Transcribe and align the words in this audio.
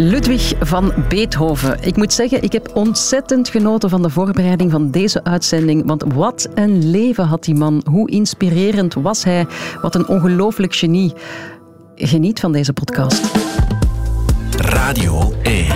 Ludwig 0.00 0.52
van 0.60 0.92
Beethoven. 1.08 1.78
Ik 1.80 1.96
moet 1.96 2.12
zeggen, 2.12 2.42
ik 2.42 2.52
heb 2.52 2.70
ontzettend 2.74 3.48
genoten 3.48 3.90
van 3.90 4.02
de 4.02 4.10
voorbereiding 4.10 4.70
van 4.70 4.90
deze 4.90 5.24
uitzending. 5.24 5.86
Want 5.86 6.04
wat 6.14 6.48
een 6.54 6.90
leven 6.90 7.24
had 7.24 7.44
die 7.44 7.54
man. 7.54 7.82
Hoe 7.90 8.10
inspirerend 8.10 8.94
was 8.94 9.24
hij. 9.24 9.46
Wat 9.82 9.94
een 9.94 10.08
ongelooflijk 10.08 10.74
genie. 10.74 11.12
Geniet 11.94 12.40
van 12.40 12.52
deze 12.52 12.72
podcast. 12.72 13.20
Radio 14.56 15.32
1. 15.42 15.66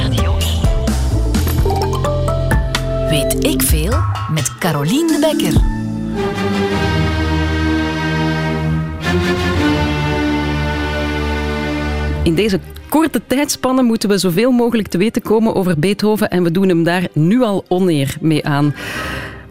Weet 3.09 3.46
ik 3.46 3.63
veel 3.63 3.95
met 4.35 4.59
Carolien 4.59 5.07
de 5.07 5.18
Bekker. 5.21 5.61
In 12.23 12.35
deze 12.35 12.61
korte 12.93 13.21
tijdspanne 13.27 13.82
moeten 13.82 14.09
we 14.09 14.19
zoveel 14.19 14.51
mogelijk 14.51 14.89
te 14.89 14.99
weten 14.99 15.23
komen 15.23 15.55
over 15.55 15.79
Beethoven 15.79 16.31
en 16.31 16.43
we 16.43 16.50
doen 16.50 16.69
hem 16.69 16.85
daar 16.85 17.09
nu 17.13 17.43
al 17.43 17.64
oneer 17.69 18.17
mee 18.21 18.46
aan. 18.46 18.75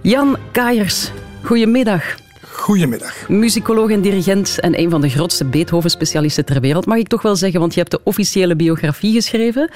Jan 0.01 0.37
Kaiers, 0.51 1.11
goedemiddag. 1.43 2.15
Goedemiddag. 2.41 3.29
Muzikoloog 3.29 3.89
en 3.89 4.01
dirigent 4.01 4.59
en 4.59 4.79
een 4.79 4.89
van 4.89 5.01
de 5.01 5.09
grootste 5.09 5.45
Beethoven-specialisten 5.45 6.45
ter 6.45 6.61
wereld, 6.61 6.85
mag 6.85 6.97
ik 6.97 7.07
toch 7.07 7.21
wel 7.21 7.35
zeggen, 7.35 7.59
want 7.59 7.73
je 7.73 7.79
hebt 7.79 7.91
de 7.91 8.01
officiële 8.03 8.55
biografie 8.55 9.13
geschreven. 9.13 9.69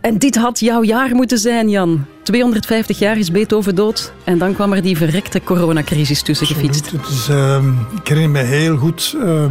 En 0.00 0.18
dit 0.18 0.36
had 0.36 0.60
jouw 0.60 0.82
jaar 0.82 1.14
moeten 1.14 1.38
zijn, 1.38 1.68
Jan. 1.68 2.06
250 2.22 2.98
jaar 2.98 3.18
is 3.18 3.30
Beethoven 3.30 3.74
dood 3.74 4.12
en 4.24 4.38
dan 4.38 4.54
kwam 4.54 4.72
er 4.72 4.82
die 4.82 4.96
verrekte 4.96 5.40
coronacrisis 5.44 6.22
tussen 6.22 6.46
gefietst. 6.46 6.90
Het 6.90 7.08
is, 7.08 7.28
uh, 7.28 7.64
ik 8.02 8.08
herinner 8.08 8.42
me 8.42 8.48
heel 8.48 8.76
goed... 8.76 9.14
Uh, 9.16 9.44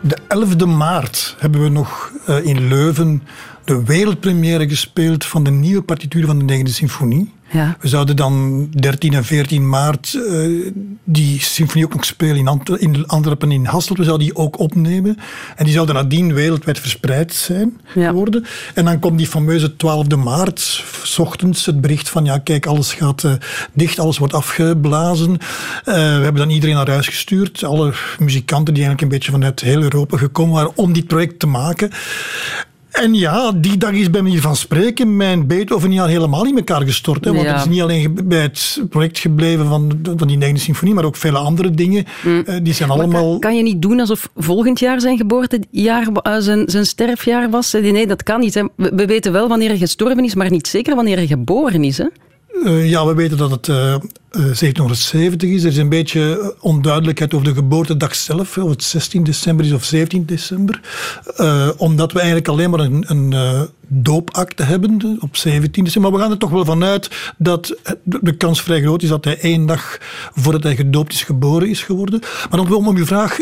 de 0.00 0.18
11e 0.18 0.76
maart 0.76 1.36
hebben 1.38 1.62
we 1.62 1.68
nog 1.68 2.12
uh, 2.28 2.44
in 2.44 2.68
Leuven 2.68 3.22
de 3.64 3.84
wereldpremière 3.84 4.68
gespeeld 4.68 5.24
van 5.24 5.44
de 5.44 5.50
nieuwe 5.50 5.82
partituur 5.82 6.26
van 6.26 6.38
de 6.38 6.44
negende 6.44 6.70
symfonie. 6.70 7.32
Ja. 7.50 7.76
We 7.80 7.88
zouden 7.88 8.16
dan 8.16 8.66
13 8.70 9.14
en 9.14 9.24
14 9.24 9.68
maart 9.68 10.12
uh, 10.14 10.72
die 11.04 11.40
symfonie 11.40 11.84
ook 11.84 11.94
nog 11.94 12.04
spelen 12.04 12.36
in, 12.36 12.48
Ant 12.48 12.68
in 12.68 13.06
Antwerpen 13.06 13.50
in 13.52 13.64
Hasselt. 13.64 13.98
We 13.98 14.04
zouden 14.04 14.26
die 14.26 14.36
ook 14.36 14.58
opnemen. 14.58 15.18
En 15.56 15.64
die 15.64 15.74
zouden 15.74 15.94
nadien 15.94 16.34
wereldwijd 16.34 16.78
verspreid 16.78 17.34
zijn 17.34 17.80
Ja. 17.94 18.12
worden. 18.12 18.44
En 18.74 18.84
dan 18.84 18.98
komt 18.98 19.18
die 19.18 19.26
fameuze 19.26 19.72
12e 19.72 20.16
maart, 20.24 20.84
s 21.02 21.18
ochtends, 21.18 21.66
het 21.66 21.80
bericht 21.80 22.08
van 22.08 22.24
ja, 22.24 22.38
kijk, 22.38 22.66
alles 22.66 22.92
gaat 22.92 23.22
uh, 23.22 23.32
dicht, 23.72 23.98
alles 23.98 24.18
wordt 24.18 24.34
afgeblazen. 24.34 25.30
Uh, 25.30 25.38
we 25.84 25.90
hebben 26.00 26.36
dan 26.36 26.50
iedereen 26.50 26.74
naar 26.74 26.90
huis 26.90 27.06
gestuurd. 27.08 27.64
Alle 27.64 27.92
muzikanten 28.18 28.74
die 28.74 28.82
eigenlijk 28.84 29.02
een 29.02 29.18
beetje 29.18 29.32
vanuit 29.32 29.60
heel 29.60 29.82
Europa 29.82 30.16
gekomen 30.16 30.54
waren 30.54 30.72
om 30.74 30.92
dit 30.92 31.06
project 31.06 31.38
te 31.38 31.46
maken. 31.46 31.90
En 33.02 33.14
ja, 33.14 33.52
die 33.52 33.76
dag 33.76 33.92
is 33.92 34.10
bij 34.10 34.22
mij 34.22 34.36
van 34.38 34.56
spreken 34.56 35.16
mijn 35.16 35.46
Beethoven-jaar 35.46 36.08
helemaal 36.08 36.46
in 36.46 36.56
elkaar 36.56 36.82
gestort. 36.82 37.24
Hè? 37.24 37.32
Want 37.32 37.44
Ja. 37.44 37.52
het 37.52 37.60
is 37.60 37.68
niet 37.70 37.80
alleen 37.82 38.18
bij 38.24 38.40
het 38.42 38.82
project 38.90 39.18
gebleven 39.18 39.66
van, 39.66 40.00
van 40.16 40.28
die 40.28 40.36
negende 40.36 40.60
symfonie, 40.60 40.94
maar 40.94 41.04
ook 41.04 41.16
vele 41.16 41.38
andere 41.38 41.70
dingen. 41.70 42.04
Eh, 42.46 42.54
die 42.62 42.72
zijn 42.72 42.90
allemaal... 42.90 43.30
Kan, 43.30 43.40
kan 43.40 43.56
je 43.56 43.62
niet 43.62 43.82
doen 43.82 44.00
alsof 44.00 44.28
volgend 44.36 44.78
jaar 44.78 45.00
zijn 45.00 45.16
geboortejaar, 45.16 46.06
eh, 46.22 46.36
zijn, 46.38 46.62
zijn 46.70 46.86
sterfjaar 46.86 47.50
was? 47.50 47.74
Eh, 47.74 47.92
Nee, 47.92 48.06
dat 48.06 48.22
kan 48.22 48.40
niet. 48.40 48.54
Hè. 48.54 48.62
We, 48.76 48.92
we 48.94 49.06
weten 49.06 49.32
wel 49.32 49.48
wanneer 49.48 49.68
hij 49.68 49.78
gestorven 49.78 50.24
is, 50.24 50.34
maar 50.34 50.50
niet 50.50 50.66
zeker 50.66 50.94
wanneer 50.94 51.16
hij 51.16 51.26
geboren 51.26 51.84
is. 51.84 51.98
Hè? 51.98 52.06
Uh, 52.64 52.90
ja, 52.90 53.06
we 53.06 53.14
weten 53.14 53.36
dat 53.36 53.50
het 53.50 53.68
uh, 53.68 53.76
uh, 53.76 53.98
1770 54.30 55.50
is. 55.50 55.62
Er 55.62 55.70
is 55.70 55.76
een 55.76 55.88
beetje 55.88 56.54
onduidelijkheid 56.60 57.34
over 57.34 57.46
de 57.46 57.54
geboortedag 57.54 58.14
zelf, 58.14 58.58
of 58.58 58.70
het 58.70 58.82
16 58.82 59.24
december 59.24 59.66
is 59.66 59.72
of 59.72 59.84
17 59.84 60.26
december. 60.26 60.80
Omdat 61.76 62.12
we 62.12 62.18
eigenlijk 62.18 62.48
alleen 62.48 62.70
maar 62.70 62.80
een, 62.80 63.04
een 63.06 63.68
doopakte 63.86 64.62
hebben 64.62 65.18
op 65.20 65.36
17 65.36 65.84
december. 65.84 66.10
Maar 66.10 66.20
we 66.20 66.26
gaan 66.26 66.34
er 66.34 66.40
toch 66.40 66.50
wel 66.50 66.64
vanuit 66.64 67.10
dat 67.38 67.76
de 68.02 68.36
kans 68.36 68.62
vrij 68.62 68.80
groot 68.80 69.02
is 69.02 69.08
dat 69.08 69.24
hij 69.24 69.38
één 69.38 69.66
dag 69.66 69.98
voordat 70.34 70.62
hij 70.62 70.76
gedoopt 70.76 71.12
is 71.12 71.22
geboren 71.22 71.68
is 71.68 71.82
geworden. 71.82 72.20
Maar 72.50 72.60
om, 72.60 72.72
om 72.72 72.96
uw 72.96 73.06
vraag 73.06 73.34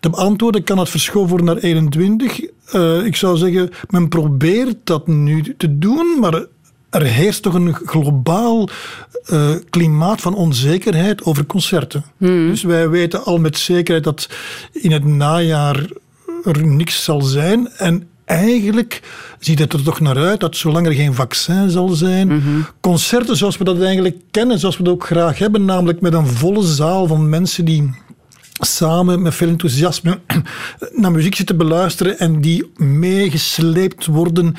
te 0.00 0.10
beantwoorden, 0.10 0.64
kan 0.64 0.78
het 0.78 0.88
verschoven 0.88 1.28
worden 1.28 1.46
naar 1.46 1.56
21. 1.56 2.40
Uh, 2.74 3.04
ik 3.04 3.16
zou 3.16 3.36
zeggen, 3.36 3.70
men 3.90 4.08
probeert 4.08 4.76
dat 4.84 5.06
nu 5.06 5.54
te 5.56 5.78
doen, 5.78 6.16
maar 6.20 6.46
er 6.94 7.02
heerst 7.02 7.42
toch 7.42 7.54
een 7.54 7.74
globaal 7.74 8.68
uh, 9.32 9.50
klimaat 9.70 10.20
van 10.20 10.34
onzekerheid 10.34 11.24
over 11.24 11.46
concerten. 11.46 12.04
Hmm. 12.16 12.48
Dus 12.48 12.62
wij 12.62 12.88
weten 12.88 13.24
al 13.24 13.38
met 13.38 13.58
zekerheid 13.58 14.04
dat 14.04 14.28
in 14.72 14.92
het 14.92 15.04
najaar 15.04 15.86
er 16.44 16.66
niks 16.66 17.04
zal 17.04 17.22
zijn. 17.22 17.68
En 17.68 18.08
eigenlijk 18.24 19.02
ziet 19.38 19.58
het 19.58 19.72
er 19.72 19.82
toch 19.82 20.00
naar 20.00 20.16
uit 20.16 20.40
dat 20.40 20.56
zolang 20.56 20.86
er 20.86 20.92
geen 20.92 21.14
vaccin 21.14 21.70
zal 21.70 21.88
zijn, 21.88 22.28
Mm-hmm. 22.28 22.66
concerten 22.80 23.36
zoals 23.36 23.56
we 23.56 23.64
dat 23.64 23.80
eigenlijk 23.80 24.16
kennen, 24.30 24.58
zoals 24.58 24.76
we 24.76 24.82
dat 24.82 24.92
ook 24.92 25.06
graag 25.06 25.38
hebben, 25.38 25.64
namelijk 25.64 26.00
met 26.00 26.12
een 26.12 26.26
volle 26.26 26.62
zaal 26.62 27.06
van 27.06 27.28
mensen 27.28 27.64
die 27.64 27.90
samen 28.60 29.22
met 29.22 29.34
veel 29.34 29.48
enthousiasme 29.48 30.18
naar 31.00 31.12
muziek 31.12 31.34
zitten 31.34 31.56
beluisteren 31.56 32.18
en 32.18 32.40
die 32.40 32.70
meegesleept 32.76 34.06
worden 34.06 34.54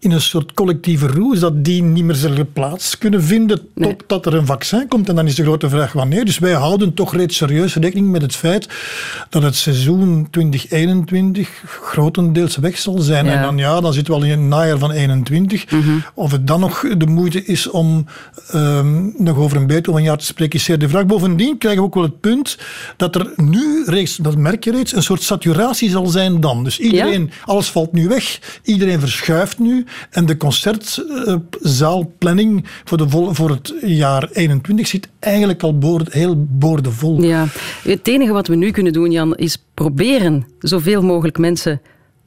in 0.00 0.10
een 0.10 0.20
soort 0.20 0.52
collectieve 0.52 1.06
roes, 1.06 1.38
dat 1.40 1.64
die 1.64 1.82
niet 1.82 2.04
meer 2.04 2.14
zullen 2.14 2.52
plaats 2.52 2.98
kunnen 2.98 3.22
vinden 3.22 3.60
totdat 3.74 4.26
er 4.26 4.34
een 4.34 4.46
vaccin 4.46 4.88
komt. 4.88 5.08
En 5.08 5.14
dan 5.14 5.26
is 5.26 5.34
de 5.34 5.42
grote 5.42 5.68
vraag 5.68 5.92
wanneer. 5.92 6.24
Dus 6.24 6.38
wij 6.38 6.52
houden 6.52 6.94
toch 6.94 7.14
reeds 7.14 7.36
serieus 7.36 7.74
rekening 7.74 8.10
met 8.10 8.22
het 8.22 8.36
feit 8.36 8.68
dat 9.28 9.42
het 9.42 9.56
seizoen 9.56 10.28
2021 10.30 11.48
grotendeels 11.66 12.56
weg 12.56 12.78
zal 12.78 12.98
zijn. 12.98 13.24
Ja. 13.24 13.32
En 13.32 13.42
dan, 13.42 13.58
ja, 13.58 13.80
dan 13.80 13.92
zitten 13.92 14.14
we 14.14 14.20
al 14.20 14.26
in 14.26 14.30
het 14.30 14.40
najaar 14.40 14.78
van 14.78 14.90
21. 14.90 15.70
Mm-hmm. 15.70 16.04
Of 16.14 16.30
het 16.32 16.46
dan 16.46 16.60
nog 16.60 16.84
de 16.96 17.06
moeite 17.06 17.44
is 17.44 17.70
om 17.70 18.06
um, 18.54 19.14
nog 19.18 19.36
over 19.36 19.56
een 19.56 19.66
Beethovenjaar 19.66 20.18
te 20.18 20.24
spreken, 20.24 20.58
is 20.58 20.64
zeer 20.64 20.78
de 20.78 20.88
vraag. 20.88 21.06
Bovendien 21.06 21.58
krijgen 21.58 21.80
we 21.80 21.86
ook 21.86 21.94
wel 21.94 22.02
het 22.02 22.20
punt 22.20 22.58
dat 22.96 23.14
er 23.14 23.32
nu 23.36 23.84
reeds, 23.86 24.16
dat 24.16 24.36
merk 24.36 24.64
je 24.64 24.70
reeds, 24.70 24.94
een 24.94 25.02
soort 25.02 25.22
saturatie 25.22 25.90
zal 25.90 26.06
zijn 26.06 26.40
dan. 26.40 26.64
Dus 26.64 26.78
iedereen, 26.78 27.22
Ja? 27.22 27.44
alles 27.44 27.70
valt 27.70 27.92
nu 27.92 28.08
weg, 28.08 28.40
iedereen 28.62 29.00
verschuift 29.00 29.58
nu. 29.58 29.86
En 30.10 30.26
de 30.26 30.36
concertzaalplanning 30.36 32.64
voor, 32.84 32.98
de 32.98 33.08
voor 33.08 33.50
het 33.50 33.74
jaar 33.80 34.28
21 34.32 34.86
zit 34.86 35.08
eigenlijk 35.18 35.62
al 35.62 35.78
boord, 35.78 36.12
heel 36.12 36.46
boordevol. 36.48 37.22
Ja. 37.22 37.46
Het 37.82 38.08
enige 38.08 38.32
wat 38.32 38.46
we 38.46 38.54
nu 38.54 38.70
kunnen 38.70 38.92
doen, 38.92 39.10
Jan, 39.10 39.36
is 39.36 39.64
proberen 39.74 40.46
zoveel 40.58 41.02
mogelijk 41.02 41.38
mensen 41.38 41.80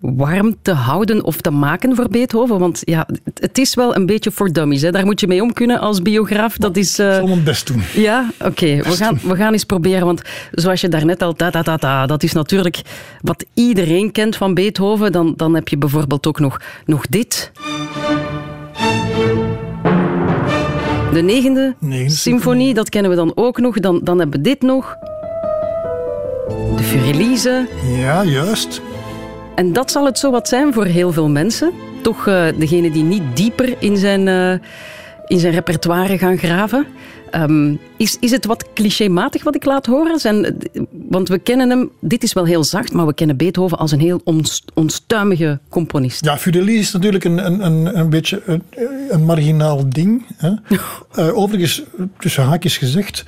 warm 0.04 0.56
te 0.62 0.72
houden 0.72 1.24
of 1.24 1.42
te 1.42 1.52
maken 1.52 1.96
voor 1.96 2.08
Beethoven. 2.10 2.60
Want 2.60 2.82
ja, 2.86 3.08
het 3.40 3.58
is 3.58 3.76
wel 3.76 3.96
een 3.96 4.06
beetje 4.06 4.32
voor 4.32 4.52
dummies. 4.52 4.82
Hè. 4.82 4.92
Daar 4.92 5.06
moet 5.06 5.20
je 5.20 5.28
mee 5.28 5.42
om 5.42 5.54
kunnen 5.54 5.80
als 5.80 6.02
biograaf. 6.02 6.58
Dat 6.58 6.78
is, 6.78 7.00
uh... 7.00 7.08
Ik 7.08 7.14
zal 7.14 7.28
mijn 7.28 7.44
best 7.44 7.68
doen. 7.68 7.82
Ja, 7.94 8.30
oké. 8.40 8.48
Okay. 8.48 8.84
We, 8.84 8.92
gaan, 8.92 9.20
we 9.24 9.36
gaan 9.36 9.52
eens 9.52 9.64
proberen. 9.64 10.06
Want 10.06 10.22
zoals 10.52 10.82
je 10.82 10.90
daarnet 10.90 11.22
al... 11.22 11.34
Ta, 11.34 11.50
ta, 11.50 11.62
ta, 11.62 11.78
ta, 11.78 12.06
dat 12.06 12.24
is 12.24 12.34
natuurlijk 12.34 12.82
wat 13.22 13.46
iedereen 13.54 14.12
kent 14.12 14.36
van 14.36 14.54
Beethoven. 14.54 15.12
Dan, 15.12 15.34
dan 15.36 15.56
heb 15.56 15.68
je 15.68 15.78
bijvoorbeeld 15.78 16.28
ook 16.28 16.40
nog, 16.40 16.62
nog 16.86 17.08
dit. 17.08 17.52
De 21.14 21.22
negende, 21.22 21.76
negende 21.80 22.14
symfonie, 22.14 22.74
dat 22.74 22.90
kennen 22.90 23.12
we 23.12 23.18
dan 23.18 23.32
ook 23.36 23.60
nog. 23.60 23.80
Dan, 23.80 24.00
dan 24.04 24.20
hebben 24.20 24.38
we 24.38 24.50
dit 24.50 24.62
nog. 24.62 24.96
De 26.76 26.84
Furelise. 26.84 27.68
Ja, 27.98 28.24
juist. 28.24 28.82
En 29.56 29.74
dat 29.74 29.92
zal 29.92 30.06
het 30.06 30.20
zo 30.20 30.32
wat 30.32 30.48
zijn 30.48 30.74
voor 30.74 30.86
heel 30.86 31.12
veel 31.12 31.30
mensen. 31.30 31.74
Toch 32.02 32.28
uh, 32.28 32.46
degene 32.58 32.92
die 32.92 33.04
niet 33.04 33.24
dieper 33.34 33.76
in 33.80 33.98
zijn, 33.98 34.28
uh, 34.28 34.52
in 35.28 35.40
zijn 35.40 35.54
repertoire 35.54 36.18
gaan 36.18 36.38
graven. 36.38 36.86
Um, 37.36 37.80
is, 37.98 38.18
is 38.20 38.32
het 38.32 38.46
wat 38.46 38.74
clichématig 38.74 39.44
wat 39.44 39.56
ik 39.56 39.66
laat 39.66 39.86
horen? 39.86 40.20
Zijn, 40.20 40.58
want 40.92 41.30
we 41.30 41.40
kennen 41.40 41.70
hem, 41.70 41.92
dit 42.00 42.24
is 42.24 42.34
wel 42.34 42.46
heel 42.46 42.64
zacht, 42.64 42.94
maar 42.94 43.06
we 43.06 43.14
kennen 43.14 43.38
Beethoven 43.38 43.78
als 43.78 43.92
een 43.92 44.00
heel 44.00 44.22
onst, 44.24 44.72
onstuimige 44.74 45.60
componist. 45.70 46.26
Ja, 46.26 46.38
Fidelis 46.38 46.80
is 46.80 46.92
natuurlijk 46.92 47.24
een, 47.24 47.46
een, 47.46 47.66
een, 47.66 48.00
een 48.00 48.10
beetje 48.10 48.42
een, 48.46 48.64
een 49.10 49.26
marginaal 49.26 49.90
ding. 49.90 50.26
Hè. 50.38 50.52
uh, 51.16 51.38
overigens, 51.42 51.84
tussen 52.20 52.44
haakjes 52.44 52.78
gezegd, 52.78 53.24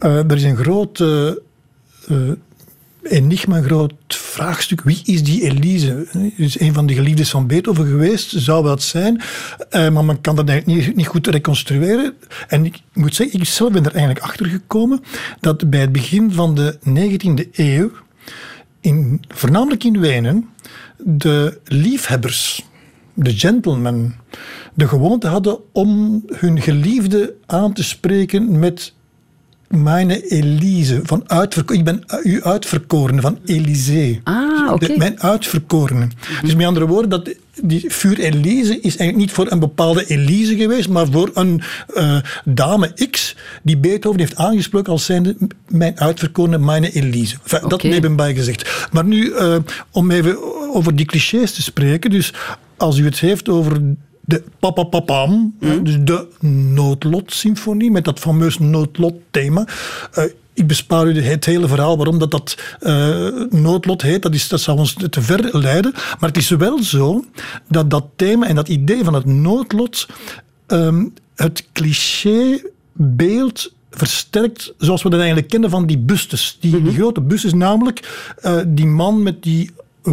uh, 0.00 0.18
er 0.18 0.36
is 0.36 0.42
een 0.42 0.56
groot 0.56 0.98
uh, 0.98 1.32
enigma, 3.02 3.56
een 3.56 3.64
groot 3.64 3.94
vraagstuk. 4.38 4.82
Wie 4.82 5.00
is 5.04 5.22
die 5.22 5.42
Elise? 5.42 6.06
Is 6.36 6.60
een 6.60 6.74
van 6.74 6.86
de 6.86 6.94
geliefdes 6.94 7.30
van 7.30 7.46
Beethoven 7.46 7.86
geweest? 7.86 8.32
Zou 8.36 8.64
wel 8.64 8.78
zijn. 8.78 9.20
Uh, 9.70 9.88
maar 9.88 10.04
men 10.04 10.20
kan 10.20 10.36
dat 10.36 10.48
eigenlijk 10.48 10.86
niet, 10.86 10.96
niet 10.96 11.06
goed 11.06 11.26
reconstrueren. 11.26 12.14
En 12.48 12.64
ik 12.64 12.80
moet 12.92 13.14
zeggen, 13.14 13.40
ik 13.40 13.46
zelf 13.46 13.72
ben 13.72 13.84
er 13.84 13.94
eigenlijk 13.94 14.24
achter 14.24 14.46
gekomen 14.46 15.00
dat 15.40 15.70
bij 15.70 15.80
het 15.80 15.92
begin 15.92 16.32
van 16.32 16.54
de 16.54 16.78
19e 16.88 17.50
eeuw, 17.52 17.90
in, 18.80 19.22
voornamelijk 19.28 19.84
in 19.84 20.00
Wenen, 20.00 20.48
de 20.96 21.60
liefhebbers, 21.64 22.66
de 23.14 23.36
gentlemen, 23.36 24.14
de 24.74 24.88
gewoonte 24.88 25.26
hadden 25.26 25.58
om 25.72 26.22
hun 26.32 26.60
geliefde 26.60 27.34
aan 27.46 27.72
te 27.72 27.82
spreken 27.82 28.58
met 28.58 28.94
mijn 29.68 30.10
Elise, 30.10 31.00
van 31.04 31.22
uitverko- 31.26 31.74
ik 31.74 31.84
ben 31.84 32.04
u 32.22 32.42
uitverkorene 32.42 33.20
van 33.20 33.38
Elysée. 33.44 34.20
Ah, 34.24 34.72
oké. 34.72 34.84
Okay. 34.84 34.96
Mijn 34.96 35.20
uitverkorene. 35.20 36.04
Mm-hmm. 36.04 36.40
Dus 36.42 36.54
met 36.54 36.66
andere 36.66 36.86
woorden, 36.86 37.10
dat 37.10 37.34
die 37.62 37.84
Vuur 37.88 38.18
Elise 38.18 38.74
is 38.74 38.96
eigenlijk 38.96 39.16
niet 39.16 39.32
voor 39.32 39.50
een 39.50 39.58
bepaalde 39.58 40.06
Elise 40.06 40.56
geweest, 40.56 40.88
maar 40.88 41.06
voor 41.10 41.30
een 41.34 41.62
uh, 41.94 42.18
dame 42.44 42.92
X 43.10 43.36
die 43.62 43.76
Beethoven 43.76 44.20
heeft 44.20 44.36
aangesproken 44.36 44.92
als 44.92 45.04
zijnde 45.04 45.36
mijn 45.68 46.00
uitverkorene 46.00 46.58
mijn 46.58 46.84
Elise. 46.84 47.36
Enfin, 47.42 47.64
okay. 47.64 47.68
Dat 47.68 47.82
nebenbij 47.82 48.34
gezegd. 48.34 48.88
Maar 48.92 49.04
nu, 49.04 49.24
uh, 49.24 49.56
om 49.90 50.10
even 50.10 50.36
over 50.74 50.96
die 50.96 51.06
clichés 51.06 51.52
te 51.52 51.62
spreken. 51.62 52.10
Dus 52.10 52.32
als 52.76 52.98
u 52.98 53.04
het 53.04 53.18
heeft 53.18 53.48
over 53.48 53.80
de 54.28 54.42
papapapam, 54.58 55.54
mm. 55.60 55.84
dus 55.84 55.96
de 56.00 56.26
noodlotsymfonie 56.74 57.90
met 57.90 58.04
dat 58.04 58.18
fameuze 58.18 58.62
noodlotthema. 58.62 59.66
Uh, 60.18 60.24
ik 60.52 60.66
bespaar 60.66 61.06
u 61.06 61.22
het 61.22 61.44
hele 61.44 61.68
verhaal 61.68 61.96
waarom 61.96 62.18
dat, 62.18 62.30
dat 62.30 62.58
uh, 62.80 63.28
noodlot 63.50 64.02
heet. 64.02 64.22
Dat, 64.22 64.34
is, 64.34 64.48
dat 64.48 64.60
zou 64.60 64.78
ons 64.78 64.96
te 65.10 65.22
ver 65.22 65.58
leiden. 65.58 65.92
Maar 65.92 66.28
het 66.28 66.36
is 66.36 66.48
wel 66.48 66.82
zo 66.82 67.24
dat 67.68 67.90
dat 67.90 68.04
thema 68.16 68.46
en 68.46 68.54
dat 68.54 68.68
idee 68.68 69.04
van 69.04 69.14
het 69.14 69.24
noodlot 69.24 70.06
um, 70.66 71.14
het 71.34 71.66
clichébeeld 71.72 73.72
versterkt 73.90 74.74
zoals 74.78 75.02
we 75.02 75.08
dat 75.08 75.18
eigenlijk 75.18 75.48
kennen 75.48 75.70
van 75.70 75.86
die 75.86 75.98
bustes. 75.98 76.56
Die, 76.60 76.70
die 76.70 76.80
mhm. 76.80 76.94
grote 76.94 77.20
bustes, 77.20 77.54
namelijk 77.54 78.30
uh, 78.42 78.60
die 78.66 78.86
man 78.86 79.22
met 79.22 79.42
die 79.42 79.70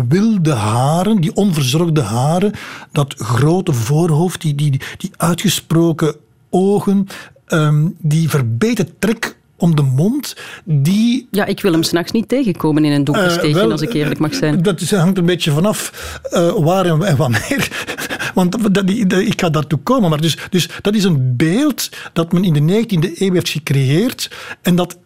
wilde 0.07 0.53
haren, 0.53 1.21
die 1.21 1.35
onverzorgde 1.35 2.01
haren, 2.01 2.51
dat 2.91 3.13
grote 3.17 3.73
voorhoofd, 3.73 4.41
die, 4.41 4.55
die, 4.55 4.81
die 4.97 5.11
uitgesproken 5.17 6.15
ogen, 6.49 7.07
um, 7.47 7.95
die 7.99 8.29
verbeten 8.29 8.99
trek 8.99 9.37
om 9.57 9.75
de 9.75 9.81
mond, 9.81 10.35
die... 10.63 11.27
Ja, 11.31 11.45
ik 11.45 11.61
wil 11.61 11.71
hem 11.71 11.83
s'nachts 11.83 12.11
niet 12.11 12.27
tegenkomen 12.27 12.85
in 12.85 12.91
een 12.91 13.03
donker 13.03 13.31
steegje, 13.31 13.65
uh, 13.65 13.71
als 13.71 13.81
ik 13.81 13.93
eerlijk 13.93 14.19
mag 14.19 14.33
zijn. 14.33 14.61
Dat 14.61 14.89
hangt 14.89 15.17
een 15.17 15.25
beetje 15.25 15.51
vanaf 15.51 15.91
uh, 16.31 16.51
waar 16.51 16.85
en, 16.85 17.17
wanneer. 17.17 17.85
Want 18.33 18.73
dat, 18.73 18.85
dat, 19.09 19.19
ik 19.19 19.41
ga 19.41 19.49
daartoe 19.49 19.79
komen. 19.79 20.09
Maar 20.09 20.21
dus, 20.21 20.37
dus 20.49 20.69
dat 20.81 20.95
is 20.95 21.03
een 21.03 21.35
beeld 21.35 21.89
dat 22.13 22.31
men 22.31 22.43
in 22.43 22.53
de 22.53 22.85
19e 22.85 23.19
eeuw 23.19 23.33
heeft 23.33 23.49
gecreëerd 23.49 24.31
en 24.61 24.75
dat 24.75 24.97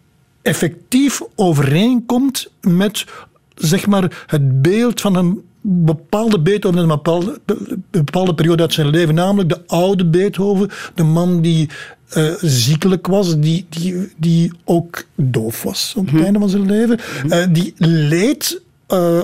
effectief 0.42 1.22
overeenkomt 1.36 2.50
met 2.60 3.04
zeg 3.60 3.86
maar, 3.86 4.24
het 4.26 4.62
beeld 4.62 5.00
van 5.00 5.16
een 5.16 5.40
bepaalde 5.60 6.40
Beethoven 6.40 6.78
in 6.78 6.82
een 6.82 6.96
bepaalde, 6.96 7.40
bepaalde 7.90 8.34
periode 8.34 8.62
uit 8.62 8.72
zijn 8.72 8.88
leven, 8.88 9.14
namelijk 9.14 9.48
de 9.48 9.66
oude 9.66 10.06
Beethoven, 10.06 10.70
de 10.94 11.02
man 11.02 11.40
die 11.40 11.68
uh, 12.16 12.32
ziekelijk 12.40 13.06
was, 13.06 13.38
die, 13.38 13.66
die, 13.68 14.12
die 14.16 14.52
ook 14.64 15.04
doof 15.14 15.62
was 15.62 15.94
op 15.96 16.04
het 16.04 16.14
mhm. 16.14 16.24
einde 16.24 16.38
van 16.38 16.48
zijn 16.48 16.66
leven, 16.66 16.98
uh, 17.26 17.44
die 17.50 17.74
leed 17.76 18.62
uh, 18.88 19.22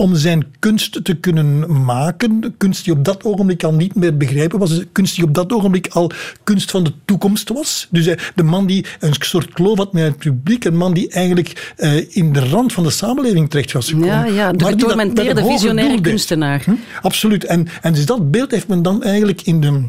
om 0.00 0.16
zijn 0.16 0.46
kunst 0.58 1.04
te 1.04 1.14
kunnen 1.14 1.82
maken. 1.84 2.54
Kunst 2.56 2.84
die 2.84 2.92
op 2.92 3.04
dat 3.04 3.24
ogenblik 3.24 3.64
al 3.64 3.74
niet 3.74 3.94
meer 3.94 4.16
begrijpen 4.16 4.58
was. 4.58 4.82
Kunst 4.92 5.14
die 5.14 5.24
op 5.24 5.34
dat 5.34 5.52
ogenblik 5.52 5.88
al 5.88 6.10
kunst 6.44 6.70
van 6.70 6.84
de 6.84 6.92
toekomst 7.04 7.48
was. 7.48 7.86
Dus 7.90 8.06
eh, 8.06 8.18
de 8.34 8.42
man 8.42 8.66
die 8.66 8.84
een 9.00 9.14
soort 9.18 9.52
kloof 9.52 9.78
had 9.78 9.92
met 9.92 10.02
het 10.02 10.16
publiek. 10.16 10.64
Een 10.64 10.76
man 10.76 10.94
die 10.94 11.10
eigenlijk 11.10 11.74
uh, 11.76 12.16
in 12.16 12.32
de 12.32 12.48
rand 12.48 12.72
van 12.72 12.82
de 12.82 12.90
samenleving 12.90 13.50
terecht 13.50 13.72
was 13.72 13.88
gekomen. 13.88 14.08
Ja, 14.08 14.24
ja 14.24 14.52
de 14.52 14.64
getormenteerde 14.64 15.44
visionaire 15.44 16.00
kunstenaar. 16.00 16.62
Hm? 16.64 16.74
Absoluut. 17.02 17.44
En, 17.44 17.66
en 17.82 17.92
dus 17.92 18.06
dat 18.06 18.30
beeld 18.30 18.50
heeft 18.50 18.68
men 18.68 18.82
dan 18.82 19.02
eigenlijk 19.02 19.42
in 19.42 19.60
de 19.60 19.88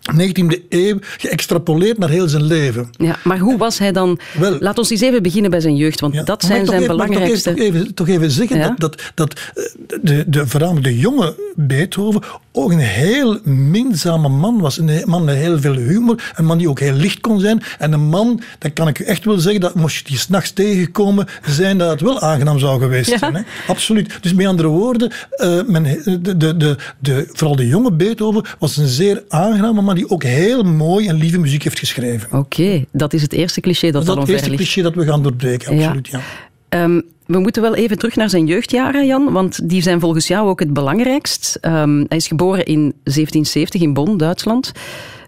19e 0.00 0.68
eeuw 0.68 0.98
geëxtrapoleerd 1.00 1.98
naar 1.98 2.08
heel 2.08 2.28
zijn 2.28 2.42
leven. 2.42 2.88
Ja, 2.90 3.16
maar 3.24 3.38
hoe 3.38 3.58
was 3.58 3.78
hij 3.78 3.92
dan? 3.92 4.18
Wel, 4.38 4.56
Laat 4.60 4.78
ons 4.78 4.90
eens 4.90 5.00
even 5.00 5.22
beginnen 5.22 5.50
bij 5.50 5.60
zijn 5.60 5.76
jeugd, 5.76 6.00
want 6.00 6.26
dat 6.26 6.42
zijn 6.44 6.66
zijn 6.66 6.82
even, 6.82 6.96
belangrijkste... 6.96 7.54
Toch 7.54 7.64
even, 7.64 7.94
toch 7.94 8.08
even 8.08 8.30
zeggen 8.30 8.58
ja? 8.58 8.68
dat, 8.68 8.78
dat, 8.78 9.02
dat 9.14 9.32
eh, 9.54 9.64
de, 10.02 10.24
de, 10.26 10.46
vooral 10.46 10.82
de 10.82 10.98
jonge 10.98 11.34
Beethoven 11.54 12.22
ook 12.52 12.72
een 12.72 12.78
heel 12.78 13.38
minzame 13.44 14.28
man 14.28 14.60
was. 14.60 14.78
Een 14.78 15.02
man 15.04 15.24
met 15.24 15.36
heel 15.36 15.60
veel 15.60 15.74
humor, 15.74 16.32
een 16.34 16.44
man 16.44 16.58
die 16.58 16.68
ook 16.68 16.80
heel 16.80 16.92
licht 16.92 17.20
kon 17.20 17.40
zijn. 17.40 17.62
En 17.78 17.92
een 17.92 18.08
man, 18.08 18.42
dat 18.58 18.72
kan 18.72 18.88
ik 18.88 18.98
u 18.98 19.04
echt 19.04 19.24
wel 19.24 19.38
zeggen, 19.38 19.60
dat 19.60 19.74
moest 19.74 19.96
je 19.96 20.04
die 20.04 20.18
s'nachts 20.18 20.52
tegengekomen 20.52 21.26
zijn, 21.46 21.78
dat 21.78 21.90
het 21.90 22.00
wel 22.00 22.20
aangenaam 22.20 22.58
zou 22.58 22.80
geweest 22.80 23.18
zijn. 23.18 23.34
Hè? 23.34 23.42
Absoluut. 23.66 24.18
Dus 24.20 24.34
met 24.34 24.46
andere 24.46 24.68
woorden, 24.68 25.12
uh, 25.36 25.62
men, 25.66 25.82
de, 25.82 26.36
de, 26.36 26.56
de, 26.56 26.76
de, 26.98 27.28
vooral 27.32 27.56
de 27.56 27.66
jonge 27.66 27.92
Beethoven 27.92 28.44
was 28.58 28.76
een 28.76 28.88
zeer 28.88 29.22
aangename 29.28 29.82
man 29.82 29.89
die 29.94 30.10
ook 30.10 30.22
heel 30.22 30.62
mooi 30.62 31.08
en 31.08 31.16
lieve 31.16 31.38
muziek 31.38 31.62
heeft 31.62 31.78
geschreven. 31.78 32.38
Oké, 32.38 32.84
dat 32.92 33.12
is 33.12 33.22
het 33.22 33.32
eerste 33.32 33.60
cliché 33.60 33.90
dat, 33.90 34.06
dat 34.06 34.16
is 34.16 34.22
het 34.22 34.30
eerste 34.30 34.50
cliché 34.56 34.82
dat 34.82 34.94
we 34.94 35.04
gaan 35.04 35.22
doorbreken, 35.22 35.78
absoluut. 35.78 36.08
Ja. 36.08 36.18
ja. 36.18 36.84
Um, 36.84 37.02
we 37.26 37.38
moeten 37.38 37.62
wel 37.62 37.74
even 37.74 37.98
terug 37.98 38.16
naar 38.16 38.30
zijn 38.30 38.46
jeugdjaren, 38.46 39.06
Jan, 39.06 39.32
want 39.32 39.68
die 39.68 39.82
zijn 39.82 40.00
volgens 40.00 40.26
jou 40.26 40.48
ook 40.48 40.60
het 40.60 40.72
belangrijkst. 40.72 41.58
Um, 41.62 42.04
hij 42.08 42.16
is 42.16 42.26
geboren 42.26 42.64
in 42.64 42.80
1770 42.80 43.80
in 43.80 43.92
Bonn, 43.92 44.16
Duitsland. 44.16 44.72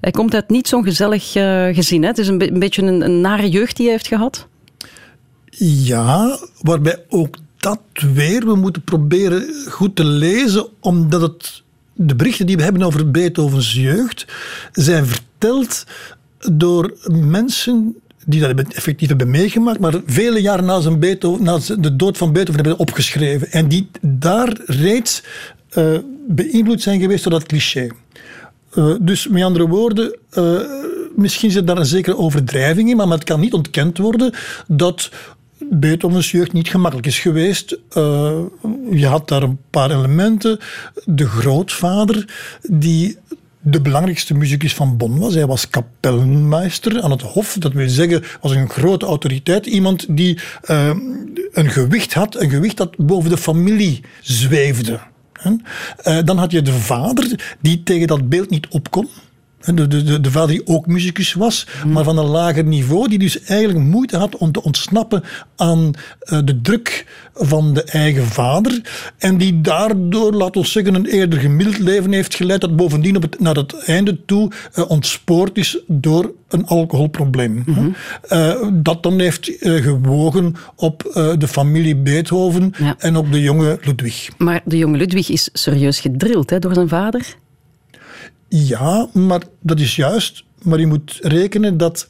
Hij 0.00 0.10
komt 0.10 0.34
uit 0.34 0.50
niet 0.50 0.68
zo'n 0.68 0.84
gezellig 0.84 1.36
uh, 1.36 1.74
gezin. 1.74 2.02
Hè? 2.02 2.08
Het 2.08 2.18
is 2.18 2.28
een, 2.28 2.38
be 2.38 2.50
een 2.50 2.58
beetje 2.58 2.82
een, 2.82 3.00
een, 3.00 3.20
nare 3.20 3.48
jeugd 3.48 3.76
die 3.76 3.84
hij 3.84 3.94
heeft 3.94 4.06
gehad. 4.06 4.46
Ja, 5.84 6.38
waarbij 6.60 7.04
ook 7.08 7.36
dat 7.56 7.80
weer 8.14 8.44
we 8.44 8.54
moeten 8.54 8.82
proberen 8.82 9.44
goed 9.68 9.96
te 9.96 10.04
lezen, 10.04 10.66
omdat 10.80 11.20
het 11.20 11.62
de 11.94 12.14
berichten 12.14 12.46
die 12.46 12.56
we 12.56 12.62
hebben 12.62 12.82
over 12.82 13.10
Beethovens 13.10 13.72
jeugd 13.72 14.26
zijn 14.72 15.06
verteld 15.06 15.86
door 16.50 16.96
mensen 17.10 17.96
die 18.26 18.40
dat 18.40 18.72
effectief 18.72 19.08
hebben 19.08 19.30
meegemaakt, 19.30 19.80
maar 19.80 20.00
vele 20.06 20.40
jaren 20.40 20.64
na, 20.64 20.80
zijn 20.80 20.98
Beethoven, 20.98 21.44
na 21.44 21.58
de 21.78 21.96
dood 21.96 22.16
van 22.16 22.32
Beethoven 22.32 22.62
hebben 22.62 22.80
opgeschreven. 22.80 23.50
En 23.50 23.68
die 23.68 23.90
daar 24.00 24.60
reeds 24.66 25.22
uh, 25.78 25.98
beïnvloed 26.28 26.82
zijn 26.82 27.00
geweest 27.00 27.22
door 27.22 27.32
dat 27.32 27.46
cliché. 27.46 27.88
Uh, 28.74 28.94
dus 29.00 29.28
met 29.28 29.42
andere 29.42 29.68
woorden, 29.68 30.18
uh, 30.38 30.60
misschien 31.16 31.50
zit 31.50 31.66
daar 31.66 31.78
een 31.78 31.86
zekere 31.86 32.16
overdrijving 32.16 32.90
in, 32.90 32.96
maar 32.96 33.08
het 33.08 33.24
kan 33.24 33.40
niet 33.40 33.52
ontkend 33.52 33.98
worden 33.98 34.34
dat 34.66 35.10
Beethovens 35.70 36.30
jeugd 36.30 36.52
niet 36.52 36.68
gemakkelijk 36.68 37.06
is 37.06 37.18
geweest. 37.18 37.78
Uh, 37.96 38.40
je 38.90 39.06
had 39.06 39.28
daar 39.28 39.42
een 39.42 39.58
paar 39.70 39.90
elementen. 39.90 40.58
De 41.04 41.26
grootvader, 41.26 42.34
die 42.62 43.18
de 43.60 43.80
belangrijkste 43.80 44.34
muzikus 44.34 44.74
van 44.74 44.96
Bonn 44.96 45.18
was. 45.18 45.34
Hij 45.34 45.46
was 45.46 45.68
kapelmeester 45.68 47.02
aan 47.02 47.10
het 47.10 47.22
hof. 47.22 47.56
Dat 47.58 47.72
wil 47.72 47.88
zeggen, 47.88 48.22
was 48.40 48.52
een 48.52 48.68
grote 48.68 49.06
autoriteit. 49.06 49.66
Iemand 49.66 50.16
die 50.16 50.38
uh, 50.70 50.96
een 51.52 51.70
gewicht 51.70 52.14
had, 52.14 52.40
een 52.40 52.50
gewicht 52.50 52.76
dat 52.76 52.96
boven 52.96 53.30
de 53.30 53.36
familie 53.36 54.00
zweefde. 54.20 55.00
Uh, 55.44 56.18
dan 56.24 56.38
had 56.38 56.50
je 56.50 56.62
de 56.62 56.72
vader, 56.72 57.56
die 57.60 57.82
tegen 57.82 58.06
dat 58.06 58.28
beeld 58.28 58.50
niet 58.50 58.68
opkon. 58.68 59.08
De, 59.64 59.86
de, 59.86 60.20
de, 60.20 60.30
vader 60.30 60.48
die 60.48 60.66
ook 60.66 60.86
muzikus 60.86 61.32
was, 61.32 61.66
mm. 61.84 61.92
maar 61.92 62.04
van 62.04 62.18
een 62.18 62.26
lager 62.26 62.64
niveau, 62.64 63.08
die 63.08 63.18
dus 63.18 63.42
eigenlijk 63.42 63.78
moeite 63.78 64.16
had 64.16 64.36
om 64.36 64.52
te 64.52 64.62
ontsnappen 64.62 65.22
aan 65.56 65.90
uh, 66.24 66.38
de 66.44 66.60
druk 66.60 67.06
van 67.34 67.74
de 67.74 67.82
eigen 67.82 68.26
vader. 68.26 68.80
En 69.18 69.36
die 69.38 69.60
daardoor, 69.60 70.32
laten 70.32 70.60
we 70.60 70.66
zeggen, 70.66 70.94
een 70.94 71.06
eerder 71.06 71.38
gemiddeld 71.38 71.78
leven 71.78 72.12
heeft 72.12 72.34
geleid, 72.34 72.60
dat 72.60 72.76
bovendien 72.76 73.16
op 73.16 73.22
het, 73.22 73.40
naar 73.40 73.54
het 73.54 73.84
einde 73.84 74.24
toe 74.24 74.50
uh, 74.74 74.90
ontspoord 74.90 75.58
is 75.58 75.78
door 75.86 76.32
een 76.48 76.66
alcoholprobleem. 76.66 77.62
Mm 77.66 77.74
-hmm. 77.74 77.94
uh, 78.32 78.68
dat 78.72 79.02
dan 79.02 79.20
heeft 79.20 79.50
gewogen 79.60 80.54
op 80.76 81.02
de 81.38 81.48
familie 81.48 81.96
Beethoven 81.96 82.72
ja. 82.78 82.94
en 82.98 83.16
op 83.16 83.32
de 83.32 83.40
jonge 83.40 83.78
Ludwig. 83.82 84.28
Maar 84.38 84.60
de 84.64 84.78
jonge 84.78 84.96
Ludwig 84.96 85.28
is 85.28 85.48
serieus 85.52 86.00
gedrild 86.00 86.50
hè, 86.50 86.58
door 86.58 86.74
zijn 86.74 86.88
vader? 86.88 87.40
Ja, 88.54 89.08
maar 89.12 89.42
dat 89.60 89.80
is 89.80 89.96
juist. 89.96 90.44
Maar 90.62 90.80
je 90.80 90.86
moet 90.86 91.18
rekenen 91.20 91.76
dat 91.76 92.06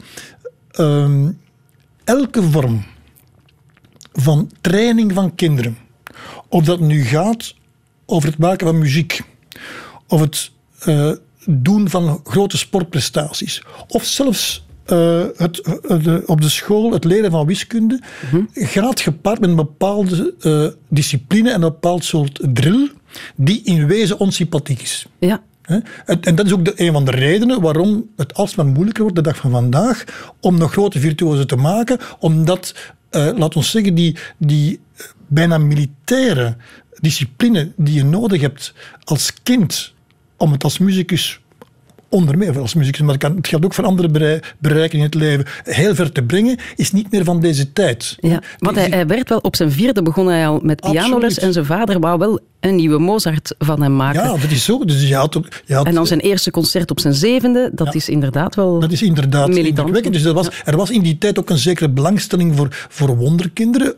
um, 0.78 1.40
elke 2.04 2.42
vorm 2.42 2.84
van 4.12 4.50
training 4.60 5.12
van 5.12 5.34
kinderen, 5.34 5.78
of 6.48 6.64
dat 6.64 6.80
nu 6.80 7.04
gaat 7.04 7.54
over 8.06 8.28
het 8.28 8.38
maken 8.38 8.66
van 8.66 8.78
muziek, 8.78 9.22
of 10.08 10.20
het 10.20 10.50
uh, 10.86 11.12
doen 11.46 11.90
van 11.90 12.20
grote 12.24 12.58
sportprestaties, 12.58 13.62
of 13.88 14.04
zelfs 14.04 14.66
uh, 14.86 15.24
het, 15.36 15.66
uh, 15.66 16.04
de, 16.04 16.22
op 16.26 16.40
de 16.40 16.48
school 16.48 16.92
het 16.92 17.04
leren 17.04 17.30
van 17.30 17.46
wiskunde, 17.46 18.00
-hmm. 18.30 18.48
gaat 18.52 19.00
gepaard 19.00 19.40
met 19.40 19.50
een 19.50 19.56
bepaalde 19.56 20.34
discipline 20.88 21.50
en 21.50 21.54
een 21.54 21.60
bepaald 21.60 22.04
soort 22.04 22.40
drill, 22.52 22.90
die 23.36 23.62
in 23.64 23.86
wezen 23.86 24.18
onsympathiek 24.18 24.82
is. 24.82 25.06
Ja. 25.18 25.42
En 26.20 26.34
dat 26.34 26.46
is 26.46 26.52
ook 26.52 26.64
de, 26.64 26.72
een 26.76 26.92
van 26.92 27.04
de 27.04 27.10
redenen 27.10 27.60
waarom 27.60 28.10
het 28.16 28.34
alsmaar 28.34 28.66
moeilijker 28.66 29.02
wordt 29.02 29.16
de 29.16 29.22
dag 29.22 29.36
van 29.36 29.50
vandaag 29.50 30.04
om 30.40 30.58
nog 30.58 30.72
grote 30.72 31.00
virtuosen 31.00 31.46
te 31.46 31.56
maken, 31.56 31.98
omdat, 32.18 32.74
uh, 33.10 33.30
laat 33.36 33.56
ons 33.56 33.70
zeggen, 33.70 33.94
die, 33.94 34.16
die 34.38 34.80
bijna 35.26 35.58
militaire 35.58 36.56
discipline 37.00 37.72
die 37.76 37.94
je 37.94 38.04
nodig 38.04 38.40
hebt 38.40 38.74
als 39.04 39.32
kind 39.42 39.94
om 40.36 40.52
het 40.52 40.64
als 40.64 40.78
muzikus 40.78 41.41
onder 42.12 42.38
meer 42.38 42.58
als 42.58 42.74
muzikus, 42.74 43.00
maar 43.00 43.14
het 43.14 43.46
geldt 43.48 43.64
ook 43.64 43.74
voor 43.74 43.84
andere 43.84 44.42
bereiken 44.58 44.98
in 44.98 45.04
het 45.04 45.14
leven, 45.14 45.44
heel 45.64 45.94
ver 45.94 46.12
te 46.12 46.22
brengen, 46.22 46.58
is 46.76 46.92
niet 46.92 47.10
meer 47.10 47.24
van 47.24 47.40
deze 47.40 47.72
tijd. 47.72 48.16
Ja, 48.20 48.42
want 48.58 48.76
hij, 48.76 48.88
hij 48.88 49.06
werd 49.06 49.28
wel 49.28 49.38
op 49.38 49.56
zijn 49.56 49.72
vierde 49.72 50.02
begon 50.02 50.26
hij 50.26 50.46
al 50.46 50.60
met 50.62 50.80
pianoles 50.80 51.38
en 51.38 51.52
zijn 51.52 51.64
vader 51.64 52.00
wou 52.00 52.18
wel 52.18 52.40
een 52.60 52.76
nieuwe 52.76 52.98
Mozart 52.98 53.54
van 53.58 53.82
hem 53.82 53.96
maken. 53.96 54.22
Ja, 54.22 54.28
dat 54.28 54.50
is 54.50 54.64
zo. 54.64 54.84
Dus 54.84 55.08
je 55.08 55.14
had, 55.14 55.40
je 55.64 55.74
had, 55.74 55.86
en 55.86 55.94
dan 55.94 56.06
zijn 56.06 56.20
eerste 56.20 56.50
concert 56.50 56.90
op 56.90 57.00
zijn 57.00 57.14
zevende, 57.14 57.70
dat 57.74 57.94
is 57.94 58.08
inderdaad 58.08 58.54
wel 58.54 58.80
Dat 58.80 58.92
is 58.92 59.02
inderdaad 59.02 59.48
militant. 59.48 60.12
Dus 60.12 60.24
er 60.24 60.32
was, 60.32 60.48
er 60.64 60.76
was 60.76 60.90
in 60.90 61.02
die 61.02 61.18
tijd 61.18 61.38
ook 61.38 61.50
een 61.50 61.58
zekere 61.58 61.88
belangstelling 61.88 62.56
voor, 62.56 62.68
voor 62.88 63.16
wonderkinderen 63.16 63.94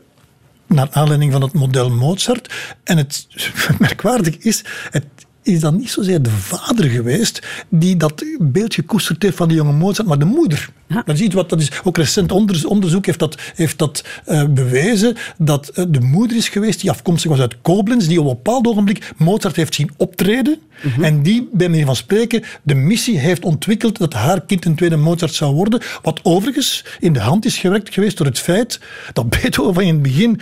naar 0.67 0.87
aanleiding 0.91 1.31
van 1.31 1.41
het 1.41 1.53
model 1.53 1.89
Mozart. 1.89 2.53
En 2.83 2.97
het 2.97 3.27
merkwaardig 3.79 4.37
is, 4.37 4.63
het 4.91 5.05
is 5.45 5.59
dan 5.59 5.77
niet 5.77 5.89
zozeer 5.89 6.21
de 6.21 6.29
vader 6.29 6.89
geweest 6.89 7.47
die 7.69 7.97
dat 7.97 8.23
beeld 8.39 8.73
gekoesterd 8.73 9.23
heeft 9.23 9.37
van 9.37 9.47
die 9.47 9.57
jonge 9.57 9.71
Mozart, 9.71 10.07
maar 10.07 10.19
de 10.19 10.25
moeder. 10.25 10.69
Dat 10.87 11.15
is 11.15 11.21
iets 11.21 11.35
wat 11.35 11.49
dat 11.49 11.61
is 11.61 11.71
ook 11.83 11.97
recent 11.97 12.31
onderzoek 12.65 13.05
heeft 13.05 13.19
dat, 13.19 13.37
heeft 13.55 13.77
dat 13.77 14.03
uh, 14.27 14.45
bewezen 14.45 15.15
dat 15.37 15.71
uh, 15.75 15.85
de 15.89 15.99
moeder 15.99 16.37
is 16.37 16.49
geweest 16.49 16.81
die 16.81 16.89
afkomstig 16.89 17.31
was 17.31 17.39
uit 17.39 17.61
Koblenz, 17.61 18.07
die 18.07 18.21
op 18.21 18.27
een 18.27 18.33
bepaald 18.33 18.67
ogenblik 18.67 19.11
Mozart 19.17 19.55
heeft 19.55 19.75
zien 19.75 19.91
optreden 19.97 20.59
mm 20.83 20.91
-hmm. 20.91 21.03
en 21.03 21.23
die, 21.23 21.49
bij 21.53 21.69
manier 21.69 21.85
van 21.85 21.95
spreken, 21.95 22.43
de 22.63 22.75
missie 22.75 23.19
heeft 23.19 23.45
ontwikkeld 23.45 23.97
dat 23.97 24.13
haar 24.13 24.41
kind 24.41 24.65
een 24.65 24.75
tweede 24.75 24.97
Mozart 24.97 25.33
zou 25.33 25.55
worden, 25.55 25.81
wat 26.01 26.19
overigens 26.23 26.85
in 26.99 27.13
de 27.13 27.19
hand 27.19 27.45
is 27.45 27.57
gewerkt 27.57 27.93
geweest 27.93 28.17
door 28.17 28.27
het 28.27 28.39
feit 28.39 28.79
dat 29.13 29.29
Beethoven 29.41 29.83
in 29.83 29.93
het 29.93 30.03
begin 30.03 30.41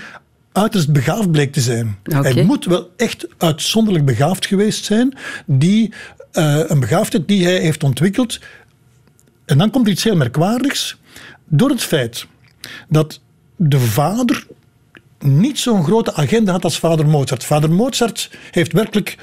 uiterst 0.53 0.91
begaafd 0.91 1.31
bleek 1.31 1.53
te 1.53 1.62
zijn. 1.62 1.98
Okay. 2.05 2.33
Hij 2.33 2.43
moet 2.43 2.65
wel 2.65 2.91
echt 2.98 3.27
uitzonderlijk 3.38 4.05
begaafd 4.05 4.45
geweest 4.45 4.86
zijn, 4.86 5.17
die, 5.45 5.93
uh, 6.33 6.63
een 6.67 6.79
begaafdheid 6.79 7.27
die 7.27 7.43
hij 7.43 7.60
heeft 7.60 7.83
ontwikkeld. 7.83 8.39
En 9.45 9.57
dan 9.57 9.69
komt 9.69 9.86
er 9.86 9.91
iets 9.91 10.03
heel 10.03 10.15
merkwaardigs. 10.15 10.98
Door 11.45 11.69
het 11.69 11.83
feit 11.83 12.25
dat 12.89 13.19
de 13.55 13.79
vader 13.79 14.48
niet 15.19 15.60
zo'n 15.60 15.83
grote 15.83 16.13
agenda 16.13 16.51
had 16.51 16.63
als 16.63 16.79
vader 16.79 17.07
Mozart. 17.07 17.43
Vader 17.43 17.72
Mozart 17.72 18.29
heeft 18.51 18.74
werkelijk 18.74 19.17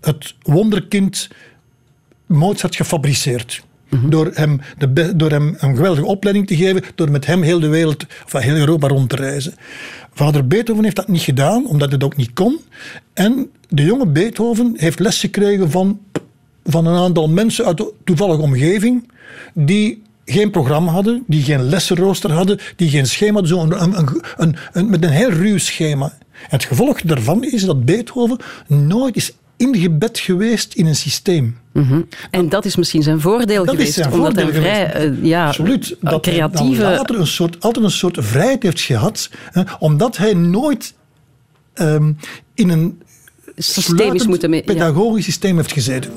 het 0.00 0.34
wonderkind 0.42 1.28
Mozart 2.26 2.76
gefabriceerd. 2.76 3.64
Mm-hmm. 3.96 4.10
Door, 4.10 4.30
hem 4.34 4.60
de, 4.78 5.16
door 5.16 5.30
hem 5.30 5.56
een 5.58 5.76
geweldige 5.76 6.06
opleiding 6.06 6.46
te 6.46 6.56
geven, 6.56 6.82
door 6.94 7.10
met 7.10 7.26
hem 7.26 7.42
heel 7.42 7.60
de 7.60 7.68
wereld, 7.68 8.06
of 8.24 8.32
heel 8.32 8.56
Europa 8.56 8.88
rond 8.88 9.08
te 9.08 9.16
reizen. 9.16 9.54
Vader 10.12 10.46
Beethoven 10.46 10.84
heeft 10.84 10.96
dat 10.96 11.08
niet 11.08 11.22
gedaan, 11.22 11.66
omdat 11.66 11.92
het 11.92 12.04
ook 12.04 12.16
niet 12.16 12.32
kon. 12.32 12.60
En 13.12 13.50
de 13.68 13.82
jonge 13.82 14.06
Beethoven 14.06 14.74
heeft 14.76 14.98
les 14.98 15.20
gekregen 15.20 15.70
van, 15.70 16.00
van 16.64 16.86
een 16.86 16.98
aantal 16.98 17.28
mensen 17.28 17.64
uit 17.64 17.76
de 17.76 17.92
toevallige 18.04 18.42
omgeving, 18.42 19.10
die 19.54 20.02
geen 20.24 20.50
programma 20.50 20.92
hadden, 20.92 21.24
die 21.26 21.42
geen 21.42 21.62
lessenrooster 21.62 22.32
hadden, 22.32 22.58
die 22.76 22.90
geen 22.90 23.06
schema 23.06 23.32
hadden, 23.32 23.48
zo 23.48 23.76
een, 24.36 24.56
een, 24.72 24.90
met 24.90 25.04
een 25.04 25.10
heel 25.10 25.30
ruw 25.30 25.58
schema. 25.58 26.18
Het 26.30 26.64
gevolg 26.64 27.00
daarvan 27.00 27.44
is 27.44 27.64
dat 27.64 27.84
Beethoven 27.84 28.38
nooit 28.66 29.16
is 29.16 29.32
ingebed 29.56 30.18
geweest 30.18 30.74
in 30.74 30.86
een 30.86 30.96
systeem. 30.96 31.58
Mm 31.72 31.82
-hmm. 31.82 32.08
En 32.30 32.48
dat 32.48 32.64
is 32.64 32.76
misschien 32.76 33.02
zijn 33.02 33.20
voordeel 33.20 33.64
dat 33.64 33.74
geweest, 33.74 33.92
zijn 33.92 34.12
omdat 34.12 34.34
voordeel 34.34 34.52
hij 34.52 34.54
vrij 34.54 35.10
uh, 35.10 35.24
ja, 35.24 35.46
Absoluut. 35.46 35.96
Dat 36.00 36.22
creatieve... 36.22 36.84
hij 36.84 36.96
later 36.96 37.18
een 37.18 37.26
soort, 37.26 37.60
altijd 37.60 37.84
een 37.84 37.90
soort 37.90 38.16
vrijheid 38.20 38.62
heeft 38.62 38.80
gehad, 38.80 39.30
hè, 39.50 39.62
omdat 39.78 40.16
hij 40.16 40.34
nooit 40.34 40.94
um, 41.74 42.16
in 42.54 42.68
een 42.68 43.02
systeem 43.56 44.14
is 44.14 44.26
moeten 44.26 44.50
mee, 44.50 44.62
pedagogisch 44.62 45.24
ja. 45.24 45.30
systeem 45.30 45.56
heeft 45.56 45.72
gezeten. 45.72 46.10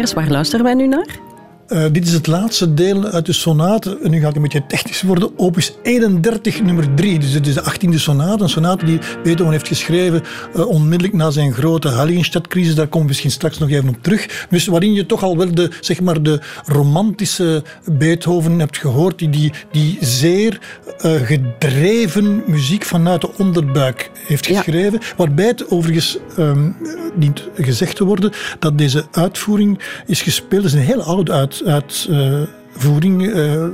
Waar 0.00 0.30
luisteren 0.30 0.64
wij 0.64 0.74
nu 0.74 0.86
naar? 0.86 1.29
Uh, 1.72 1.84
dit 1.92 2.06
is 2.06 2.12
het 2.12 2.26
laatste 2.26 2.74
deel 2.74 3.04
uit 3.04 3.26
de 3.26 3.32
sonate. 3.32 3.98
En 4.02 4.10
nu 4.10 4.20
ga 4.20 4.28
ik 4.28 4.34
een 4.36 4.42
beetje 4.42 4.66
technisch 4.66 5.02
worden. 5.02 5.38
Opus 5.38 5.72
31, 5.82 6.62
nummer 6.62 6.94
3. 6.94 7.18
Dus 7.18 7.32
dit 7.32 7.46
is 7.46 7.54
de 7.54 7.62
18e 7.62 7.94
sonate. 7.94 8.42
Een 8.42 8.48
sonate 8.48 8.84
die 8.84 8.98
Beethoven 9.22 9.52
heeft 9.52 9.68
geschreven 9.68 10.22
uh, 10.56 10.66
onmiddellijk 10.66 11.14
na 11.14 11.30
zijn 11.30 11.52
grote 11.52 11.88
Hallingstadcrisis. 11.88 12.74
Daar 12.74 12.86
komen 12.86 13.00
we 13.00 13.06
misschien 13.06 13.30
straks 13.30 13.58
nog 13.58 13.70
even 13.70 13.88
op 13.88 14.02
terug. 14.02 14.46
Dus 14.50 14.66
waarin 14.66 14.92
je 14.92 15.06
toch 15.06 15.22
al 15.22 15.36
wel 15.36 15.54
de, 15.54 15.70
zeg 15.80 16.00
maar, 16.00 16.22
de 16.22 16.40
romantische 16.66 17.62
Beethoven 17.84 18.58
hebt 18.58 18.78
gehoord. 18.78 19.18
Die, 19.18 19.28
die, 19.28 19.52
die 19.70 19.98
zeer 20.00 20.60
uh, 21.04 21.12
gedreven 21.12 22.42
muziek 22.46 22.84
vanuit 22.84 23.20
de 23.20 23.30
onderbuik 23.38 24.10
heeft 24.26 24.46
geschreven. 24.46 24.98
Ja. 25.00 25.14
Waarbij 25.16 25.46
het 25.46 25.70
overigens 25.70 26.18
um, 26.38 26.76
dient 27.14 27.48
gezegd 27.54 27.96
te 27.96 28.04
worden 28.04 28.32
dat 28.58 28.78
deze 28.78 29.04
uitvoering 29.10 29.80
is 30.06 30.22
gespeeld. 30.22 30.62
Dat 30.62 30.72
is 30.72 30.78
een 30.78 30.84
heel 30.84 31.02
oude 31.02 31.32
uit 31.32 31.59
uit 31.64 32.08
voering 32.72 33.22
uh, 33.22 33.64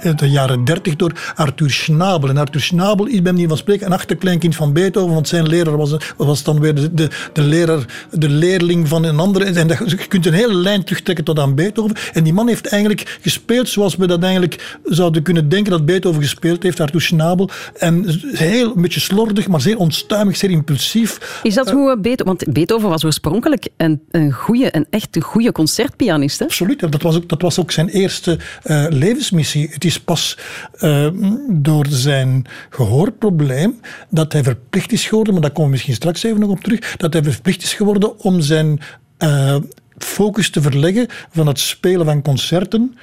uit 0.00 0.18
de 0.18 0.30
jaren 0.30 0.64
30 0.64 0.96
door 0.96 1.32
Arthur 1.34 1.70
Schnabel. 1.70 2.28
En 2.28 2.36
Arthur 2.36 2.60
Schnabel 2.60 3.06
is 3.06 3.22
bij 3.22 3.32
manier 3.32 3.48
van 3.48 3.56
spreken 3.56 3.86
een 3.86 3.92
achterkleinkind 3.92 4.56
van 4.56 4.72
Beethoven, 4.72 5.14
want 5.14 5.28
zijn 5.28 5.48
leraar 5.48 5.76
was, 5.76 5.96
was 6.16 6.42
dan 6.42 6.60
weer 6.60 6.74
de, 6.74 6.94
de, 6.94 7.08
de, 7.32 7.42
leraar, 7.42 8.06
de 8.10 8.28
leerling 8.28 8.88
van 8.88 9.04
een 9.04 9.18
andere. 9.18 9.44
En 9.44 9.66
dat, 9.66 9.90
je 9.90 10.06
kunt 10.08 10.26
een 10.26 10.32
hele 10.32 10.54
lijn 10.54 10.84
terugtrekken 10.84 11.24
tot 11.24 11.38
aan 11.38 11.54
Beethoven. 11.54 11.96
En 12.12 12.24
die 12.24 12.32
man 12.32 12.48
heeft 12.48 12.66
eigenlijk 12.66 13.18
gespeeld 13.20 13.68
zoals 13.68 13.96
we 13.96 14.06
dat 14.06 14.22
eigenlijk 14.22 14.78
zouden 14.84 15.22
kunnen 15.22 15.48
denken 15.48 15.70
dat 15.70 15.86
Beethoven 15.86 16.22
gespeeld 16.22 16.62
heeft, 16.62 16.80
Arthur 16.80 17.00
Schnabel. 17.00 17.50
En 17.76 18.04
heel 18.32 18.72
een 18.76 18.82
beetje 18.82 19.00
slordig, 19.00 19.48
maar 19.48 19.60
zeer 19.60 19.78
onstuimig, 19.78 20.36
zeer 20.36 20.50
impulsief. 20.50 21.40
Is 21.42 21.54
dat 21.54 21.70
hoe 21.70 21.98
Beethoven... 21.98 22.24
Want 22.26 22.52
Beethoven 22.52 22.88
was 22.88 23.04
oorspronkelijk 23.04 23.68
een, 23.76 24.00
een 24.10 24.32
goede, 24.32 24.76
een 24.76 24.86
echt 24.90 25.18
goede 25.20 25.52
concertpianist, 25.52 26.38
hè? 26.38 26.44
Absoluut. 26.44 26.80
Dat 26.80 27.02
was 27.02 27.16
ook, 27.16 27.28
dat 27.28 27.42
was 27.42 27.60
ook 27.60 27.70
zijn 27.70 27.88
eerste 27.88 28.38
uh, 28.64 28.86
levensmissie. 28.88 29.68
Het 29.70 29.84
is 29.84 30.00
pas 30.00 30.38
uh, 30.80 31.08
door 31.48 31.86
zijn 31.88 32.44
gehoorprobleem 32.70 33.80
dat 34.08 34.32
hij 34.32 34.42
verplicht 34.42 34.92
is 34.92 35.06
geworden, 35.06 35.32
maar 35.32 35.42
daar 35.42 35.50
komen 35.50 35.66
we 35.66 35.72
misschien 35.72 35.94
straks 35.94 36.22
even 36.22 36.40
nog 36.40 36.50
op 36.50 36.60
terug, 36.60 36.96
dat 36.96 37.12
hij 37.12 37.22
verplicht 37.22 37.62
is 37.62 37.74
geworden 37.74 38.18
om 38.18 38.40
zijn 38.40 38.80
uh, 39.18 39.56
focus 39.98 40.50
te 40.50 40.62
verleggen 40.62 41.06
van 41.30 41.46
het 41.46 41.58
spelen 41.58 42.06
van 42.06 42.22
concerten 42.22 42.98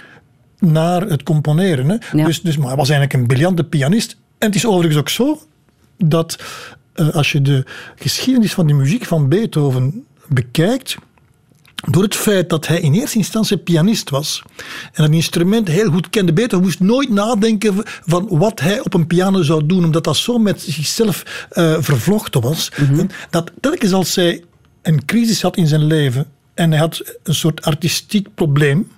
naar 0.60 1.02
het 1.02 1.24
componeren. 1.24 1.90
Hè. 1.90 1.96
Ja. 2.12 2.26
Dus, 2.26 2.42
dus, 2.42 2.58
maar 2.58 2.68
hij 2.68 2.78
was 2.78 2.90
eigenlijk 2.90 3.20
een 3.20 3.28
briljante 3.28 3.64
pianist. 3.64 4.18
En 4.38 4.48
het 4.48 4.56
is 4.56 4.66
overigens 4.66 5.00
ook 5.00 5.10
zo 5.10 5.42
dat 5.98 6.44
als 7.12 7.32
je 7.32 7.42
de 7.42 7.66
geschiedenis 7.96 8.54
van 8.54 8.68
de 8.68 8.74
muziek 8.74 9.06
van 9.06 9.30
Beethoven 9.30 10.06
bekijkt, 10.28 10.96
door 11.90 12.04
het 12.04 12.16
feit 12.16 12.50
dat 12.50 12.68
hij 12.68 12.80
in 12.80 12.94
eerste 12.94 13.18
instantie 13.18 13.58
pianist 13.58 14.10
was 14.10 14.42
en 14.94 15.04
een 15.04 15.14
instrument 15.14 15.68
heel 15.68 15.92
goed 15.92 16.10
kende, 16.10 16.34
Beethoven 16.34 16.66
moest 16.66 16.80
nooit 16.80 17.10
nadenken 17.10 17.74
van 18.06 18.28
wat 18.30 18.60
hij 18.60 18.80
op 18.80 18.94
een 18.94 19.08
piano 19.08 19.42
zou 19.42 19.66
doen, 19.66 19.84
omdat 19.84 20.04
dat 20.04 20.18
zo 20.18 20.38
met 20.38 20.62
zichzelf 20.62 21.48
uh, 21.54 21.76
vervlochten 21.80 22.42
was. 22.42 22.72
Mm 22.90 23.10
Dat 23.30 23.52
telkens 23.62 23.94
als 23.94 24.16
hij 24.16 24.44
een 24.82 25.06
crisis 25.06 25.42
had 25.42 25.58
in 25.58 25.68
zijn 25.68 25.84
leven 25.84 26.26
en 26.54 26.72
hij 26.72 26.80
had 26.80 27.18
een 27.24 27.36
soort 27.36 27.62
artistiek 27.62 28.28
probleem 28.34 28.92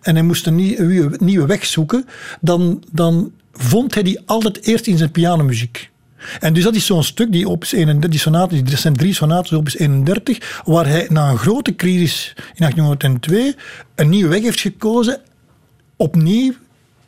en 0.00 0.14
hij 0.14 0.24
moest 0.24 0.46
een 0.46 0.54
nieuwe, 0.54 1.16
nieuwe 1.18 1.46
weg 1.46 1.66
zoeken, 1.66 2.06
dan, 2.40 2.84
dan 2.92 3.32
vond 3.52 3.94
hij 3.94 4.02
die 4.02 4.20
altijd 4.26 4.66
eerst 4.66 4.86
in 4.86 4.98
zijn 4.98 5.10
pianomuziek. 5.10 5.90
En 6.40 6.52
dus 6.52 6.64
dat 6.64 6.74
is 6.74 6.86
zo'n 6.86 7.04
stuk, 7.04 7.32
die 7.32 7.48
opus 7.48 7.72
31, 7.72 8.10
die 8.10 8.20
sonaten, 8.20 8.64
die 8.64 8.76
zijn 8.76 8.96
drie 8.96 9.14
sonaten 9.14 9.56
opus 9.56 9.78
31, 9.78 10.62
waar 10.64 10.86
hij 10.86 11.06
na 11.08 11.30
een 11.30 11.38
grote 11.38 11.74
crisis 11.74 12.32
in 12.36 12.42
1802 12.56 13.54
een 13.94 14.08
nieuwe 14.08 14.28
weg 14.28 14.42
heeft 14.42 14.60
gekozen, 14.60 15.20
opnieuw 15.96 16.52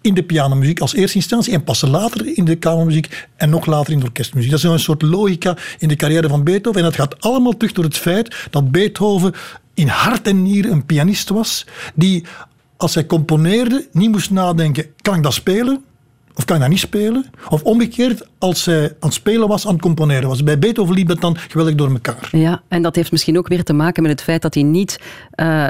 in 0.01 0.15
de 0.15 0.23
pianomuziek 0.23 0.81
als 0.81 0.95
eerste 0.95 1.17
instantie 1.17 1.53
en 1.53 1.65
pas 1.65 1.81
later 1.81 2.37
in 2.37 2.45
de 2.45 2.57
kamermuziek 2.57 3.29
en 3.37 3.51
nog 3.51 3.67
later 3.67 3.93
in 3.93 3.99
de 3.99 4.05
orkestmuziek. 4.05 4.51
Dat 4.51 4.59
is 4.59 4.65
een 4.65 4.79
soort 4.79 5.03
logica 5.03 5.57
in 5.79 5.89
de 5.89 5.97
carrière 5.97 6.29
van 6.29 6.45
Beethoven 6.45 6.81
en 6.81 6.87
dat 6.87 6.95
gaat 6.95 7.21
allemaal 7.21 7.57
terug 7.57 7.73
door 7.73 7.85
het 7.85 7.97
feit 7.97 8.37
dat 8.51 8.71
Beethoven 8.71 9.33
in 9.75 9.89
hart 9.89 10.27
en 10.27 10.43
nieren 10.43 10.73
een 10.73 10.87
pianist 10.87 11.29
was 11.29 11.67
die 11.95 12.25
als 12.77 12.95
hij 12.95 13.07
componeerde 13.07 13.89
niet 13.93 14.11
moest 14.11 14.31
nadenken, 14.31 14.87
kan 15.03 15.17
ik 15.17 15.23
dat 15.23 15.35
spelen? 15.35 15.85
Of 16.37 16.45
kan 16.45 16.57
je 16.57 16.63
dat 16.63 16.71
niet 16.71 16.81
spelen? 16.81 17.27
Of 17.49 17.63
omgekeerd, 17.63 18.27
als 18.39 18.63
zij 18.63 18.85
aan 18.85 18.95
het 19.01 19.13
spelen 19.13 19.49
was, 19.49 19.67
aan 19.67 19.73
het 19.73 19.83
componeren 19.83 20.29
was. 20.29 20.43
Bij 20.43 20.59
Beethoven 20.59 20.95
liep 20.95 21.09
dat 21.09 21.21
dan 21.21 21.37
geweldig 21.39 21.75
door 21.75 21.91
elkaar. 21.91 22.29
Ja, 22.31 22.63
en 22.69 22.83
dat 22.83 22.97
heeft 22.97 23.13
misschien 23.13 23.39
ook 23.39 23.49
weer 23.49 23.65
te 23.65 23.73
maken 23.73 24.03
met 24.03 24.13
het 24.13 24.23
feit 24.23 24.43
dat 24.43 24.55
hij 24.55 24.63
niet 24.63 25.01
uh, 25.37 25.67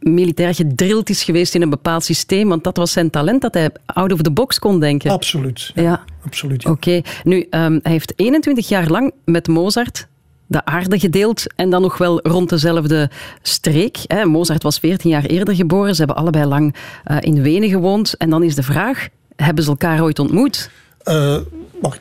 militair 0.00 0.54
gedrild 0.54 1.10
is 1.10 1.22
geweest 1.22 1.54
in 1.54 1.62
een 1.62 1.70
bepaald 1.70 2.04
systeem. 2.04 2.48
Want 2.48 2.64
dat 2.64 2.76
was 2.76 2.92
zijn 2.92 3.10
talent, 3.10 3.42
dat 3.42 3.54
hij 3.54 3.70
out 3.86 4.12
of 4.12 4.20
the 4.20 4.30
box 4.30 4.58
kon 4.58 4.80
denken. 4.80 5.10
Absoluut. 5.10 5.70
Ja. 5.74 6.04
Absoluut 6.24 6.62
ja. 6.62 6.70
Oké. 6.70 7.00
Nu, 7.22 7.36
um, 7.36 7.80
hij 7.82 7.92
heeft 7.92 8.12
21 8.16 8.68
jaar 8.68 8.88
lang 8.88 9.12
met 9.24 9.48
Mozart 9.48 10.06
de 10.46 10.64
aarde 10.64 10.98
gedeeld 10.98 11.54
en 11.56 11.70
dan 11.70 11.82
nog 11.82 11.98
wel 11.98 12.20
rond 12.22 12.48
dezelfde 12.48 13.10
streek. 13.42 13.98
Mozart 14.24 14.62
was 14.62 14.78
14 14.78 15.10
jaar 15.10 15.24
eerder 15.24 15.54
geboren. 15.54 15.94
Ze 15.94 15.98
hebben 15.98 16.16
allebei 16.16 16.44
lang 16.44 16.74
uh, 17.06 17.16
in 17.20 17.42
Wenen 17.42 17.68
gewoond. 17.68 18.16
En 18.16 18.30
dan 18.30 18.42
is 18.42 18.54
de 18.54 18.62
vraag, 18.62 19.08
hebben 19.36 19.64
ze 19.64 19.70
elkaar 19.70 20.02
ooit 20.02 20.18
ontmoet? 20.18 20.70
Uh, 21.08 21.36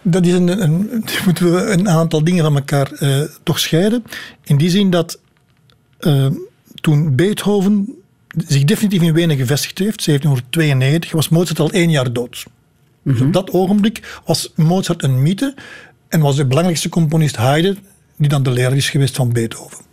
dat 0.02 0.26
is 0.26 0.34
een, 0.34 0.62
een, 0.62 1.04
moeten 1.26 1.54
we 1.54 1.72
een 1.72 1.90
aantal 1.90 2.24
dingen 2.24 2.44
van 2.44 2.56
elkaar 2.56 2.92
uh, 3.00 3.22
toch 3.44 3.60
scheiden. 3.60 4.04
In 4.44 4.58
die 4.58 4.70
zin 4.70 4.90
dat 4.90 5.20
uh, 6.00 6.28
toen 6.82 7.16
Beethoven 7.16 7.96
zich 8.48 8.64
definitief 8.64 9.02
in 9.02 9.14
Wenen 9.14 9.38
gevestigd 9.38 9.78
heeft, 9.78 10.06
1792, 10.06 11.12
was 11.12 11.30
Mozart 11.30 11.60
al 11.60 11.72
één 11.72 11.90
jaar 11.90 12.14
dood. 12.14 12.46
Dus 13.04 13.22
op 13.22 13.34
dat 13.34 13.52
ogenblik 13.52 14.22
was 14.26 14.52
Mozart 14.56 15.04
een 15.04 15.22
mythe 15.22 15.56
en 16.08 16.20
was 16.20 16.36
de 16.36 16.46
belangrijkste 16.46 16.90
componist 16.90 17.36
Haydn, 17.36 17.78
die 18.18 18.30
dan 18.30 18.44
de 18.44 18.52
leraar 18.52 18.76
is 18.76 18.90
geweest 18.90 19.16
van 19.16 19.34
Beethoven. 19.34 19.84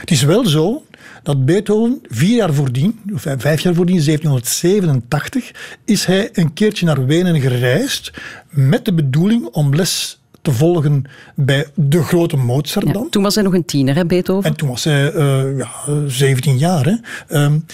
Het 0.00 0.10
is 0.10 0.22
wel 0.22 0.46
zo 0.46 0.82
dat 1.22 1.44
Beethoven 1.44 2.00
vier 2.08 2.36
jaar 2.36 2.54
voordien, 2.54 3.00
of 3.14 3.22
vijf 3.38 3.60
jaar 3.60 3.74
voordien, 3.74 4.04
1787, 4.04 5.52
is 5.84 6.04
hij 6.04 6.28
een 6.32 6.52
keertje 6.52 6.86
naar 6.86 7.06
Wenen 7.06 7.40
gereisd 7.40 8.12
met 8.50 8.84
de 8.84 8.92
bedoeling 8.92 9.44
om 9.44 9.74
les 9.74 10.20
te 10.42 10.52
volgen 10.52 11.04
bij 11.34 11.66
de 11.74 12.02
grote 12.02 12.36
Mozart 12.36 12.92
dan. 12.92 13.08
toen 13.10 13.22
was 13.22 13.34
hij 13.34 13.44
nog 13.44 13.54
een 13.54 13.64
tiener, 13.64 13.94
hè, 13.94 14.06
Beethoven? 14.06 14.50
En 14.50 14.56
toen 14.56 14.68
was 14.68 14.84
hij 14.84 15.14
uh, 15.14 15.58
ja, 15.58 15.70
17 16.06 16.58
jaar. 16.58 16.84
Hè. 16.84 17.44
Um, 17.44 17.64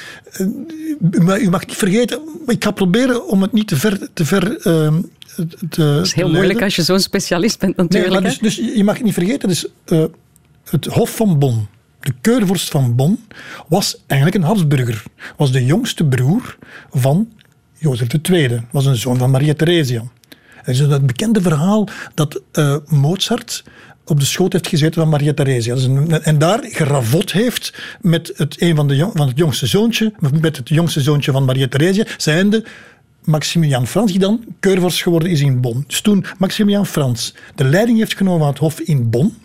maar 1.25 1.41
u 1.41 1.51
mag 1.51 1.67
niet 1.67 1.77
vergeten, 1.77 2.21
ik 2.47 2.65
ga 2.65 2.71
proberen 2.71 3.29
om 3.29 3.43
het 3.43 3.53
niet 3.53 3.69
te 3.69 3.77
ver... 3.77 4.09
Te 4.13 4.25
ver 4.25 4.59
te, 5.69 5.85
dat 5.95 6.05
is 6.05 6.13
heel 6.13 6.31
moeilijk 6.31 6.63
als 6.63 6.77
je 6.77 6.83
zo'n 6.83 7.01
specialist 7.01 7.59
bent 7.59 7.77
natuurlijk. 7.77 8.23
Nee, 8.23 8.23
dus, 8.23 8.39
dus, 8.39 8.57
je 8.75 8.85
mag 8.85 8.95
het 8.95 9.05
niet 9.05 9.15
vergeten, 9.15 9.49
dus, 9.49 9.67
uh, 9.87 10.05
het 10.65 10.85
Hof 10.85 11.17
van 11.17 11.39
Bonn 11.39 11.69
de 12.05 12.15
keurvorst 12.21 12.71
van 12.71 12.95
Bonn 12.95 13.27
was 13.69 14.03
eigenlijk 14.07 14.43
een 14.43 14.49
Habsburger. 14.49 15.03
Was 15.37 15.53
de 15.53 15.65
jongste 15.65 16.05
broer 16.05 16.57
van 16.91 17.29
Jozef 17.79 18.09
II. 18.31 18.61
Was 18.71 18.87
een 18.87 18.97
zoon 18.97 19.19
van 19.19 19.31
Maria 19.31 19.55
Theresia. 19.55 20.03
Het 20.55 20.75
is 20.75 20.79
het 20.79 21.07
bekende 21.07 21.41
verhaal 21.41 21.89
dat 22.15 22.41
uh, 22.53 22.77
Mozart 22.87 23.65
op 24.05 24.21
de 24.21 24.27
schoot 24.27 24.53
heeft 24.53 24.69
gezeten 24.69 25.01
van 25.01 25.09
Maria 25.09 25.33
Theresia. 25.33 25.77
en 26.23 26.39
daar 26.39 26.61
geravot 26.63 27.33
heeft 27.33 27.83
met 28.01 28.33
het, 28.37 28.61
een 28.61 28.77
van, 28.77 28.89
de 28.89 29.11
van 29.15 29.29
het 29.29 29.39
jongste 29.39 29.67
zoontje, 29.67 30.13
met 30.41 30.57
het 30.57 30.69
jongste 30.69 31.01
zoontje 31.01 31.33
van 31.33 31.45
Maria 31.45 31.69
Theresia, 31.69 32.05
zijnde 32.17 32.65
Maximilian 33.25 33.87
Frans, 33.87 34.11
die 34.11 34.21
dan 34.21 34.45
keurvorst 34.61 35.03
geworden 35.03 35.31
is 35.31 35.41
in 35.41 35.61
Bonn. 35.61 35.85
Dus 35.87 36.01
toen 36.01 36.25
Maximilian 36.39 36.87
Frans 36.87 37.35
de 37.55 37.65
leiding 37.65 37.99
heeft 37.99 38.17
genomen 38.17 38.39
van 38.41 38.49
het 38.49 38.59
hof 38.59 38.81
in 38.81 39.11
Bonn? 39.11 39.37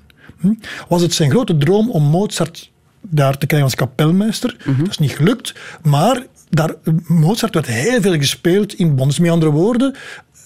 Was 0.87 1.01
het 1.01 1.13
zijn 1.13 1.29
grote 1.29 1.57
droom 1.57 1.89
om 1.89 2.03
Mozart 2.03 2.71
daar 3.01 3.37
te 3.37 3.45
krijgen 3.45 3.67
als 3.67 3.77
kapelmeester. 3.77 4.55
Mhm. 4.65 4.79
Dat 4.79 4.89
is 4.89 4.97
niet 4.97 5.11
gelukt, 5.11 5.53
maar 5.81 6.25
daar, 6.49 6.75
Mozart 7.07 7.53
werd 7.53 7.67
heel 7.67 8.01
veel 8.01 8.17
gespeeld 8.17 8.73
in 8.73 8.95
Bonn. 8.95 9.07
Dus 9.07 9.19
met 9.19 9.31
andere 9.31 9.51
woorden, 9.51 9.95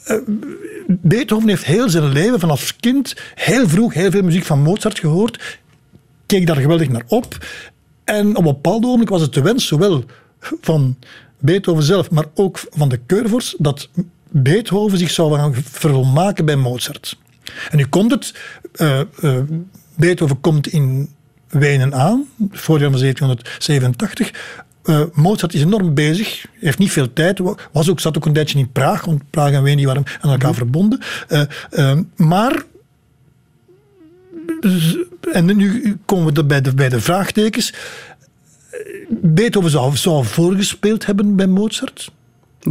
uh, 0.07 0.17
Beethoven 0.87 1.49
heeft 1.49 1.65
heel 1.65 1.89
zijn 1.89 2.11
leven 2.11 2.39
vanaf 2.39 2.75
kind 2.79 3.15
heel 3.35 3.69
vroeg 3.69 3.93
heel 3.93 4.11
veel 4.11 4.23
muziek 4.23 4.43
van 4.43 4.61
Mozart 4.61 4.99
gehoord, 4.99 5.59
keek 6.25 6.47
daar 6.47 6.55
geweldig 6.55 6.89
naar 6.89 7.05
op. 7.07 7.37
En 8.03 8.29
op 8.29 8.45
een 8.45 8.53
bepaald 8.53 8.81
moment 8.81 9.09
was 9.09 9.21
het 9.21 9.33
de 9.33 9.41
wens, 9.41 9.67
zowel 9.67 10.03
van 10.61 10.97
Beethoven 11.39 11.83
zelf, 11.83 12.11
maar 12.11 12.25
ook 12.33 12.59
van 12.69 12.89
de 12.89 12.99
keurvorst, 13.05 13.55
dat 13.63 13.89
Beethoven 14.29 14.97
zich 14.97 15.11
zou 15.11 15.35
gaan 15.35 15.53
vervolmaken 15.53 16.45
bij 16.45 16.55
Mozart. 16.55 17.17
En 17.69 17.77
nu 17.77 17.85
komt 17.85 18.11
het, 18.11 18.33
uh, 18.81 19.01
uh, 19.21 19.37
Beethoven 19.95 20.41
komt 20.41 20.67
in 20.67 21.09
Wenen 21.49 21.93
aan, 21.93 22.25
voorjaar 22.51 22.91
van 22.91 22.99
1787. 22.99 24.31
Uh, 24.85 25.03
Mozart 25.13 25.53
is 25.53 25.61
enorm 25.61 25.93
bezig, 25.93 26.45
heeft 26.59 26.77
niet 26.77 26.91
veel 26.91 27.13
tijd, 27.13 27.39
was 27.71 27.89
ook, 27.89 27.99
zat 27.99 28.17
ook 28.17 28.25
een 28.25 28.33
tijdje 28.33 28.59
in 28.59 28.71
Praag, 28.71 29.05
want 29.05 29.29
Praag 29.29 29.51
en 29.51 29.63
Wenen 29.63 29.85
waren 29.85 30.03
aan 30.21 30.31
elkaar 30.31 30.49
mhm. 30.49 30.57
verbonden. 30.57 30.99
Uh, 31.29 31.41
uh, 31.71 31.99
maar, 32.15 32.63
en 35.31 35.45
nu 35.45 35.97
komen 36.05 36.33
we 36.33 36.43
bij 36.43 36.61
de, 36.61 36.73
bij 36.73 36.89
de 36.89 36.99
vraagtekens. 37.01 37.73
Beethoven 39.09 39.69
zou, 39.69 39.95
zou 39.95 40.25
voorgespeeld 40.25 41.05
hebben 41.05 41.35
bij 41.35 41.47
Mozart 41.47 42.11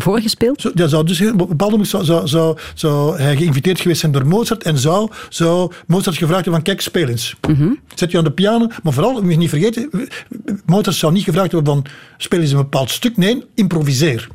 voorgespeeld? 0.00 0.70
ja, 0.74 0.86
zou 0.86 1.04
dus, 1.04 1.20
op 1.20 1.40
een 1.40 1.48
bepaald 1.48 1.70
moment 1.70 1.88
zou, 1.88 2.04
zou, 2.04 2.28
zou, 2.28 2.58
zou, 2.74 3.16
hij 3.16 3.36
geïnviteerd 3.36 3.80
geweest 3.80 4.00
zijn 4.00 4.12
door 4.12 4.26
Mozart 4.26 4.62
en 4.62 4.78
zou, 4.78 5.10
zou 5.28 5.72
Mozart 5.86 6.16
gevraagd 6.16 6.44
hebben 6.44 6.54
van 6.54 6.62
kijk, 6.62 6.80
speel 6.80 7.08
eens. 7.08 7.36
Mm 7.48 7.80
Zet 7.94 8.10
je 8.10 8.18
aan 8.18 8.24
de 8.24 8.32
piano, 8.32 8.68
maar 8.82 8.92
vooral, 8.92 9.22
moet 9.22 9.30
je 9.30 9.36
niet 9.36 9.48
vergeten, 9.48 10.08
Mozart 10.66 10.96
zou 10.96 11.12
niet 11.12 11.24
gevraagd 11.24 11.52
hebben 11.52 11.72
van 11.72 11.84
speel 12.16 12.40
eens 12.40 12.50
een 12.50 12.56
bepaald 12.56 12.90
stuk, 12.90 13.16
nee, 13.16 13.44
improviseer. 13.54 14.28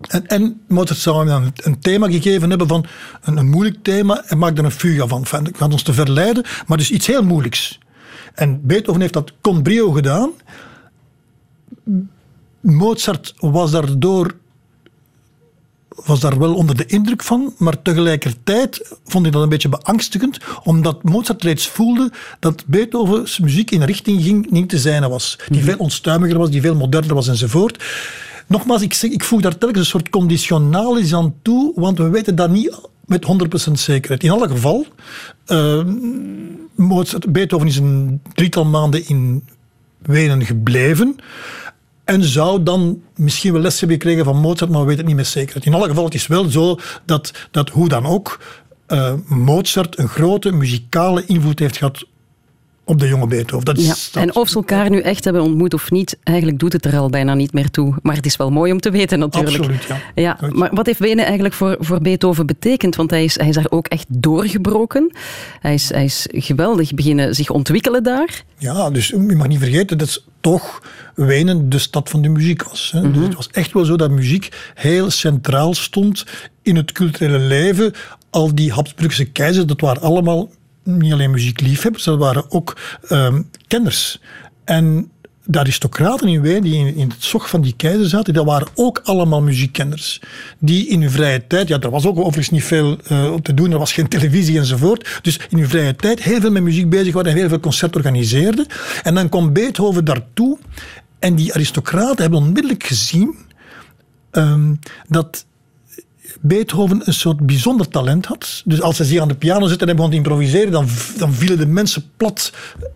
En, 0.00 0.26
en 0.26 0.60
Mozart 0.68 0.98
zou 0.98 1.16
hem 1.16 1.26
dan 1.26 1.52
een 1.56 1.80
thema 1.80 2.10
gegeven 2.10 2.48
hebben 2.48 2.68
van 2.68 2.86
een, 3.22 3.36
een 3.36 3.48
moeilijk 3.48 3.76
thema 3.82 4.24
en 4.26 4.38
maak 4.38 4.58
er 4.58 4.64
een 4.64 4.70
fuga 4.70 5.06
van. 5.06 5.20
Enfin, 5.20 5.54
gaat 5.56 5.72
ons 5.72 5.82
te 5.82 5.92
verleiden, 5.92 6.44
maar 6.66 6.78
dus 6.78 6.90
iets 6.90 7.06
heel 7.06 7.24
moeilijks. 7.24 7.78
En 8.34 8.60
Beethoven 8.66 9.00
heeft 9.00 9.12
dat 9.12 9.32
con 9.40 9.62
brio 9.62 9.90
gedaan. 9.90 10.30
Mozart 12.60 13.34
was 13.38 13.70
daardoor 13.70 14.36
was 16.04 16.20
daar 16.20 16.38
wel 16.38 16.54
onder 16.54 16.76
de 16.76 16.86
indruk 16.86 17.22
van, 17.22 17.54
maar 17.58 17.82
tegelijkertijd 17.82 18.96
vond 19.04 19.26
ik 19.26 19.32
dat 19.32 19.42
een 19.42 19.48
beetje 19.48 19.68
beangstigend, 19.68 20.38
omdat 20.62 21.02
Mozart 21.02 21.42
reeds 21.42 21.68
voelde 21.68 22.12
dat 22.40 22.66
Beethovens 22.66 23.38
muziek 23.38 23.70
in 23.70 23.80
een 23.80 23.86
richting 23.86 24.22
ging 24.22 24.50
niet 24.50 24.68
te 24.68 24.78
zijne 24.78 25.08
was. 25.08 25.38
Die 25.48 25.64
veel 25.64 25.78
onstuimiger 25.78 26.38
was, 26.38 26.50
die 26.50 26.60
veel 26.60 26.74
moderner 26.74 27.14
was 27.14 27.28
enzovoort. 27.28 27.84
Nogmaals, 28.46 28.82
ik, 28.82 28.94
zeg, 28.94 29.10
ik 29.10 29.24
voeg 29.24 29.40
daar 29.40 29.58
telkens 29.58 29.80
een 29.80 29.90
soort 29.90 30.10
conditionalis 30.10 31.14
aan 31.14 31.34
toe, 31.42 31.72
want 31.74 31.98
we 31.98 32.08
weten 32.08 32.34
dat 32.34 32.50
niet 32.50 32.80
met 33.04 33.26
100% 33.68 33.72
zekerheid. 33.72 34.22
In 34.22 34.30
alle 34.30 34.48
geval, 34.48 34.86
uh, 35.46 35.82
Mozart, 36.74 37.32
Beethoven 37.32 37.66
is 37.66 37.76
een 37.76 38.20
drietal 38.34 38.64
maanden 38.64 39.08
in 39.08 39.44
Wenen 40.02 40.44
gebleven. 40.44 41.16
En 42.08 42.24
zou 42.24 42.62
dan 42.62 43.02
misschien 43.16 43.52
wel 43.52 43.60
les 43.60 43.80
hebben 43.80 43.98
gekregen 43.98 44.24
van 44.24 44.36
Mozart, 44.36 44.70
maar 44.70 44.80
we 44.80 44.86
weten 44.86 44.98
het 44.98 45.06
niet 45.06 45.16
met 45.16 45.26
zekerheid. 45.26 45.66
In 45.66 45.74
alle 45.74 45.88
geval, 45.88 46.04
het 46.04 46.14
is 46.14 46.26
wel 46.26 46.44
zo 46.44 46.78
dat, 47.04 47.32
dat 47.50 47.68
hoe 47.68 47.88
dan 47.88 48.06
ook, 48.06 48.40
uh, 48.88 49.12
Mozart 49.26 49.98
een 49.98 50.08
grote 50.08 50.52
muzikale 50.52 51.26
invloed 51.26 51.58
heeft 51.58 51.76
gehad 51.76 52.06
op 52.88 53.00
de 53.00 53.08
jonge 53.08 53.26
Beethoven. 53.26 53.64
Dat 53.64 53.78
is, 53.78 54.10
ja. 54.12 54.20
En 54.20 54.34
of 54.34 54.48
ze 54.48 54.56
elkaar 54.56 54.90
nu 54.90 55.00
echt 55.00 55.24
hebben 55.24 55.42
ontmoet 55.42 55.74
of 55.74 55.90
niet, 55.90 56.18
eigenlijk 56.22 56.58
doet 56.58 56.72
het 56.72 56.84
er 56.84 56.98
al 56.98 57.10
bijna 57.10 57.34
niet 57.34 57.52
meer 57.52 57.70
toe. 57.70 57.94
Maar 58.02 58.16
het 58.16 58.26
is 58.26 58.36
wel 58.36 58.50
mooi 58.50 58.72
om 58.72 58.80
te 58.80 58.90
weten 58.90 59.18
natuurlijk. 59.18 59.56
Absoluut, 59.56 59.84
ja. 59.84 60.00
ja 60.14 60.38
maar 60.52 60.70
wat 60.72 60.86
heeft 60.86 60.98
Wenen 60.98 61.24
eigenlijk 61.24 61.54
voor, 61.54 61.76
voor 61.80 62.00
Beethoven 62.00 62.46
betekend? 62.46 62.96
Want 62.96 63.10
hij 63.10 63.24
is, 63.24 63.38
hij 63.38 63.48
is 63.48 63.54
daar 63.54 63.66
ook 63.68 63.86
echt 63.86 64.06
doorgebroken. 64.08 65.12
Hij 65.60 65.74
is, 65.74 65.88
hij 65.88 66.04
is 66.04 66.26
geweldig 66.30 66.94
beginnen 66.94 67.34
zich 67.34 67.50
ontwikkelen 67.50 68.02
daar. 68.02 68.42
Ja, 68.58 68.90
dus 68.90 69.08
je 69.08 69.36
mag 69.36 69.48
niet 69.48 69.58
vergeten 69.58 69.98
dat 69.98 70.24
toch 70.40 70.82
Wenen 71.14 71.68
de 71.68 71.78
stad 71.78 72.08
van 72.08 72.22
de 72.22 72.28
muziek 72.28 72.62
was. 72.62 72.90
Hè. 72.92 73.10
dus 73.10 73.22
het 73.22 73.34
was 73.34 73.48
echt 73.48 73.72
wel 73.72 73.84
zo 73.84 73.96
dat 73.96 74.10
muziek 74.10 74.48
heel 74.74 75.10
centraal 75.10 75.74
stond 75.74 76.24
in 76.62 76.76
het 76.76 76.92
culturele 76.92 77.38
leven. 77.38 77.92
Al 78.30 78.54
die 78.54 78.72
Habsburgse 78.72 79.24
keizers, 79.24 79.66
dat 79.66 79.80
waren 79.80 80.02
allemaal 80.02 80.48
niet 80.88 81.12
alleen 81.12 81.30
muziekliefhebbers, 81.30 82.04
dat 82.04 82.18
waren 82.18 82.50
ook 82.50 82.76
um, 83.10 83.50
kenners. 83.66 84.20
En 84.64 85.10
de 85.44 85.58
aristocraten 85.58 86.28
in 86.28 86.40
Wenen 86.40 86.62
die 86.62 86.94
in, 86.94 87.08
het 87.08 87.24
zog 87.24 87.48
van 87.48 87.60
die 87.60 87.74
keizer 87.76 88.08
zaten, 88.08 88.34
dat 88.34 88.44
waren 88.44 88.68
ook 88.74 89.00
allemaal 89.04 89.42
muziekkenners. 89.42 90.20
Die 90.58 90.88
in 90.88 91.00
hun 91.00 91.10
vrije 91.10 91.46
tijd, 91.46 91.68
ja, 91.68 91.80
er 91.80 91.90
was 91.90 92.06
ook 92.06 92.18
overigens 92.18 92.50
niet 92.50 92.64
veel 92.64 92.98
uh, 93.10 93.32
op 93.32 93.44
te 93.44 93.54
doen, 93.54 93.72
er 93.72 93.78
was 93.78 93.92
geen 93.92 94.08
televisie 94.08 94.58
enzovoort. 94.58 95.18
Dus 95.22 95.40
in 95.48 95.58
hun 95.58 95.68
vrije 95.68 95.96
tijd 95.96 96.22
heel 96.22 96.40
veel 96.40 96.50
met 96.50 96.62
muziek 96.62 96.88
bezig 96.88 97.14
waren 97.14 97.30
en 97.30 97.36
heel 97.36 97.48
veel 97.48 97.60
concerten 97.60 97.96
organiseerden. 97.96 98.66
En 99.02 99.14
dan 99.14 99.28
kwam 99.28 99.52
Beethoven 99.52 100.04
daartoe 100.04 100.58
en 101.18 101.34
die 101.34 101.54
aristocraten 101.54 102.20
hebben 102.20 102.38
onmiddellijk 102.38 102.84
gezien 102.84 103.36
um, 104.32 104.78
dat 105.06 105.46
Beethoven 106.40 107.02
een 107.04 107.14
soort 107.14 107.46
bijzonder 107.46 107.88
talent 107.88 108.26
had. 108.26 108.62
Dus 108.64 108.82
als 108.82 108.98
hij 108.98 109.06
zich 109.06 109.20
aan 109.20 109.28
de 109.28 109.34
piano 109.34 109.66
zette 109.66 109.86
en 109.86 109.96
begon 109.96 110.10
te 110.10 110.16
improviseren, 110.16 110.72
dan, 110.72 110.86
dan 111.18 111.32
vielen 111.32 111.58
de 111.58 111.66
mensen 111.66 112.04
plat 112.16 112.52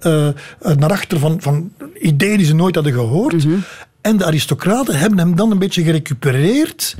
uh, 0.06 0.28
naar 0.76 0.90
achter 0.90 1.18
van, 1.18 1.40
van 1.40 1.72
ideeën 2.00 2.36
die 2.36 2.46
ze 2.46 2.54
nooit 2.54 2.74
hadden 2.74 2.92
gehoord. 2.92 3.44
Mm 3.44 3.52
-hmm. 3.52 3.62
En 4.00 4.16
de 4.16 4.24
aristocraten 4.24 4.98
hebben 4.98 5.18
hem 5.18 5.36
dan 5.36 5.50
een 5.50 5.58
beetje 5.58 5.82
gerecupereerd 5.82 6.96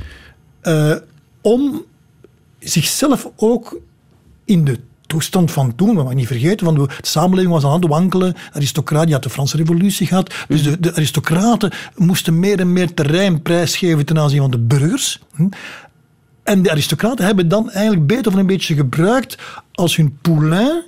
uh, 0.63 0.95
om 1.41 1.85
zichzelf 2.59 3.29
ook 3.35 3.79
in 4.45 4.65
de 4.65 4.79
toestand 5.07 5.51
van 5.51 5.75
toen, 5.75 5.87
we 5.87 5.93
mogen 5.93 6.15
niet 6.15 6.27
vergeten, 6.27 6.65
van 6.65 6.75
de 6.75 6.87
samenleving 7.01 7.53
was 7.53 7.65
aan 7.65 7.81
het 7.81 7.87
wankelen. 7.87 8.35
Aristocraten, 8.53 9.05
die 9.05 9.13
had 9.13 9.23
de 9.23 9.29
Franse 9.29 9.57
revolutie 9.57 10.07
gehad. 10.07 10.33
Dus 10.47 10.63
de, 10.63 10.79
de 10.79 10.95
aristocraten 10.95 11.71
moesten 11.95 12.39
meer 12.39 12.59
en 12.59 12.73
meer 12.73 12.93
terrein 12.93 13.41
prijsgeven 13.41 14.05
ten 14.05 14.19
aanzien 14.19 14.41
van 14.41 14.51
de 14.51 14.57
burgers. 14.57 15.19
En 16.43 16.61
de 16.61 16.71
aristocraten 16.71 17.25
hebben 17.25 17.47
dan 17.47 17.71
eigenlijk 17.71 18.07
Beethoven 18.07 18.39
een 18.39 18.45
beetje 18.45 18.75
gebruikt 18.75 19.37
als 19.71 19.95
hun 19.95 20.17
poulain 20.21 20.83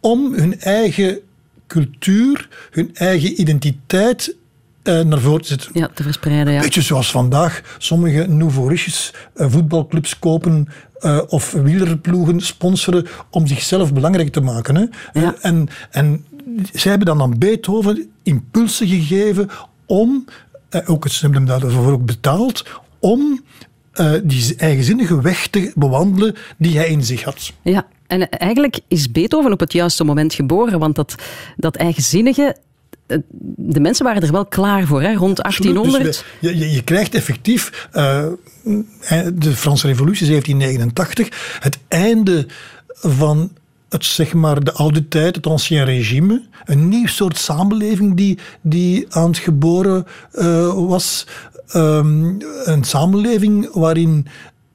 om 0.00 0.34
hun 0.34 0.60
eigen 0.60 1.18
cultuur, 1.66 2.48
hun 2.70 2.90
eigen 2.94 3.40
identiteit 3.40 4.36
uh, 4.82 5.00
naar 5.00 5.20
voren 5.20 5.42
te 5.42 5.48
zetten. 5.48 5.70
Ja, 5.74 5.88
te 5.94 6.02
verspreiden. 6.02 6.52
Ja. 6.52 6.60
Beetje 6.60 6.82
zoals 6.82 7.10
vandaag 7.10 7.76
sommige 7.78 8.26
nouveau 8.28 8.68
riches 8.68 9.12
uh, 9.36 9.50
voetbalclubs 9.50 10.18
kopen 10.18 10.68
uh, 11.00 11.20
of 11.28 11.52
wielerploegen 11.52 12.40
sponsoren 12.40 13.06
om 13.30 13.46
zichzelf 13.46 13.92
belangrijk 13.92 14.32
te 14.32 14.40
maken. 14.40 14.74
Hè. 14.74 15.20
Ja. 15.20 15.34
en, 15.40 15.68
en 15.90 16.24
zij 16.72 16.90
hebben 16.90 17.06
dan 17.06 17.22
aan 17.22 17.38
Beethoven 17.38 18.10
impulsen 18.22 18.86
gegeven 18.86 19.48
om, 19.86 20.24
ook 20.86 21.08
ze 21.08 21.20
hebben 21.20 21.48
hem 21.48 21.60
daarvoor 21.60 21.92
ook 21.92 22.06
betaald, 22.06 22.64
om 22.98 23.44
uh, 24.00 24.12
die 24.22 24.54
eigenzinnige 24.56 25.20
weg 25.20 25.46
te 25.46 25.72
bewandelen 25.74 26.34
die 26.56 26.76
hij 26.76 26.88
in 26.88 27.04
zich 27.04 27.22
had. 27.22 27.52
Ja, 27.62 27.86
en 28.06 28.28
eigenlijk 28.28 28.80
is 28.88 29.10
Beethoven 29.10 29.52
op 29.52 29.60
het 29.60 29.72
juiste 29.72 30.04
moment 30.04 30.34
geboren, 30.34 30.78
want 30.78 30.94
dat, 30.94 31.14
dat 31.56 31.76
eigenzinnige 31.76 32.56
de 33.56 33.80
mensen 33.80 34.04
waren 34.04 34.22
er 34.22 34.32
wel 34.32 34.46
klaar 34.46 34.86
voor, 34.86 35.02
hè? 35.02 35.14
rond 35.14 35.36
1800. 35.36 36.04
Dus 36.04 36.24
je, 36.40 36.58
je, 36.58 36.70
je, 36.70 36.82
krijgt 36.82 37.14
effectief 37.14 37.88
uh, 37.92 38.26
de 39.34 39.52
Franse 39.52 39.86
Revolutie 39.86 40.26
1789, 40.26 41.58
het 41.60 41.78
einde 41.88 42.46
van 42.88 43.50
het, 43.88 44.04
zeg 44.04 44.34
maar, 44.34 44.64
de 44.64 44.72
oude 44.72 45.08
tijd, 45.08 45.36
het 45.36 45.46
ancien 45.46 45.84
regime. 45.84 46.42
Een 46.64 46.88
nieuw 46.88 47.06
soort 47.06 47.38
samenleving 47.38 48.16
die, 48.16 48.38
die 48.60 49.06
aan 49.08 49.28
het 49.28 49.38
geboren 49.38 50.06
uh, 50.32 50.72
was. 50.88 51.26
Um, 51.72 52.38
een 52.64 52.84
samenleving 52.84 53.68
waarin 53.72 54.26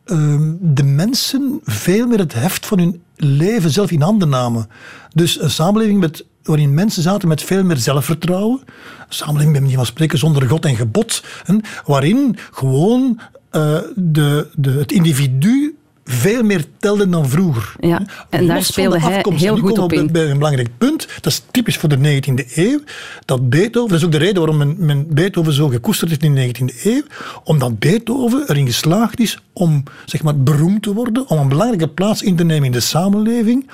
um, 0.06 0.58
de 0.62 0.84
mensen 0.84 1.60
veel 1.64 2.08
meer 2.08 2.20
het 2.20 2.34
heft 2.34 2.66
van 2.66 2.80
hun 2.80 3.02
leven 3.16 3.70
zelf 3.70 3.92
in 3.92 4.02
handen 4.02 4.30
namen. 4.30 4.70
Dus 5.14 5.42
een 5.42 5.50
samenleving 5.50 6.00
met, 6.00 6.26
waarin 6.44 6.74
mensen 6.74 7.04
zaten 7.04 7.28
met 7.28 7.44
veel 7.44 7.64
meer 7.64 7.78
zelfvertrouwen. 7.78 8.60
Een 8.60 9.06
samenleving, 9.08 9.52
bij 9.52 9.62
manier 9.62 9.78
van 9.78 9.86
spreken, 9.86 10.18
zonder 10.18 10.50
God 10.50 10.66
en 10.66 10.76
gebod. 10.76 11.24
Hè, 11.44 11.56
waarin 11.86 12.38
gewoon 12.52 13.20
uh, 13.52 13.78
de, 13.96 14.48
de, 14.56 14.72
het 14.72 14.92
individu 14.92 15.69
veel 16.12 16.44
meer 16.44 16.66
telde 16.78 17.10
dan 17.10 17.30
vroeger. 17.30 17.76
Ja, 17.80 18.02
en 18.30 18.48
daar 18.48 18.64
speelde 18.64 19.00
hij 19.00 19.24
heel 19.28 19.58
goed 19.58 19.78
op 19.78 19.94
in. 19.94 20.12
Bij 20.12 20.30
een 20.30 20.38
belangrijk 20.38 20.70
punt, 20.78 21.08
dat 21.22 21.32
is 21.32 21.42
typisch 21.52 21.78
voor 21.78 21.90
de 21.90 22.22
19e 22.22 22.56
eeuw, 22.56 22.80
dat 23.26 23.50
Beethoven, 23.50 23.90
dat 23.90 24.00
is 24.00 24.06
ook 24.06 24.12
de 24.12 24.18
reden 24.18 24.38
waarom 24.38 24.58
men, 24.58 24.76
men 24.78 25.14
Beethoven 25.14 25.54
zo 25.54 25.68
gekoesterd 25.68 26.10
heeft 26.10 26.24
in 26.24 26.36
de 26.36 26.72
19e 26.72 26.84
eeuw, 26.84 27.04
omdat 27.44 27.80
Beethoven 27.80 28.44
erin 28.48 28.66
geslaagd 28.66 29.20
is 29.20 29.40
om 29.54 29.84
zeg 30.06 30.24
maar, 30.24 30.38
beroemd 30.38 30.82
te 30.82 30.94
worden, 30.94 31.28
om 31.28 31.38
een 31.38 31.50
belangrijke 31.50 31.88
plaats 31.88 32.22
in 32.22 32.36
te 32.36 32.44
nemen 32.44 32.66
in 32.66 32.72
de 32.72 32.80
samenleving, 32.80 33.70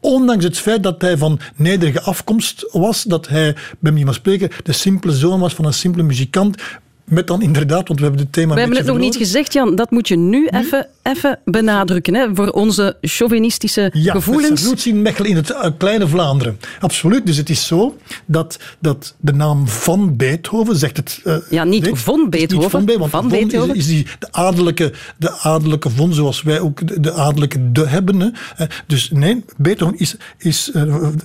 ondanks 0.00 0.44
het 0.44 0.58
feit 0.58 0.82
dat 0.82 1.00
hij 1.00 1.18
van 1.18 1.38
nederige 1.56 2.02
afkomst 2.02 2.68
was, 2.72 3.02
dat 3.02 3.28
hij, 3.28 3.56
bij 3.78 3.92
mij 3.92 4.04
van 4.04 4.14
spreken, 4.14 4.50
de 4.62 4.72
simpele 4.72 5.12
zoon 5.12 5.40
was 5.40 5.54
van 5.54 5.64
een 5.64 5.72
simpele 5.72 6.04
muzikant, 6.04 6.62
met 7.08 7.26
dan 7.26 7.42
inderdaad, 7.42 7.88
want 7.88 8.00
we 8.00 8.06
hebben 8.06 8.22
het 8.22 8.32
thema. 8.32 8.54
We 8.54 8.60
hebben 8.60 8.78
het 8.78 8.86
nog 8.86 8.98
niet 8.98 9.16
gezegd, 9.16 9.52
Jan. 9.52 9.76
Dat 9.76 9.90
moet 9.90 10.08
je 10.08 10.16
nu 10.16 10.46
even, 10.46 10.86
even 11.02 11.38
benadrukken. 11.44 12.14
Hè, 12.14 12.34
voor 12.34 12.50
onze 12.50 12.96
chauvinistische 13.00 13.90
ja, 13.92 14.12
gevoelens. 14.12 14.60
Ja, 14.60 14.66
roots 14.66 14.86
in 14.86 15.02
Mechelen, 15.02 15.30
in 15.30 15.36
het 15.36 15.50
uh, 15.50 15.66
kleine 15.78 16.08
Vlaanderen. 16.08 16.58
Absoluut. 16.80 17.26
Dus 17.26 17.36
het 17.36 17.50
is 17.50 17.66
zo 17.66 17.96
dat, 18.26 18.58
dat 18.78 19.14
de 19.20 19.32
naam 19.32 19.68
van 19.68 20.16
Beethoven 20.16 20.76
zegt 20.76 20.96
het. 20.96 21.20
Uh, 21.24 21.36
ja, 21.50 21.64
niet 21.64 21.84
weet, 21.84 21.98
von 21.98 22.30
Beethoven. 22.30 22.62
Niet 22.62 22.70
van, 22.70 22.84
Be 22.84 22.98
want 22.98 23.10
van 23.10 23.20
von 23.20 23.30
Beethoven. 23.30 23.74
Is, 23.74 23.76
is 23.76 23.86
die, 23.86 24.06
de, 24.18 24.32
adellijke, 24.32 24.92
de 25.16 25.30
adellijke 25.30 25.90
von, 25.90 26.12
zoals 26.12 26.42
wij 26.42 26.60
ook 26.60 26.88
de, 26.88 27.00
de 27.00 27.12
adellijke 27.12 27.72
de 27.72 27.86
hebben. 27.86 28.34
Hè. 28.54 28.66
Dus 28.86 29.10
nee, 29.10 29.44
Beethoven 29.56 29.98
is, 29.98 30.16
is 30.38 30.70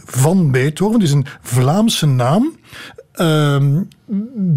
van 0.05 0.51
Beethoven, 0.51 0.99
dus 0.99 1.11
een 1.11 1.25
Vlaamse 1.41 2.05
naam. 2.05 2.59
Um, 3.19 3.87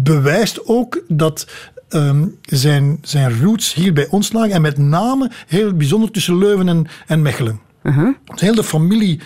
bewijst 0.03 0.65
ook 0.65 1.03
dat 1.07 1.47
um, 1.89 2.37
zijn, 2.41 2.97
zijn 3.01 3.41
roots 3.41 3.73
hier 3.73 3.93
bij 3.93 4.07
ons 4.09 4.31
lagen. 4.31 4.51
En 4.51 4.61
met 4.61 4.77
name 4.77 5.31
heel 5.47 5.73
bijzonder 5.73 6.11
tussen 6.11 6.37
Leuven 6.37 6.67
en, 6.67 6.87
en 7.07 7.21
Mechelen. 7.21 7.59
Uh 7.83 7.97
-huh. 7.97 8.15
Heel 8.25 8.55
de 8.55 8.63
familie 8.63 9.19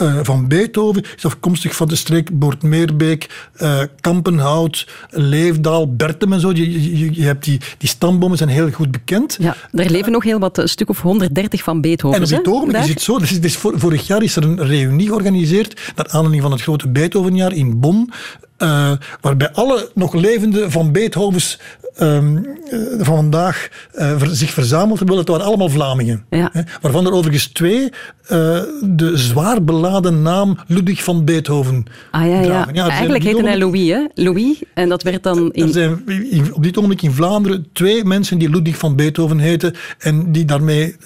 uh, 0.00 0.18
van 0.22 0.48
Beethoven 0.48 1.02
is 1.16 1.24
afkomstig 1.24 1.76
van 1.76 1.88
de 1.88 1.96
streek 1.96 2.38
Boortmeerbeek, 2.38 3.50
uh, 3.56 3.80
Kampenhout, 4.00 4.86
Leefdaal, 5.10 5.94
Bertem 5.94 6.32
en 6.32 6.40
zo. 6.40 6.52
Je, 6.52 6.98
je, 6.98 7.14
je, 7.14 7.22
hebt 7.22 7.44
die, 7.44 7.60
die 7.78 7.88
stambomen 7.88 8.36
zijn 8.36 8.48
heel 8.48 8.70
goed 8.70 8.90
bekend. 8.90 9.36
Ja, 9.40 9.56
er 9.72 9.90
leven 9.90 10.06
uh, 10.06 10.12
nog 10.12 10.24
heel 10.24 10.38
wat, 10.38 10.58
een 10.58 10.68
stuk 10.68 10.88
of 10.88 11.00
130 11.00 11.62
van 11.62 11.80
Beethoven. 11.80 12.16
En 12.16 12.22
op 12.22 12.28
dit 12.28 12.48
ogenblik 12.48 12.82
is 12.82 12.88
het 12.88 13.02
zo, 13.02 13.18
dus, 13.18 13.40
dus 13.40 13.56
vorig 13.56 14.06
jaar 14.06 14.22
is 14.22 14.36
er 14.36 14.44
een 14.44 14.66
reunie 14.66 15.06
georganiseerd, 15.06 15.92
naar 15.96 16.08
aanleiding 16.08 16.42
van 16.42 16.52
het 16.52 16.62
grote 16.62 16.88
Beethovenjaar 16.88 17.52
in 17.52 17.80
Bonn. 17.80 18.12
Uh, 18.58 18.92
waarbij 19.20 19.50
alle 19.52 19.90
nog 19.94 20.14
levende 20.14 20.70
van 20.70 20.92
Beethovens 20.92 21.58
um, 22.00 22.46
van 22.98 23.16
vandaag 23.16 23.68
uh, 23.94 24.22
zich 24.30 24.50
verzameld 24.50 24.98
hebben. 24.98 25.16
Het 25.16 25.28
waren 25.28 25.44
allemaal 25.44 25.68
Vlamingen. 25.68 26.24
Ja. 26.30 26.50
Hè, 26.52 26.62
waarvan 26.80 27.06
er 27.06 27.12
overigens 27.12 27.46
twee 27.46 27.92
de 28.80 29.12
zwaar 29.14 29.64
beladen 29.64 30.22
naam 30.22 30.58
Ludwig 30.66 31.04
van 31.04 31.24
Beethoven 31.24 31.84
ah, 32.10 32.26
ja, 32.26 32.40
ja. 32.40 32.68
ja 32.72 32.88
Eigenlijk 32.88 33.24
heette 33.24 33.42
hij 33.42 33.58
Louis, 33.58 33.88
hè? 33.88 34.04
Louis. 34.14 34.62
En 34.74 34.88
dat 34.88 35.02
werd 35.02 35.22
dan... 35.22 35.52
In... 35.52 35.62
Er 35.62 35.72
zijn 35.72 36.02
op 36.52 36.62
dit 36.62 36.76
ogenblik 36.76 37.02
in 37.02 37.12
Vlaanderen 37.12 37.66
twee 37.72 38.04
mensen 38.04 38.38
die 38.38 38.50
Ludwig 38.50 38.76
van 38.76 38.96
Beethoven 38.96 39.38
heten 39.38 39.74
en 39.98 40.32
die 40.32 40.44
daarmee 40.44 40.96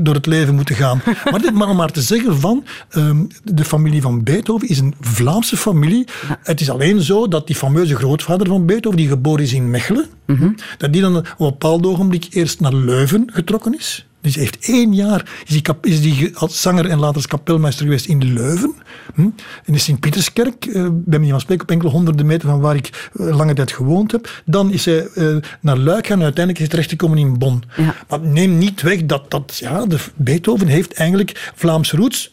door 0.00 0.14
het 0.14 0.26
leven 0.26 0.54
moeten 0.54 0.74
gaan. 0.74 1.02
maar, 1.30 1.40
dit, 1.40 1.52
maar 1.52 1.68
om 1.68 1.76
maar 1.76 1.92
te 1.92 2.02
zeggen 2.02 2.40
van, 2.40 2.64
um, 2.96 3.28
de 3.44 3.64
familie 3.64 4.02
van 4.02 4.22
Beethoven 4.22 4.68
is 4.68 4.78
een 4.78 4.94
Vlaamse 5.00 5.56
familie. 5.56 6.04
Het 6.42 6.60
is 6.60 6.70
alleen 6.70 6.91
zo 7.00 7.28
dat 7.28 7.46
die 7.46 7.56
fameuze 7.56 7.96
grootvader 7.96 8.46
van 8.46 8.66
Beethoven, 8.66 8.98
die 8.98 9.08
geboren 9.08 9.44
is 9.44 9.52
in 9.52 9.70
Mechelen, 9.70 10.06
mm 10.26 10.54
dat 10.78 10.92
die 10.92 11.02
dan 11.02 11.16
op 11.16 11.26
een 11.26 11.34
bepaald 11.38 11.86
ogenblik 11.86 12.26
eerst 12.30 12.60
naar 12.60 12.74
Leuven 12.74 13.30
getrokken 13.32 13.74
is. 13.78 14.06
Dus 14.22 14.34
hij 14.34 14.42
heeft 14.44 14.68
één 14.68 14.94
jaar 14.94 15.30
is 15.46 15.62
die, 15.62 15.62
is 15.82 16.00
die 16.00 16.36
als 16.36 16.60
zanger 16.60 16.88
en 16.88 16.98
later 16.98 17.16
als 17.16 17.26
kapelmeester 17.26 17.84
geweest 17.84 18.06
in 18.06 18.32
Leuven. 18.32 18.74
Hm? 19.14 19.20
In 19.64 19.72
de 19.72 19.78
Sint-Pieterskerk, 19.78 20.66
uh, 20.66 20.88
bij 20.90 21.18
mij 21.18 21.28
van 21.28 21.40
spreken, 21.40 21.62
op 21.62 21.70
enkele 21.70 21.90
honderden 21.90 22.26
meter 22.26 22.48
van 22.48 22.60
waar 22.60 22.76
ik 22.76 23.10
uh, 23.14 23.36
lange 23.36 23.54
tijd 23.54 23.72
gewoond 23.72 24.12
heb. 24.12 24.42
Dan 24.44 24.72
is 24.72 24.84
hij 24.84 25.08
uh, 25.14 25.36
naar 25.60 25.76
Luik 25.76 26.06
gaan 26.06 26.18
en 26.18 26.24
uiteindelijk 26.24 26.52
is 26.52 26.58
hij 26.58 26.68
terechtgekomen 26.68 27.18
in 27.18 27.38
Bonn. 27.38 27.62
Ja. 27.76 27.94
Maar 28.08 28.20
neem 28.20 28.58
niet 28.58 28.82
weg 28.82 29.06
dat, 29.06 29.30
dat 29.30 29.56
ja, 29.60 29.86
de 29.86 29.98
Beethoven 30.14 30.66
heeft 30.66 30.92
eigenlijk 30.92 31.52
Vlaamse 31.54 31.96
roots. 31.96 32.30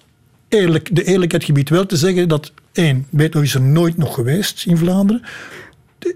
Eerlijk, 0.50 0.96
de 0.96 1.04
eerlijkheid 1.04 1.44
gebied 1.44 1.70
wel 1.70 1.86
te 1.86 1.98
zeggen 1.98 2.28
dat 2.28 2.52
één, 2.72 3.08
Beethoven 3.10 3.48
is 3.48 3.54
er 3.54 3.62
nooit 3.62 3.98
nog 3.98 4.14
geweest 4.14 4.66
in 4.66 4.78
Vlaanderen. 4.78 5.22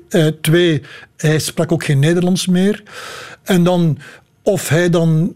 Uh, 0.09 0.27
twee, 0.41 0.81
hij 1.17 1.39
sprak 1.39 1.71
ook 1.71 1.83
geen 1.83 1.99
Nederlands 1.99 2.47
meer. 2.47 2.83
En 3.43 3.63
dan, 3.63 3.97
of 4.41 4.69
hij 4.69 4.89
dan 4.89 5.35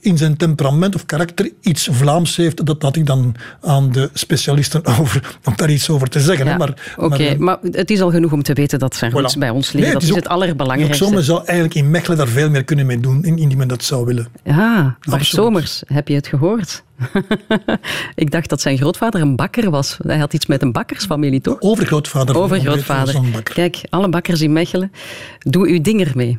in 0.00 0.18
zijn 0.18 0.36
temperament 0.36 0.94
of 0.94 1.06
karakter 1.06 1.50
iets 1.60 1.88
Vlaams 1.90 2.36
heeft, 2.36 2.66
dat 2.66 2.82
had 2.82 2.96
ik 2.96 3.06
dan 3.06 3.34
aan 3.60 3.92
de 3.92 4.10
specialisten 4.12 4.84
over, 5.00 5.38
om 5.44 5.52
daar 5.56 5.70
iets 5.70 5.90
over 5.90 6.08
te 6.08 6.20
zeggen. 6.20 6.46
Ja, 6.46 6.56
maar, 6.56 6.94
Oké, 6.96 7.36
maar, 7.36 7.38
maar, 7.38 7.58
het 7.72 7.90
is 7.90 8.00
al 8.00 8.10
genoeg 8.10 8.32
om 8.32 8.42
te 8.42 8.52
weten 8.52 8.78
dat 8.78 8.94
zijn 8.94 9.10
roots 9.10 9.36
voilà. 9.36 9.38
bij 9.38 9.50
ons 9.50 9.72
liggen. 9.72 9.82
Nee, 9.82 9.92
dat 9.92 10.02
is, 10.02 10.10
ook, 10.10 10.16
het 10.16 10.28
allerbelangrijkste. 10.28 11.04
Zomer 11.04 11.24
zou 11.24 11.38
eigenlijk 11.38 11.74
in 11.74 11.90
Mechelen 11.90 12.18
daar 12.18 12.28
veel 12.28 12.50
meer 12.50 12.64
kunnen 12.64 12.86
mee 12.86 13.00
doen, 13.00 13.24
indien 13.24 13.56
men 13.56 13.68
dat 13.68 13.84
zou 13.84 14.04
willen. 14.06 14.28
Ja, 14.44 14.96
Bart 15.00 15.26
Somers, 15.26 15.82
heb 15.86 16.08
je 16.08 16.14
het 16.14 16.26
gehoord? 16.26 16.82
ik 18.14 18.30
dacht 18.30 18.48
dat 18.48 18.60
zijn 18.60 18.78
grootvader 18.78 19.20
een 19.20 19.36
bakker 19.36 19.70
was. 19.70 19.98
Hij 20.06 20.18
had 20.18 20.32
iets 20.34 20.46
met 20.46 20.62
een 20.62 20.72
bakkersfamilie, 20.72 21.40
toch? 21.40 21.60
Overgrootvader. 21.60 22.36
Overgrootvader. 22.36 23.42
Kijk, 23.42 23.80
alle 23.88 24.08
bakkers 24.08 24.40
in 24.40 24.52
Mechelen, 24.52 24.92
doe 25.38 25.68
uw 25.68 25.80
ding 25.80 26.06
ermee. 26.06 26.38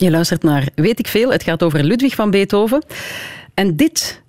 Je 0.00 0.10
luistert 0.10 0.42
naar 0.42 0.68
Weet 0.74 0.98
ik 0.98 1.08
veel. 1.08 1.30
Het 1.30 1.42
gaat 1.42 1.62
over 1.62 1.84
Ludwig 1.84 2.14
van 2.14 2.30
Beethoven. 2.30 2.84
En 3.54 3.76
dit, 3.76 4.22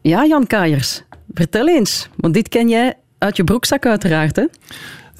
ja, 0.00 0.26
Jan 0.26 0.46
Kaiers, 0.46 1.02
vertel 1.34 1.68
eens. 1.68 2.08
Want 2.16 2.34
dit 2.34 2.48
ken 2.48 2.68
jij 2.68 2.94
uit 3.18 3.36
je 3.36 3.44
broekzak, 3.44 3.86
uiteraard. 3.86 4.36
Hè? 4.36 4.44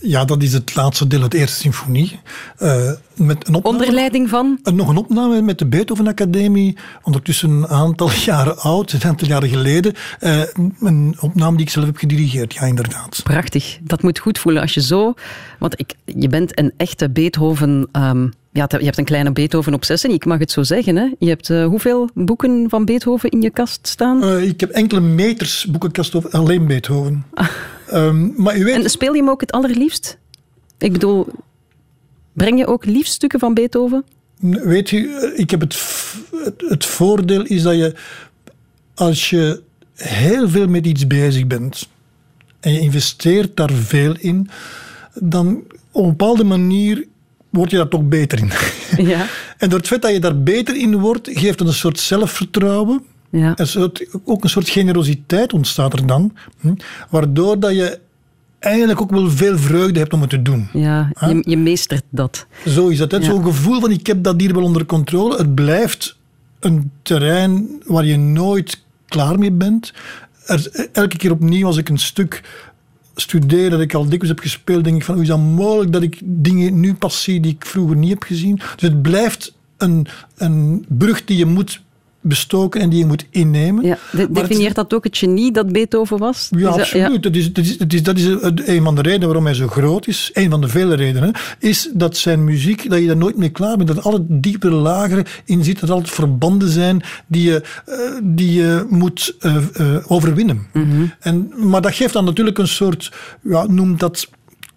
Ja, 0.01 0.25
dat 0.25 0.43
is 0.43 0.53
het 0.53 0.75
laatste 0.75 1.07
deel, 1.07 1.29
de 1.29 1.39
eerste 1.39 1.57
symfonie. 1.61 2.21
Uh, 2.59 2.91
met 3.15 3.49
een 3.49 3.55
opname, 3.55 3.63
Onder 3.63 3.93
leiding 3.93 4.29
van? 4.29 4.59
nog 4.63 4.89
een 4.89 4.97
opname 4.97 5.43
met 5.43 5.59
de 5.59 5.67
Beethoven 5.67 6.07
Academie, 6.07 6.77
ondertussen 7.03 7.51
een 7.51 7.69
aantal 7.69 8.11
jaren 8.27 8.59
oud, 8.59 8.93
een 8.93 9.05
aantal 9.05 9.29
jaren 9.29 9.49
geleden. 9.49 9.95
Uh, 10.21 10.43
een 10.81 11.17
opname 11.21 11.57
die 11.57 11.67
ik 11.67 11.73
zelf 11.73 11.87
heb 11.87 11.97
gedirigeerd, 11.97 12.55
ja, 12.55 12.63
inderdaad. 12.63 13.21
Prachtig. 13.23 13.79
Dat 13.83 14.03
moet 14.03 14.19
goed 14.19 14.39
voelen 14.39 14.63
als 14.63 14.75
je 14.75 14.83
zo... 14.83 15.15
Want 15.59 15.81
ik, 15.81 15.95
je 16.05 16.29
bent 16.29 16.59
een 16.59 16.73
echte 16.77 17.11
Beethoven... 17.11 17.89
Um, 17.93 18.33
ja, 18.55 18.67
je 18.69 18.85
hebt 18.85 18.99
een 18.99 19.05
kleine 19.05 19.33
Beethoven-obsessie, 19.33 20.13
ik 20.13 20.25
mag 20.25 20.39
het 20.39 20.51
zo 20.51 20.63
zeggen. 20.63 20.97
Hè? 20.97 21.09
Je 21.19 21.29
hebt 21.29 21.49
uh, 21.49 21.67
hoeveel 21.67 22.09
boeken 22.15 22.71
van 22.71 22.85
Beethoven 22.85 23.31
in 23.31 23.43
je 23.43 23.51
kast 23.51 23.87
staan? 23.87 24.25
Uh, 24.25 24.43
ik 24.43 24.61
heb 24.61 24.71
enkele 24.71 25.01
meters 25.01 25.67
boekenkast 25.67 26.15
over 26.15 26.31
alleen 26.31 26.67
Beethoven. 26.67 27.25
Ah. 27.35 27.49
Um, 27.93 28.35
maar 28.37 28.59
u 28.59 28.65
weet... 28.65 28.75
En 28.75 28.91
speel 28.91 29.13
je 29.13 29.19
hem 29.19 29.31
ook 29.31 29.41
het 29.41 29.53
allerliefst? 29.53 30.19
Ik 30.79 30.93
bedoel, 30.93 31.27
breng 32.33 32.59
je 32.59 32.67
ook 32.67 32.85
liefstukken 32.85 33.39
van 33.39 33.55
Beethoven? 33.55 34.05
Weet 34.41 34.91
je, 34.91 35.33
ik 35.37 35.51
heb 35.51 35.61
het, 35.61 35.79
het 36.57 36.85
voordeel 36.85 37.43
is 37.43 37.63
dat 37.63 37.77
je, 37.77 37.95
als 38.95 39.31
je 39.31 39.63
heel 39.95 40.49
veel 40.49 40.69
met 40.69 40.87
iets 40.87 41.07
bezig 41.07 41.47
bent 41.47 41.89
en 42.61 42.73
je 42.73 42.81
investeert 42.81 43.57
daar 43.57 43.73
veel 43.73 44.15
in, 44.19 44.49
dan 45.15 45.63
op 45.91 46.03
een 46.03 46.09
bepaalde 46.09 46.45
manier 46.45 47.07
word 47.55 47.71
je 47.71 47.77
daar 47.77 47.89
toch 47.89 48.09
beter 48.09 48.39
in. 48.39 48.51
Ja. 48.97 49.27
En 49.59 49.69
door 49.69 49.79
het 49.79 49.89
feit 49.89 50.03
dat 50.03 50.13
je 50.13 50.21
daar 50.21 50.43
beter 50.43 50.77
in 50.77 50.99
wordt, 50.99 51.31
geeft 51.33 51.59
het 51.59 51.69
een 51.69 51.75
soort 51.75 51.99
zelfvertrouwen. 51.99 53.03
Ja. 53.31 53.55
Soort, 53.57 54.07
ook 54.25 54.45
een 54.45 54.51
soort 54.51 54.69
generositeit 54.69 55.53
ontstaat 55.53 55.93
er 55.93 56.07
dan. 56.07 56.37
Hm, 56.61 56.75
waardoor 57.11 57.61
dat 57.61 57.75
je 57.75 57.99
eigenlijk 58.59 59.01
ook 59.01 59.11
wel 59.11 59.31
veel 59.31 59.59
vreugde 59.59 59.99
hebt 59.99 60.13
om 60.13 60.21
het 60.21 60.31
te 60.31 60.43
doen. 60.43 60.69
Ja, 60.73 61.11
je, 61.21 61.43
je 61.47 61.57
meestert 61.57 62.05
dat. 62.11 62.47
Zo 62.67 62.89
is 62.89 62.99
het. 62.99 63.17
Zo'n 63.21 63.45
gevoel 63.45 63.81
van 63.81 63.91
ik 63.91 64.07
heb 64.07 64.23
dat 64.23 64.41
hier 64.41 64.55
wel 64.55 64.63
onder 64.63 64.87
controle. 64.87 65.37
Het 65.37 65.55
blijft 65.55 66.17
een 66.61 66.91
terrein 67.03 67.83
waar 67.85 68.05
je 68.05 68.17
nooit 68.17 68.83
klaar 69.09 69.39
mee 69.39 69.53
bent. 69.53 69.93
Er, 70.47 70.89
elke 70.93 71.17
keer 71.17 71.31
opnieuw 71.31 71.67
als 71.67 71.77
ik 71.77 71.89
een 71.89 71.99
stuk 71.99 72.43
studeer 73.15 73.71
dat 73.71 73.81
ik 73.81 73.95
al 73.95 74.03
dikwijls 74.03 74.29
heb 74.29 74.39
gespeeld, 74.39 74.85
denk 74.85 74.97
ik 74.97 75.05
van 75.05 75.15
hoe 75.15 75.23
is 75.23 75.29
dat 75.29 75.39
mogelijk 75.39 75.93
dat 75.93 76.03
ik 76.03 76.21
dingen 76.23 76.81
nu 76.81 76.95
pas 76.95 77.23
zie 77.23 77.41
die 77.41 77.53
ik 77.53 77.67
vroeger 77.67 77.97
niet 77.97 78.11
heb 78.11 78.23
gezien. 78.23 78.57
Dus 78.57 78.89
het 78.89 79.03
blijft 79.03 79.55
een, 79.77 80.07
een 80.37 80.85
brug 80.89 81.25
die 81.25 81.37
je 81.37 81.47
moet 81.47 81.83
bestoken 82.25 82.81
en 82.81 82.91
die 82.91 82.99
je 82.99 83.07
moet 83.07 83.27
innemen. 83.31 83.85
Ja, 83.85 83.99
definieert 84.31 84.75
dat 84.75 84.95
ook 84.95 85.05
het 85.05 85.19
genie 85.19 85.53
dat 85.53 85.73
Beethoven 85.73 86.19
was? 86.19 86.49
Ja, 86.57 86.69
absoluut. 86.69 87.23
Dat, 87.23 87.35
is, 87.35 87.53
dat, 87.53 87.65
is, 87.65 87.79
dat, 87.79 87.93
is, 87.93 88.03
dat 88.03 88.19
is 88.19 88.25
een 88.67 88.83
van 88.83 88.95
de 88.95 89.03
redenen 89.03 89.27
waarom 89.27 89.45
hij 89.45 89.55
zo 89.55 89.67
groot 89.67 90.07
is. 90.07 90.31
Een 90.33 90.51
van 90.51 90.61
de 90.61 90.69
vele 90.69 90.95
redenen. 90.95 91.33
Is 91.59 91.91
dat 91.93 92.17
zijn 92.17 92.45
muziek, 92.45 92.91
dat 92.91 92.99
je 92.99 93.07
daar 93.07 93.17
nooit 93.17 93.37
mee 93.37 93.49
klaar 93.49 93.77
bent. 93.77 93.89
Dat 93.89 93.97
er 93.97 94.03
alle 94.03 94.25
diepere 94.29 94.75
lageren 94.75 95.25
in 95.45 95.65
zitten. 95.65 95.87
Dat 95.87 95.97
altijd 95.97 96.15
verbanden 96.15 96.69
zijn 96.69 97.03
die 97.27 97.51
je, 97.51 97.63
uh, 97.89 97.97
die 98.23 98.53
je 98.53 98.87
moet 98.89 99.37
uh, 99.41 99.57
uh, 99.81 99.97
overwinnen. 100.07 100.67
Mm 100.73 100.91
-hmm. 100.91 101.13
en, 101.21 101.53
maar 101.57 101.81
dat 101.81 101.95
geeft 101.95 102.13
dan 102.13 102.25
natuurlijk 102.25 102.59
een 102.59 102.69
soort, 102.69 103.13
ja, 103.43 103.67
noem 103.67 103.97
dat 103.97 104.29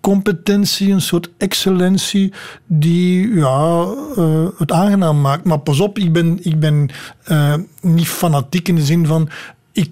competentie, 0.08 0.91
een 0.91 1.02
soort 1.02 1.30
excellentie 1.38 2.34
die 2.65 3.34
ja, 3.34 3.88
uh, 4.17 4.48
het 4.58 4.72
aangenaam 4.72 5.22
maakt. 5.22 5.43
Maar 5.43 5.60
pas 5.60 5.80
op, 5.80 5.98
ik 5.98 6.13
ben, 6.13 6.39
ik 6.41 6.60
ben 6.60 6.89
uh, 7.32 7.56
niet 7.82 8.08
fanatiek 8.08 8.67
in 8.67 8.76
de 8.76 8.82
zin 8.82 9.06
van 9.06 9.30
ik 9.72 9.89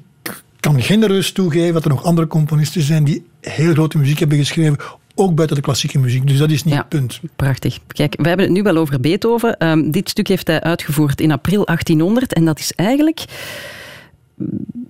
kan 0.60 0.82
genereus 0.82 1.32
toegeven 1.32 1.74
dat 1.74 1.84
er 1.84 1.90
nog 1.90 2.04
andere 2.04 2.28
componisten 2.28 2.82
zijn 2.82 3.04
die 3.04 3.26
heel 3.42 3.74
grote 3.74 3.98
muziek 3.98 4.20
hebben 4.20 4.38
geschreven 4.38 4.78
ook 5.16 5.36
buiten 5.36 5.56
de 5.56 5.64
klassieke 5.64 6.00
muziek. 6.00 6.28
Dus 6.28 6.38
dat 6.38 6.52
is 6.52 6.64
niet 6.64 6.76
het 6.76 6.90
punt. 6.90 7.20
Prachtig. 7.36 7.80
Kijk, 7.88 8.16
we 8.22 8.28
hebben 8.28 8.46
het 8.46 8.56
nu 8.56 8.64
wel 8.64 8.78
over 8.78 9.00
Beethoven. 9.00 9.68
Um, 9.68 9.92
dit 9.92 10.10
stuk 10.10 10.28
heeft 10.28 10.48
hij 10.48 10.62
uitgevoerd 10.62 11.22
in 11.22 11.32
april 11.32 11.66
1800 11.66 12.34
en 12.34 12.46
dat 12.46 12.60
is 12.60 12.72
eigenlijk 12.72 13.26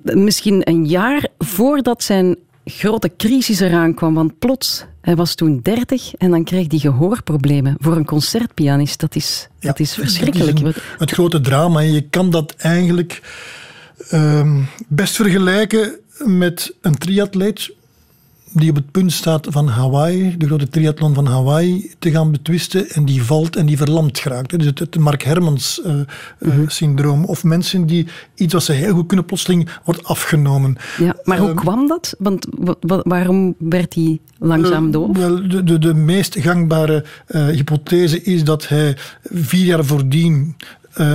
misschien 0.04 0.62
een 0.64 0.86
jaar 0.86 1.28
voordat 1.38 2.04
zijn 2.04 2.36
grote 2.66 3.12
crisis 3.18 3.60
eraan 3.60 3.94
kwam. 3.94 4.14
Want 4.14 4.40
plots, 4.40 4.86
hij 5.02 5.16
was 5.16 5.36
toen 5.36 5.60
30 5.62 6.16
en 6.16 6.32
dan 6.32 6.44
kreeg 6.44 6.66
hij 6.70 6.80
gehoorproblemen. 6.80 7.76
Voor 7.80 7.96
een 7.96 8.06
concertpianist, 8.06 9.00
dat 9.00 9.16
is, 9.16 9.48
dat 9.60 9.80
is 9.80 9.94
verschrikkelijk. 9.94 10.60
het 10.98 11.12
grote 11.12 11.42
drama. 11.42 11.80
Je 11.80 12.02
kan 12.02 12.30
dat 12.30 12.56
eigenlijk 12.58 13.22
uh, 14.12 14.58
best 14.88 15.16
vergelijken 15.16 16.00
met 16.18 16.76
een 16.82 16.98
triatleet 16.98 17.74
die 18.56 18.70
op 18.70 18.76
het 18.76 18.92
punt 18.92 19.12
staat 19.12 19.48
van 19.50 19.68
Hawaii, 19.68 20.38
de 20.38 20.46
grote 20.46 20.70
triathlon 20.70 21.14
van 21.14 21.26
Hawaii, 21.26 21.92
te 22.00 22.12
gaan 22.12 22.32
betwisten 22.32 22.90
en 22.90 23.06
die 23.06 23.24
valt 23.24 23.56
en 23.56 23.66
die 23.66 23.78
verlamd 23.78 24.20
geraakt. 24.20 24.58
Dus 24.58 24.66
het, 24.66 24.80
het 24.80 24.98
Mark 24.98 25.24
Hermans 25.24 25.82
uh, 25.86 25.94
uh, 26.40 26.54
syndroom. 26.68 27.26
Of 27.26 27.44
mensen 27.44 27.86
die 27.86 28.08
iets 28.36 28.54
wat 28.54 28.64
ze 28.64 28.72
heel 28.72 28.94
goed 28.94 29.08
kunnen 29.08 29.26
plotseling 29.26 29.70
wordt 29.84 30.04
afgenomen. 30.04 30.76
Ja, 30.98 31.16
maar 31.24 31.38
hoe 31.38 31.50
uh, 31.50 31.56
kwam 31.56 31.88
dat? 31.88 32.16
Want 32.20 32.48
waarom 33.04 33.56
werd 33.58 33.94
hij 33.94 34.20
langzaam 34.40 34.92
doof? 34.92 35.18
Wel, 35.18 35.48
de, 35.48 35.64
de, 35.64 35.80
de 35.80 35.94
meest 35.94 36.36
gangbare 36.40 37.06
hypothese 37.28 38.22
is 38.22 38.44
dat 38.44 38.68
hij 38.68 38.98
vier 39.24 39.66
jaar 39.66 39.86
voordien 39.86 40.56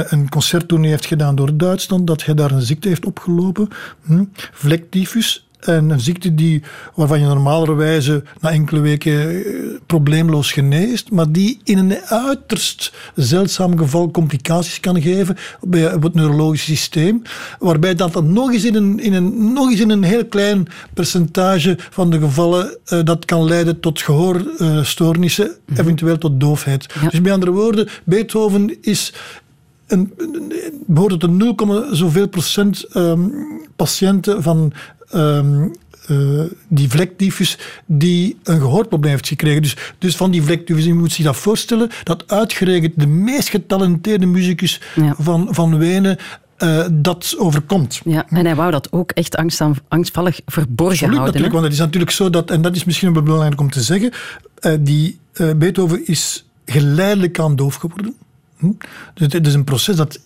een 0.09 0.29
concerttournee 0.29 0.91
heeft 0.91 1.07
gedaan 1.07 1.35
door 1.35 1.57
Duitsland, 1.57 2.07
dat 2.07 2.25
hij 2.25 2.35
daar 2.35 2.51
een 2.51 2.63
ziekte 2.63 2.89
heeft 2.89 3.05
opgelopen, 3.05 3.69
hm, 4.07 4.25
vlektyfus. 4.53 5.49
En 5.61 5.91
een 5.91 6.01
ziekte 6.01 6.35
die, 6.35 6.63
waarvan 6.95 7.21
je 7.21 7.27
normalerwijze 7.27 8.23
na 8.41 8.51
enkele 8.51 8.81
weken 8.81 9.29
eh, 9.29 9.53
probleemloos 9.87 10.53
geneest, 10.53 11.11
maar 11.11 11.33
die 11.33 11.61
in 11.65 11.79
een 11.79 11.97
uiterst 12.05 12.93
zeldzaam 13.15 13.79
geval 13.79 14.11
complicaties 14.11 14.81
kan 14.81 15.03
geven 15.03 15.37
bij 15.61 15.81
het 15.81 16.15
neurologisch 16.15 16.65
systeem. 16.65 17.23
Waarbij 17.59 17.95
dat 17.95 18.13
dan 18.13 18.33
nog 18.33 18.53
eens 18.53 18.65
in 18.65 18.75
een, 18.75 19.01
in 19.01 19.13
een, 19.13 19.53
nog 19.53 19.71
eens 19.71 19.81
in 19.81 19.91
een 19.91 20.03
heel 20.03 20.27
klein 20.27 20.67
percentage 20.95 21.79
van 21.91 22.11
de 22.11 22.19
gevallen 22.19 22.79
uh, 22.93 23.01
dat 23.05 23.25
kan 23.25 23.45
leiden 23.45 23.81
tot 23.81 24.01
gehoorstoornissen, 24.01 25.47
uh, 25.47 25.53
mm 25.53 25.61
-hmm. 25.67 25.77
eventueel 25.77 26.19
tot 26.19 26.41
doofheid. 26.41 26.87
Ja. 27.01 27.09
Dus 27.09 27.21
met 27.21 27.33
andere 27.33 27.53
woorden, 27.53 27.89
Beethoven 28.05 28.77
is 28.83 29.13
een, 29.87 30.13
behoort 30.87 31.21
tot 31.21 31.31
0, 31.31 31.85
zoveel 31.91 32.29
procent 32.29 32.97
um, 32.97 33.33
patiënten 33.77 34.43
van 34.43 34.73
um, 35.15 35.73
uh, 36.11 36.43
die 36.69 36.91
vlektyfus 36.91 37.59
die 37.87 38.37
een 38.43 38.61
gehoorprobleem 38.61 39.13
heeft 39.13 39.29
gekregen. 39.29 39.63
Dus, 39.63 39.77
dus 39.99 40.17
van 40.17 40.31
die 40.31 40.43
vlektyfus, 40.43 40.85
je 40.85 40.95
moet 40.95 41.13
zich 41.13 41.25
dat 41.25 41.37
voorstellen, 41.37 41.91
dat 42.05 42.25
uitgerekend 42.27 42.93
de 42.97 43.07
meest 43.07 43.49
getalenteerde 43.49 44.27
muzikus 44.27 44.81
ja. 44.95 45.15
van, 45.19 45.49
van 45.51 45.79
Wenen 45.79 46.19
uh, 46.59 46.85
dat 46.93 47.35
overkomt. 47.39 48.01
Ja, 48.05 48.27
en 48.29 48.45
hij 48.45 48.55
wou 48.55 48.71
dat 48.71 48.93
ook 48.93 49.11
echt 49.11 49.37
angst 49.37 49.61
aan, 49.61 49.75
angstvallig 49.89 50.41
verborgen 50.47 50.93
Absoluut, 50.93 51.17
houden. 51.17 51.25
natuurlijk, 51.25 51.53
want 51.53 51.65
het 51.65 51.73
is 51.73 51.79
natuurlijk 51.79 52.13
zo 52.13 52.31
dat, 52.31 52.51
en 52.51 52.63
dat 52.63 52.77
is 52.77 52.85
misschien 52.85 53.13
wel 53.13 53.23
belangrijk 53.23 53.61
om 53.61 53.71
te 53.71 53.83
zeggen, 53.83 54.11
uh, 54.61 54.73
die 54.81 55.19
Beethoven 55.57 56.07
is 56.07 56.45
geleidelijk 56.65 57.39
aan 57.39 57.57
doof 57.57 57.75
geworden. 57.75 58.15
Hm? 58.61 58.73
Dus 59.15 59.33
het 59.33 59.47
is 59.47 59.55
een 59.55 59.65
proces 59.65 59.97
dat 59.97 60.21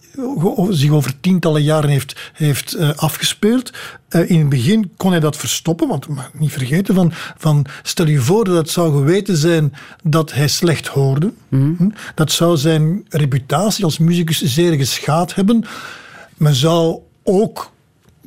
zich 0.68 0.90
over 0.90 1.20
tientallen 1.20 1.62
jaren 1.62 1.90
heeft, 1.90 2.30
heeft 2.32 2.76
uh, 2.76 2.90
afgespeeld. 2.94 3.72
Uh, 4.10 4.30
in 4.30 4.38
het 4.38 4.48
begin 4.48 4.90
kon 4.96 5.10
hij 5.10 5.20
dat 5.20 5.36
verstoppen, 5.36 5.88
want 5.88 6.08
maar 6.08 6.30
niet 6.32 6.52
vergeten 6.52 6.94
van, 6.94 7.12
van 7.36 7.66
stel 7.82 8.06
je 8.06 8.20
voor 8.20 8.44
dat 8.44 8.56
het 8.56 8.70
zou 8.70 8.92
geweten 8.92 9.36
zijn 9.36 9.72
dat 10.02 10.32
hij 10.32 10.48
slecht 10.48 10.86
hoorde. 10.86 11.32
Mm. 11.48 11.74
Hm? 11.78 11.88
Dat 12.14 12.32
zou 12.32 12.56
zijn 12.56 13.06
reputatie 13.08 13.84
als 13.84 13.98
muzikus 13.98 14.42
zeer 14.42 14.72
geschaad 14.72 15.34
hebben. 15.34 15.64
Men 16.36 16.54
zou 16.54 16.98
ook 17.22 17.72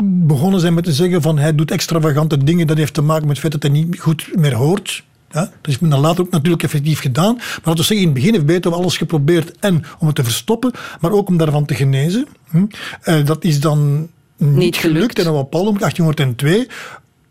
begonnen 0.03 0.59
zijn 0.59 0.73
met 0.73 0.83
te 0.83 0.93
zeggen 0.93 1.21
van 1.21 1.37
hij 1.37 1.55
doet 1.55 1.71
extravagante 1.71 2.43
dingen, 2.43 2.67
dat 2.67 2.77
heeft 2.77 2.93
te 2.93 3.01
maken 3.01 3.27
met 3.27 3.37
het 3.37 3.39
feit 3.39 3.61
dat 3.61 3.71
hij 3.71 3.81
niet 3.81 3.99
goed 3.99 4.29
meer 4.35 4.53
hoort. 4.53 5.03
Ja, 5.37 5.49
dat 5.61 5.71
is 5.71 5.79
dan 5.79 5.99
later 5.99 6.23
ook 6.23 6.31
natuurlijk 6.31 6.63
effectief 6.63 6.99
gedaan. 6.99 7.35
Maar 7.35 7.61
laten 7.63 7.75
we 7.75 7.83
zeggen, 7.83 7.97
in 7.97 8.05
het 8.05 8.13
begin 8.13 8.33
heeft 8.33 8.45
Beethoven 8.45 8.79
alles 8.79 8.97
geprobeerd. 8.97 9.57
En 9.59 9.83
om 9.99 10.07
het 10.07 10.15
te 10.15 10.23
verstoppen, 10.23 10.71
maar 11.01 11.11
ook 11.11 11.27
om 11.27 11.37
daarvan 11.37 11.65
te 11.65 11.75
genezen. 11.75 12.27
Hm. 12.49 12.65
Uh, 13.03 13.25
dat 13.25 13.43
is 13.43 13.59
dan 13.59 14.09
niet, 14.37 14.55
niet 14.55 14.75
gelukt. 14.75 15.19
gelukt. 15.19 15.19
En 15.19 15.27
op 15.27 15.53
een 15.53 15.77
1802 15.77 16.67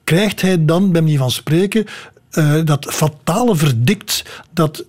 krijgt 0.04 0.40
hij 0.40 0.64
dan, 0.64 0.92
bij 0.92 1.00
manier 1.00 1.18
van 1.18 1.30
spreken, 1.30 1.84
uh, 2.32 2.64
dat 2.64 2.86
fatale 2.94 3.56
verdikt 3.56 4.24
dat 4.52 4.84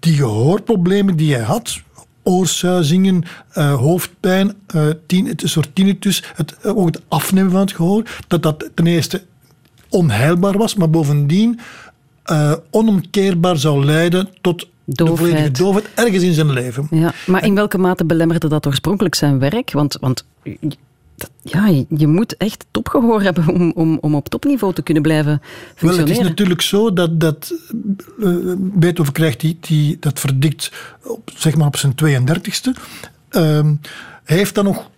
die 0.00 0.14
gehoorproblemen 0.14 1.16
die 1.16 1.34
hij 1.34 1.44
had, 1.44 1.80
oorsuizingen, 2.22 3.22
uh, 3.58 3.74
hoofdpijn, 3.74 4.54
uh, 4.74 4.86
tien, 5.06 5.26
het 5.26 5.42
soort 5.44 5.74
tinnitus, 5.74 6.24
het, 6.34 6.64
ook 6.64 6.86
het 6.86 7.02
afnemen 7.08 7.50
van 7.50 7.60
het 7.60 7.72
gehoor, 7.72 8.02
dat 8.26 8.42
dat 8.42 8.70
ten 8.74 8.86
eerste 8.86 9.22
onheilbaar 9.88 10.58
was, 10.58 10.74
maar 10.74 10.90
bovendien 10.90 11.60
uh, 12.30 12.52
onomkeerbaar 12.70 13.56
zou 13.58 13.84
leiden 13.84 14.28
tot 14.40 14.68
de 14.84 15.06
volledige 15.06 15.50
doofheid 15.50 15.88
ergens 15.94 16.22
in 16.22 16.32
zijn 16.32 16.52
leven. 16.52 16.86
Ja, 16.90 17.12
maar 17.26 17.44
in 17.44 17.54
welke 17.54 17.78
mate 17.78 18.04
belemmerde 18.04 18.48
dat 18.48 18.66
oorspronkelijk 18.66 19.14
zijn 19.14 19.38
werk? 19.38 19.72
Want, 19.72 19.96
want 20.00 20.24
ja, 21.42 21.84
je 21.88 22.06
moet 22.06 22.36
echt 22.36 22.66
topgehoor 22.70 23.22
hebben 23.22 23.48
om, 23.48 23.72
om, 23.74 23.98
om 24.00 24.14
op 24.14 24.28
topniveau 24.28 24.74
te 24.74 24.82
kunnen 24.82 25.02
blijven 25.02 25.40
functioneren. 25.42 25.96
Wel, 25.96 26.06
het 26.06 26.24
is 26.24 26.28
natuurlijk 26.28 26.62
zo 26.62 26.92
dat, 26.92 27.20
dat 27.20 27.54
uh, 28.18 28.54
Beethoven 28.58 29.12
krijgt 29.12 29.40
die, 29.40 29.58
die, 29.60 29.96
dat 30.00 30.20
verdikt 30.20 30.72
op, 31.02 31.30
zeg 31.34 31.56
maar 31.56 31.66
op 31.66 31.76
zijn 31.76 31.94
32e. 32.04 32.80
Uh, 33.30 33.60
hij 34.24 34.36
heeft 34.36 34.54
dan 34.54 34.64
nog 34.64 34.90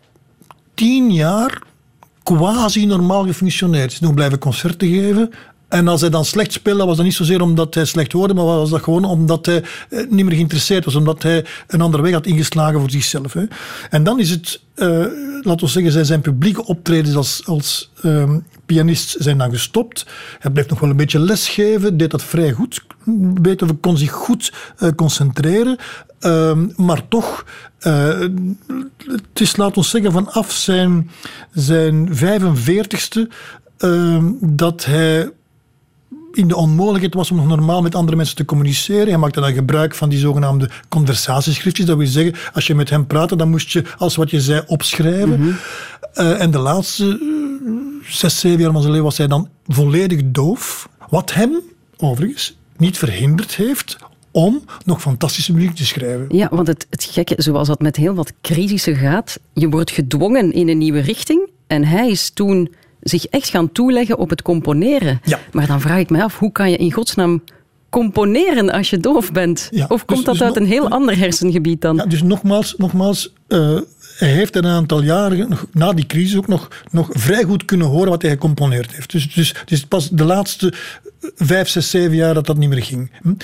tien 0.75 1.13
jaar 1.13 1.63
quasi 2.23 2.87
normaal 2.87 3.25
gefunctioneerd. 3.27 3.85
Hij 3.85 3.93
is 3.93 4.01
nog 4.01 4.15
blijven 4.15 4.39
concerten 4.39 4.89
geven. 4.89 5.31
En 5.71 5.89
als 5.89 6.01
hij 6.01 6.11
dan 6.11 6.25
slecht 6.25 6.53
speelde, 6.53 6.85
was 6.85 6.97
dat 6.97 7.05
niet 7.05 7.15
zozeer 7.15 7.41
omdat 7.41 7.75
hij 7.75 7.85
slecht 7.85 8.13
hoorde, 8.13 8.35
maar 8.35 8.45
was 8.45 8.71
dat 8.71 8.83
gewoon 8.83 9.05
omdat 9.05 9.47
hij 9.47 9.63
eh, 9.91 9.99
niet 10.09 10.25
meer 10.25 10.35
geïnteresseerd 10.35 10.85
was, 10.85 10.95
omdat 10.95 11.23
hij 11.23 11.45
een 11.67 11.81
andere 11.81 12.03
weg 12.03 12.13
had 12.13 12.27
ingeslagen 12.27 12.81
voor 12.81 12.91
zichzelf. 12.91 13.33
Hè. 13.33 13.45
En 13.91 14.05
dan 14.05 14.21
is 14.21 14.31
het, 14.31 14.61
uh, 14.77 14.87
laten 15.41 15.67
we 15.67 15.73
zeggen, 15.73 15.93
zijn, 15.93 16.05
zijn 16.05 16.21
publieke 16.21 16.67
optredens 16.67 17.15
als, 17.15 17.43
als 17.47 17.91
uh, 18.03 18.31
pianist 18.67 19.17
zijn 19.19 19.39
dan 19.39 19.51
gestopt. 19.51 20.07
Hij 20.39 20.51
bleef 20.51 20.69
nog 20.69 20.81
wel 20.81 20.91
een 20.91 20.97
beetje 20.97 21.19
lesgeven, 21.19 21.97
deed 21.97 22.11
dat 22.11 22.23
vrij 22.23 22.53
goed. 22.53 22.83
Beethoven 23.41 23.81
kon 23.81 23.97
zich 23.97 24.11
goed 24.11 24.53
uh, 24.79 24.91
concentreren, 24.97 25.77
ehm, 26.21 26.67
maar 26.77 27.09
toch 27.09 27.45
het 29.07 29.41
is, 29.41 29.57
laten 29.57 29.83
we 29.83 29.89
zeggen, 29.89 30.13
vanaf 30.13 30.53
zijn, 30.53 31.11
zijn 31.53 32.09
45ste 32.15 33.33
ehm, 33.79 34.33
dat 34.41 34.85
hij 34.85 35.31
in 36.33 36.49
de 36.49 36.57
onmogelijkheid 36.57 37.15
was 37.15 37.31
om 37.31 37.37
nog 37.37 37.47
normaal 37.47 37.83
met 37.83 37.95
andere 37.95 38.17
mensen 38.17 38.37
te 38.37 38.45
communiceren. 38.45 39.09
Hij 39.09 39.17
maakte 39.17 39.41
dan 39.41 39.53
gebruik 39.53 39.95
van 39.95 40.09
die 40.09 40.19
zogenaamde 40.19 40.71
conversatieschriftjes. 40.89 41.87
Dat 41.87 41.97
wil 41.97 42.07
zeggen, 42.07 42.35
als 42.53 42.67
je 42.67 42.75
met 42.75 42.91
hem 42.91 43.07
praatte, 43.07 43.37
dan 43.37 43.51
moest 43.51 43.71
je 43.71 43.85
als 43.99 44.17
wat 44.17 44.31
je 44.31 44.41
zei 44.41 44.63
opschrijven. 44.67 45.41
Mhm. 45.41 45.51
Eh, 46.13 46.41
en 46.41 46.51
de 46.51 46.59
laatste 46.59 47.05
uh, 47.05 47.73
zes, 48.09 48.41
zeven 48.41 48.61
jaar 48.61 48.73
van 48.73 48.81
zijn 48.81 48.93
leven 48.93 49.07
was 49.07 49.19
hij 49.19 49.27
dan 49.27 49.49
volledig 49.67 50.21
doof. 50.25 50.89
Wat 51.09 51.35
hem, 51.35 51.61
overigens, 51.97 52.59
niet 52.77 52.99
verhinderd 52.99 53.55
heeft 53.55 53.97
om 54.31 54.65
nog 54.85 55.01
fantastische 55.01 55.53
muziek 55.53 55.75
te 55.75 55.87
schrijven. 55.87 56.27
Ja, 56.29 56.49
want 56.51 56.67
het, 56.67 56.87
het 56.91 57.05
gekke, 57.05 57.35
zoals 57.37 57.69
dat 57.69 57.81
met 57.81 57.97
heel 57.97 58.15
wat 58.15 58.33
crisissen 58.41 58.97
gaat, 58.97 59.39
je 59.53 59.69
wordt 59.69 59.91
gedwongen 59.91 60.53
in 60.53 60.69
een 60.69 60.79
nieuwe 60.79 61.01
richting. 61.01 61.49
En 61.67 61.85
hij 61.85 62.11
is 62.11 62.31
toen 62.31 62.75
zich 63.01 63.27
echt 63.27 63.49
gaan 63.49 63.73
toeleggen 63.73 64.19
op 64.19 64.31
het 64.31 64.43
componeren. 64.43 65.21
Ja. 65.25 65.39
Maar 65.53 65.67
dan 65.67 65.81
vraag 65.81 65.99
ik 65.99 66.11
me 66.11 66.23
af, 66.23 66.39
hoe 66.39 66.53
kan 66.53 66.71
je 66.71 66.77
in 66.77 66.93
godsnaam 66.93 67.43
componeren 67.89 68.71
als 68.71 68.91
je 68.91 68.99
doof 68.99 69.33
bent? 69.33 69.69
Ja, 69.71 69.87
of 69.89 70.05
komt 70.05 70.19
dus- 70.19 70.27
dat 70.27 70.35
dus 70.35 70.43
uit 70.43 70.57
een 70.57 70.67
heel 70.67 70.89
ander 70.89 71.19
hersengebied 71.19 71.81
dan? 71.81 71.97
Ja, 71.97 72.07
dus 72.07 72.23
nogmaals, 72.23 72.75
nogmaals 72.77 73.33
uh, 73.49 73.79
hij 74.17 74.29
heeft 74.29 74.57
een 74.57 74.67
aantal 74.67 75.03
jaren, 75.03 75.49
nog, 75.49 75.67
na 75.73 75.93
die 75.93 76.07
crisis 76.07 76.37
ook 76.37 76.49
nog, 76.49 76.69
nog 76.91 77.09
vrij 77.11 77.43
goed 77.43 77.65
kunnen 77.65 77.87
horen 77.87 78.09
wat 78.09 78.23
hij 78.23 78.31
gecomponeerd 78.31 78.93
heeft. 78.93 79.11
Dus, 79.11 79.35
dus 79.35 79.55
het 79.61 79.71
is 79.71 79.85
pas 79.85 80.11
de 80.11 80.25
laatste 80.25 80.73
vijf, 81.37 81.69
zes, 81.69 81.91
zeven 81.91 82.17
jaar 82.17 82.35
dat 82.35 82.47
dat 82.47 82.57
niet 82.57 82.69
meer 82.69 82.83
ging. 82.83 83.11
Uh, 83.23 83.37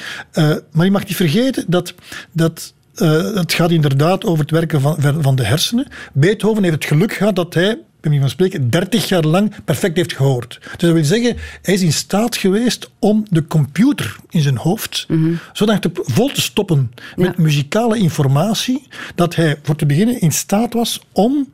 maar 0.73 0.85
je 0.85 0.91
mag 0.91 1.07
niet 1.07 1.17
vergeten 1.17 1.65
dat, 1.69 1.95
dat 2.33 2.75
uh, 2.97 3.35
het 3.35 3.53
gaat 3.53 3.71
inderdaad 3.71 4.25
over 4.25 4.41
het 4.41 4.51
werken 4.51 4.81
van, 4.81 4.97
van 5.21 5.37
de 5.37 5.45
hersenen. 5.45 5.87
Beethoven 6.13 6.63
heeft 6.63 6.75
het 6.75 6.85
geluk 6.85 7.13
gehad 7.13 7.37
dat 7.37 7.55
hij 7.55 7.79
bij 8.11 8.21
van 8.21 8.31
spreken, 8.31 8.71
30 8.71 9.09
jaar 9.09 9.25
lang 9.25 9.53
perfect 9.65 9.97
heeft 9.97 10.13
gehoord. 10.13 10.59
Dus 10.63 10.71
dat 10.77 10.93
wil 10.93 11.05
zeggen, 11.05 11.37
hij 11.63 11.75
is 11.75 11.83
in 11.83 11.93
staat 11.93 12.37
geweest 12.37 12.91
om 12.99 13.27
de 13.31 13.47
computer 13.47 14.17
in 14.31 14.43
zijn 14.43 14.57
hoofd 14.57 15.05
mm 15.09 15.39
zodat 15.53 15.89
vol 15.93 16.29
te 16.29 16.41
stoppen 16.41 16.93
met 17.17 17.39
muzikale 17.39 17.99
informatie, 17.99 18.87
dat 19.15 19.35
hij 19.35 19.59
voor 19.63 19.77
te 19.77 19.87
beginnen 19.87 20.21
in 20.21 20.33
staat 20.33 20.73
was 20.73 21.01
om 21.13 21.53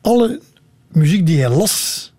alle 0.00 0.40
muziek 0.88 1.26
die 1.26 1.40
hij 1.40 1.48
las, 1.48 2.12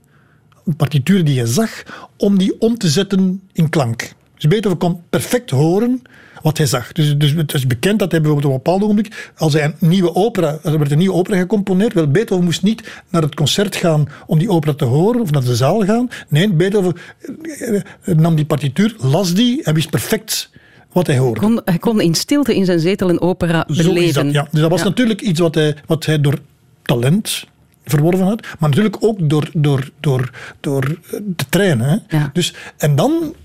partituren 0.77 1.25
die 1.25 1.37
hij 1.37 1.47
zag, 1.47 1.83
om 2.17 2.37
die 2.37 2.61
om 2.61 2.77
te 2.77 2.89
zetten 2.89 3.41
in 3.53 3.69
klank. 3.69 4.13
Dus 4.35 4.47
Beethoven 4.47 4.77
kon 4.77 5.01
perfect 5.09 5.49
horen 5.49 6.01
wat 6.45 6.57
hij 6.57 6.67
zag. 6.67 6.91
Dus, 6.91 7.17
dus 7.17 7.31
het 7.31 7.53
is 7.53 7.67
bekend 7.67 7.99
dat 7.99 8.11
hij 8.11 8.21
bijvoorbeeld 8.21 8.53
op 8.53 8.57
een 8.57 8.63
bepaald 8.63 8.83
ogenblik, 8.83 9.31
als 9.37 9.53
hij 9.53 9.63
een 9.63 9.75
nieuwe 9.79 10.15
opera, 10.15 10.57
er 10.63 10.77
werd 10.77 10.91
een 10.91 10.97
nieuwe 10.97 11.13
opera 11.13 11.37
gecomponeerd, 11.37 11.93
wel, 11.93 12.07
Beethoven 12.07 12.45
moest 12.45 12.63
niet 12.63 12.83
naar 13.09 13.21
het 13.21 13.35
concert 13.35 13.75
gaan 13.75 14.07
om 14.27 14.39
die 14.39 14.49
opera 14.49 14.73
te 14.73 14.85
horen 14.85 15.21
of 15.21 15.31
naar 15.31 15.43
de 15.43 15.55
zaal 15.55 15.85
gaan. 15.85 16.09
Nee, 16.29 16.53
Beethoven 16.53 16.93
eh, 17.41 17.75
eh, 17.75 18.15
nam 18.17 18.35
die 18.35 18.45
partituur, 18.45 18.95
las 18.97 19.33
die 19.33 19.63
en 19.63 19.73
wist 19.73 19.89
perfect 19.89 20.49
wat 20.91 21.07
hij 21.07 21.17
hoorde. 21.17 21.39
Kon, 21.39 21.61
hij 21.65 21.77
kon 21.77 22.01
in 22.01 22.15
stilte 22.15 22.55
in 22.55 22.65
zijn 22.65 22.79
zetel 22.79 23.09
een 23.09 23.21
opera 23.21 23.65
beleven. 23.67 24.25
Dat, 24.25 24.33
ja. 24.33 24.47
Dus 24.51 24.61
dat 24.61 24.69
was 24.69 24.83
natuurlijk 24.83 25.21
iets 25.21 25.39
wat 25.39 25.55
hij, 25.55 25.75
wat 25.85 26.05
hij 26.05 26.21
door 26.21 26.39
talent 26.81 27.45
verworven 27.85 28.25
had, 28.25 28.41
maar 28.59 28.69
natuurlijk 28.69 28.97
ook 28.99 29.29
door, 29.29 29.49
door, 29.53 29.89
door, 29.99 30.31
door 30.59 30.99
te 31.35 31.45
trainen. 31.49 32.03
Hè. 32.07 32.17
Ja. 32.17 32.29
Dus, 32.33 32.53
en 32.77 32.95
dan 32.95 33.35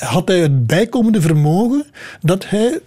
had 0.00 0.28
hij 0.28 0.40
het 0.40 0.66
bijkomende 0.66 1.20
vermogen 1.20 1.86
dat 2.20 2.48
hij 2.48 2.80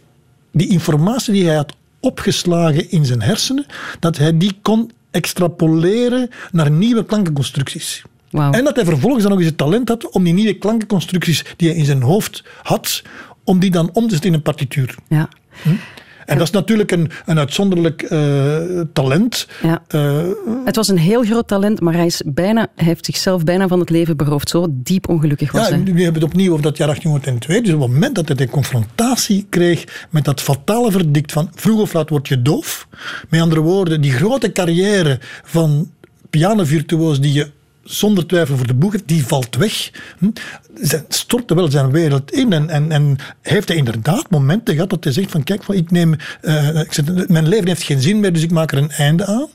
die 0.52 0.68
informatie 0.68 1.34
die 1.34 1.46
hij 1.46 1.56
had 1.56 1.76
opgeslagen 2.00 2.92
in 2.92 3.06
zijn 3.06 3.22
hersenen, 3.22 3.66
dat 4.00 4.18
hij 4.18 4.38
die 4.38 4.58
kon 4.62 4.92
extrapoleren 5.12 6.30
naar 6.52 6.72
nieuwe 6.72 7.06
klankenconstructies. 7.06 8.04
Wow. 8.30 8.56
En 8.56 8.64
dat 8.64 8.76
hij 8.76 8.86
vervolgens 8.86 9.22
dan 9.22 9.32
nog 9.32 9.40
eens 9.40 9.50
het 9.50 9.58
talent 9.58 9.90
had 9.90 10.10
om 10.10 10.24
die 10.24 10.34
nieuwe 10.34 10.58
klankenconstructies 10.58 11.46
die 11.58 11.70
hij 11.70 11.78
in 11.78 11.86
zijn 11.86 12.02
hoofd 12.02 12.44
had, 12.64 13.02
om 13.44 13.60
die 13.60 13.72
dan 13.72 13.90
om 13.94 14.04
te 14.04 14.10
zetten 14.10 14.30
in 14.30 14.36
een 14.36 14.42
partituur. 14.42 14.96
Ja. 15.08 15.30
Hm? 15.62 15.70
En 16.26 16.38
dat 16.38 16.48
is 16.48 16.54
natuurlijk 16.54 16.92
een, 16.92 17.12
een 17.26 17.40
uitzonderlijk 17.40 18.12
uh, 18.12 18.82
talent. 18.94 19.48
Ja. 19.64 19.82
Uh, 19.96 20.22
het 20.66 20.76
was 20.76 20.88
een 20.88 20.98
heel 20.98 21.24
groot 21.24 21.48
talent, 21.48 21.82
maar 21.82 21.94
hij, 21.94 22.06
is 22.06 22.22
bijna, 22.26 22.68
hij 22.76 22.86
heeft 22.86 23.06
zichzelf 23.06 23.44
bijna 23.44 23.68
van 23.68 23.80
het 23.80 23.90
leven 23.90 24.18
beroofd. 24.18 24.50
Zo 24.50 24.68
diep 24.70 25.10
ongelukkig 25.10 25.52
was 25.52 25.68
ja, 25.68 25.76
hij. 25.76 25.84
We 25.84 26.04
hebben 26.04 26.22
het 26.22 26.32
opnieuw 26.32 26.52
over 26.52 26.64
dat 26.64 26.78
jaar 26.78 26.88
1802. 26.88 27.62
Dus 27.62 27.74
op 27.74 27.82
het 27.82 27.92
moment 27.92 28.16
dat 28.16 28.28
hij 28.28 28.38
de 28.38 28.50
confrontatie 28.50 29.46
kreeg 29.50 30.08
met 30.10 30.26
dat 30.26 30.42
fatale 30.42 30.92
verdict 30.92 31.32
van 31.32 31.50
vroeg 31.56 31.82
of 31.82 31.94
laat 31.94 32.10
word 32.10 32.28
je 32.28 32.42
doof. 32.42 32.88
Met 33.30 33.42
andere 33.42 33.62
woorden, 33.62 34.02
die 34.02 34.12
grote 34.12 34.52
carrière 34.52 35.20
van 35.44 35.92
pianovirtuoos 36.30 37.20
die 37.20 37.34
je 37.34 37.52
zonder 37.84 38.26
twijfel 38.26 38.58
voor 38.58 38.68
de 38.68 38.74
boeg 38.74 38.96
die 39.06 39.26
valt 39.26 39.56
weg. 39.56 39.92
Hm? 40.18 40.30
Stortte 41.08 41.56
wel 41.56 41.72
zijn 41.72 41.92
wereld 41.92 42.32
in. 42.32 42.54
En, 42.54 42.70
en, 42.70 42.92
en 42.92 43.18
heeft 43.42 43.68
hij 43.68 43.78
inderdaad 43.78 44.30
momenten 44.30 44.74
gehad 44.74 44.90
dat 44.90 45.04
hij 45.04 45.14
zegt 45.14 45.32
van 45.32 45.44
kijk, 45.44 45.68
ik 45.68 45.92
neem, 45.92 46.16
uh, 46.42 46.80
ik 46.80 46.94
zeg, 46.94 47.28
mijn 47.28 47.48
leven 47.48 47.68
heeft 47.68 47.84
geen 47.84 48.02
zin 48.02 48.20
meer, 48.20 48.34
dus 48.34 48.44
ik 48.44 48.52
maak 48.52 48.72
er 48.72 48.78
een 48.78 48.92
einde 48.92 49.26
aan. 49.26 49.48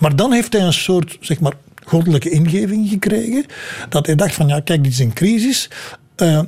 Maar 0.00 0.16
dan 0.16 0.32
heeft 0.32 0.52
hij 0.52 0.62
een 0.62 0.72
soort, 0.72 1.16
zeg 1.20 1.40
maar, 1.40 1.52
goddelijke 1.84 2.30
ingeving 2.30 2.88
gekregen. 2.88 3.44
Dat 3.88 4.06
hij 4.06 4.14
dacht 4.14 4.34
van 4.34 4.48
ja, 4.48 4.60
kijk, 4.60 4.84
dit 4.84 4.92
is 4.92 4.98
een 4.98 5.12
crisis. 5.12 5.70
Uh, 6.16 6.40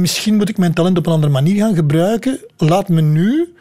misschien 0.00 0.36
moet 0.36 0.48
ik 0.48 0.58
mijn 0.58 0.74
talent 0.74 0.98
op 0.98 1.06
een 1.06 1.12
andere 1.12 1.32
manier 1.32 1.56
gaan 1.56 1.74
gebruiken. 1.74 2.38
Laat 2.56 2.88
me 2.88 3.00
nu 3.00 3.54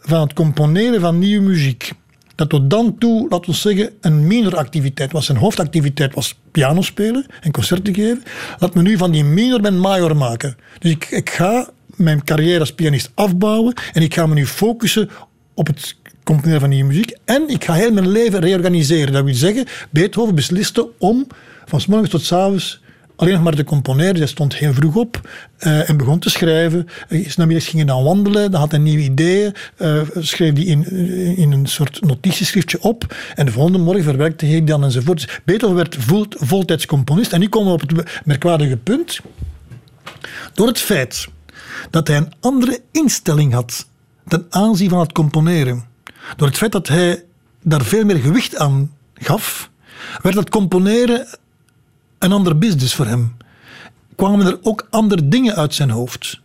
van 0.00 0.20
het 0.20 0.32
componeren 0.32 1.00
van 1.00 1.18
nieuwe 1.18 1.46
muziek 1.46 1.92
dat 2.38 2.48
tot 2.48 2.70
dan 2.70 2.98
toe, 2.98 3.28
laten 3.28 3.50
we 3.50 3.56
zeggen, 3.56 3.90
een 4.00 4.26
minoractiviteit 4.26 5.12
was. 5.12 5.26
Zijn 5.26 5.38
hoofdactiviteit 5.38 6.14
was 6.14 6.38
piano 6.50 6.82
spelen 6.82 7.26
en 7.40 7.50
concerten 7.50 7.94
geven. 7.94 8.22
Laat 8.58 8.74
me 8.74 8.82
nu 8.82 8.96
van 8.96 9.10
die 9.10 9.24
minor 9.24 9.60
mijn 9.60 9.80
major 9.80 10.16
maken. 10.16 10.56
Dus 10.78 10.90
ik, 10.90 11.04
ik 11.10 11.30
ga 11.30 11.68
mijn 11.96 12.24
carrière 12.24 12.60
als 12.60 12.72
pianist 12.72 13.10
afbouwen 13.14 13.74
en 13.92 14.02
ik 14.02 14.14
ga 14.14 14.26
me 14.26 14.34
nu 14.34 14.46
focussen 14.46 15.10
op 15.54 15.66
het 15.66 15.96
componeren 16.22 16.60
van 16.60 16.68
nieuwe 16.68 16.86
muziek. 16.88 17.16
En 17.24 17.48
ik 17.48 17.64
ga 17.64 17.72
heel 17.72 17.92
mijn 17.92 18.08
leven 18.08 18.40
reorganiseren. 18.40 19.12
Dat 19.12 19.24
wil 19.24 19.34
zeggen, 19.34 19.66
Beethoven 19.90 20.34
besliste 20.34 20.88
om 20.98 21.26
van 21.64 21.80
s 21.80 21.86
morgens 21.86 22.10
tot 22.10 22.22
s 22.22 22.32
avonds 22.32 22.80
alleen 23.18 23.32
nog 23.34 23.42
maar 23.42 23.54
te 23.54 23.64
componeren. 23.64 24.16
Hij 24.16 24.26
stond 24.26 24.54
heel 24.54 24.72
vroeg 24.72 24.94
op 24.94 25.28
uh, 25.60 25.88
en 25.88 25.96
begon 25.96 26.18
te 26.18 26.30
schrijven. 26.30 26.88
Uh, 27.08 27.36
namiddags 27.36 27.68
ging 27.68 27.76
hij 27.76 27.94
dan 27.94 28.04
wandelen, 28.04 28.50
dan 28.50 28.60
had 28.60 28.70
hij 28.70 28.80
nieuwe 28.80 29.02
ideeën, 29.02 29.54
uh, 29.78 30.00
schreef 30.18 30.52
die 30.52 30.66
in, 30.66 30.86
in 31.36 31.52
een 31.52 31.66
soort 31.66 32.00
notitieschriftje 32.00 32.80
op 32.80 33.16
en 33.34 33.46
de 33.46 33.52
volgende 33.52 33.78
morgen 33.78 34.04
verwerkte 34.04 34.46
hij 34.46 34.64
dan 34.64 34.84
enzovoort. 34.84 35.26
Dus 35.26 35.40
Beethoven 35.44 35.76
werd 35.76 35.96
vol, 35.98 36.26
voltijds 36.28 36.86
componist 36.86 37.32
en 37.32 37.40
nu 37.40 37.48
komen 37.48 37.68
we 37.68 37.82
op 37.82 37.88
het 37.88 38.20
merkwaardige 38.24 38.76
punt. 38.76 39.20
Door 40.54 40.66
het 40.66 40.80
feit 40.80 41.28
dat 41.90 42.08
hij 42.08 42.16
een 42.16 42.32
andere 42.40 42.80
instelling 42.92 43.52
had 43.52 43.86
ten 44.28 44.46
aanzien 44.50 44.88
van 44.88 44.98
het 44.98 45.12
componeren, 45.12 45.84
door 46.36 46.48
het 46.48 46.56
feit 46.56 46.72
dat 46.72 46.88
hij 46.88 47.24
daar 47.62 47.84
veel 47.84 48.04
meer 48.04 48.16
gewicht 48.18 48.56
aan 48.56 48.92
gaf, 49.14 49.70
werd 50.22 50.36
het 50.36 50.50
componeren 50.50 51.26
een 52.18 52.32
ander 52.32 52.58
business 52.58 52.94
voor 52.94 53.06
hem. 53.06 53.36
Kwamen 54.16 54.46
er 54.46 54.58
ook 54.62 54.86
andere 54.90 55.28
dingen 55.28 55.54
uit 55.56 55.74
zijn 55.74 55.90
hoofd. 55.90 56.40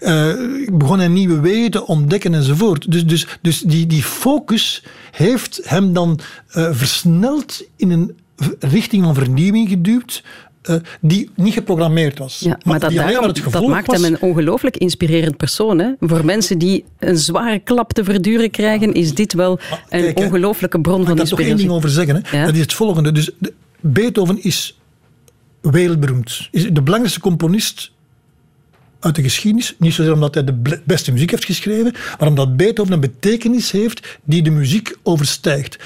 Uh, 0.00 0.32
begon 0.72 0.98
hij 0.98 1.08
nieuwe 1.08 1.40
wegen 1.40 1.70
te 1.70 1.86
ontdekken 1.86 2.34
enzovoort. 2.34 2.92
Dus, 2.92 3.06
dus, 3.06 3.26
dus 3.42 3.60
die, 3.60 3.86
die 3.86 4.02
focus 4.02 4.82
heeft 5.10 5.60
hem 5.64 5.92
dan 5.92 6.18
uh, 6.56 6.68
versneld 6.72 7.62
in 7.76 7.90
een 7.90 8.16
richting 8.58 9.04
van 9.04 9.14
vernieuwing 9.14 9.68
geduwd. 9.68 10.22
eh, 10.62 10.76
die 11.00 11.30
niet 11.34 11.52
geprogrammeerd 11.52 12.18
was. 12.18 12.38
Ja, 12.38 12.58
maar, 12.64 12.80
dat, 12.80 12.92
daarom- 12.92 13.32
dat 13.50 13.66
maakt 13.66 13.86
was. 13.86 14.00
hem 14.02 14.12
een 14.12 14.20
ongelooflijk 14.20 14.76
inspirerend 14.76 15.36
persoon. 15.36 15.78
Hè? 15.78 15.90
Voor 16.00 16.24
mensen 16.24 16.58
die 16.58 16.84
een 16.98 17.16
zware 17.18 17.58
klap 17.58 17.92
te 17.92 18.04
verduren 18.04 18.50
krijgen, 18.50 18.92
is 18.94 19.14
dit 19.14 19.32
wel 19.32 19.58
een 19.88 20.16
ongelooflijke 20.16 20.80
bron 20.80 21.02
van 21.02 21.10
ik 21.12 21.16
daar 21.16 21.26
toch 21.28 21.40
één 21.40 21.48
inspiratie. 21.48 21.66
ding 21.66 21.76
over 21.76 21.90
zeggen? 21.90 22.22
Hè? 22.30 22.38
Ja. 22.38 22.44
Dat 22.46 22.54
is 22.54 22.60
het 22.60 22.72
volgende. 22.72 23.12
Dus 23.12 23.30
de- 23.38 23.52
Beethoven 23.80 24.42
is 24.42 24.78
wereldberoemd. 25.70 26.48
Is 26.50 26.62
de 26.62 26.82
belangrijkste 26.82 27.20
componist 27.20 27.92
uit 29.00 29.14
de 29.14 29.22
geschiedenis. 29.22 29.74
Niet 29.78 29.94
zozeer 29.94 30.12
omdat 30.12 30.34
hij 30.34 30.44
de 30.44 30.80
beste 30.84 31.12
muziek 31.12 31.30
heeft 31.30 31.44
geschreven, 31.44 31.94
maar 32.18 32.28
omdat 32.28 32.56
Beethoven 32.56 32.92
een 32.92 33.00
betekenis 33.00 33.70
heeft 33.70 34.18
die 34.24 34.42
de 34.42 34.50
muziek 34.50 34.96
overstijgt. 35.02 35.78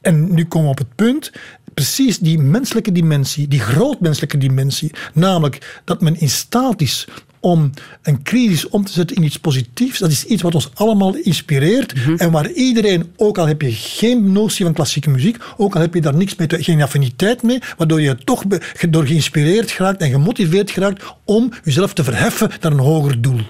En 0.00 0.34
nu 0.34 0.44
komen 0.44 0.66
we 0.66 0.72
op 0.72 0.78
het 0.78 0.94
punt, 0.94 1.32
precies 1.74 2.18
die 2.18 2.38
menselijke 2.38 2.92
dimensie, 2.92 3.48
die 3.48 3.60
grootmenselijke 3.60 4.38
dimensie, 4.38 4.90
namelijk 5.14 5.80
dat 5.84 6.00
men 6.00 6.20
in 6.20 6.30
staat 6.30 6.80
is 6.80 7.08
om 7.40 7.70
een 8.02 8.22
crisis 8.22 8.68
om 8.68 8.84
te 8.84 8.92
zetten 8.92 9.16
in 9.16 9.22
iets 9.22 9.38
positiefs, 9.38 9.98
dat 9.98 10.10
is 10.10 10.24
iets 10.24 10.42
wat 10.42 10.54
ons 10.54 10.70
allemaal 10.74 11.14
inspireert 11.14 11.94
en 12.16 12.30
waar 12.30 12.50
iedereen, 12.50 13.12
ook 13.16 13.38
al 13.38 13.46
heb 13.46 13.62
je 13.62 13.72
geen 13.72 14.32
notie 14.32 14.64
van 14.64 14.74
klassieke 14.74 15.10
muziek, 15.10 15.36
ook 15.56 15.74
al 15.74 15.80
heb 15.80 15.94
je 15.94 16.00
daar 16.00 16.14
niks 16.14 16.36
mee, 16.36 16.48
geen 16.50 16.82
affiniteit 16.82 17.42
mee, 17.42 17.58
waardoor 17.76 18.00
je 18.00 18.16
toch 18.24 18.44
door 18.90 19.06
geïnspireerd 19.06 19.70
geraakt 19.70 20.00
en 20.00 20.10
gemotiveerd 20.10 20.70
geraakt 20.70 21.04
om 21.24 21.52
jezelf 21.64 21.92
te 21.92 22.04
verheffen 22.04 22.50
naar 22.60 22.72
een 22.72 22.78
hoger 22.78 23.20
doel. 23.20 23.40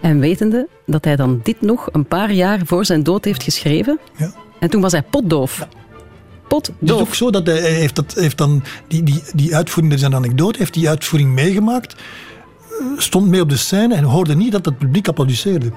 En 0.00 0.20
wetende 0.20 0.68
dat 0.86 1.04
hij 1.04 1.16
dan 1.16 1.40
dit 1.42 1.60
nog 1.60 1.88
een 1.92 2.04
paar 2.04 2.32
jaar 2.32 2.60
voor 2.64 2.84
zijn 2.84 3.02
dood 3.02 3.24
heeft 3.24 3.42
geschreven. 3.42 3.98
Ja. 4.16 4.32
En 4.60 4.70
toen 4.70 4.80
was 4.80 4.92
hij 4.92 5.02
potdoof. 5.02 5.58
Het 5.58 6.68
is 6.68 6.74
Potdoof. 6.78 7.00
ook 7.00 7.14
zo 7.14 7.30
dat 7.30 7.46
hij 7.46 7.60
hij 7.60 7.72
heeft, 7.72 7.96
dat, 7.96 8.14
heeft 8.14 8.38
dan 8.38 8.62
die, 8.88 9.02
die, 9.02 9.22
die 9.34 9.56
uitvoering, 9.56 9.92
er 9.92 9.98
is 9.98 10.04
een 10.04 10.14
anekdote, 10.14 10.58
heeft 10.58 10.74
die 10.74 10.88
uitvoering 10.88 11.32
meegemaakt, 11.32 11.94
eh, 11.94 12.86
stond 12.96 13.28
mee 13.28 13.40
op 13.40 13.48
de 13.48 13.56
scène 13.56 13.94
en 13.94 14.04
hoorde 14.04 14.34
niet 14.34 14.52
dat 14.52 14.64
het 14.64 14.78
publiek 14.78 15.08
applaudisseerde. 15.08 15.70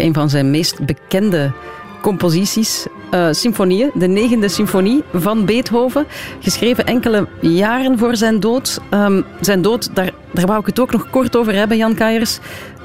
Een 0.00 0.14
van 0.14 0.30
zijn 0.30 0.50
meest 0.50 0.84
bekende 0.86 1.52
composities. 2.02 2.86
eh, 3.10 3.28
symfonieën, 3.30 3.90
de 3.94 4.06
negende 4.08 4.48
symfonie 4.48 5.02
van 5.14 5.44
Beethoven. 5.44 6.06
Geschreven 6.40 6.86
enkele 6.86 7.26
jaren 7.40 7.98
voor 7.98 8.16
zijn 8.16 8.40
dood. 8.40 8.80
Ehm, 8.90 9.22
zijn 9.40 9.62
dood, 9.62 9.94
daar, 9.94 10.10
daar 10.32 10.46
wou 10.46 10.60
ik 10.60 10.66
het 10.66 10.80
ook 10.80 10.92
nog 10.92 11.10
kort 11.10 11.36
over 11.36 11.54
hebben, 11.54 11.76
Jan 11.76 11.94
Kaiers. 11.94 12.38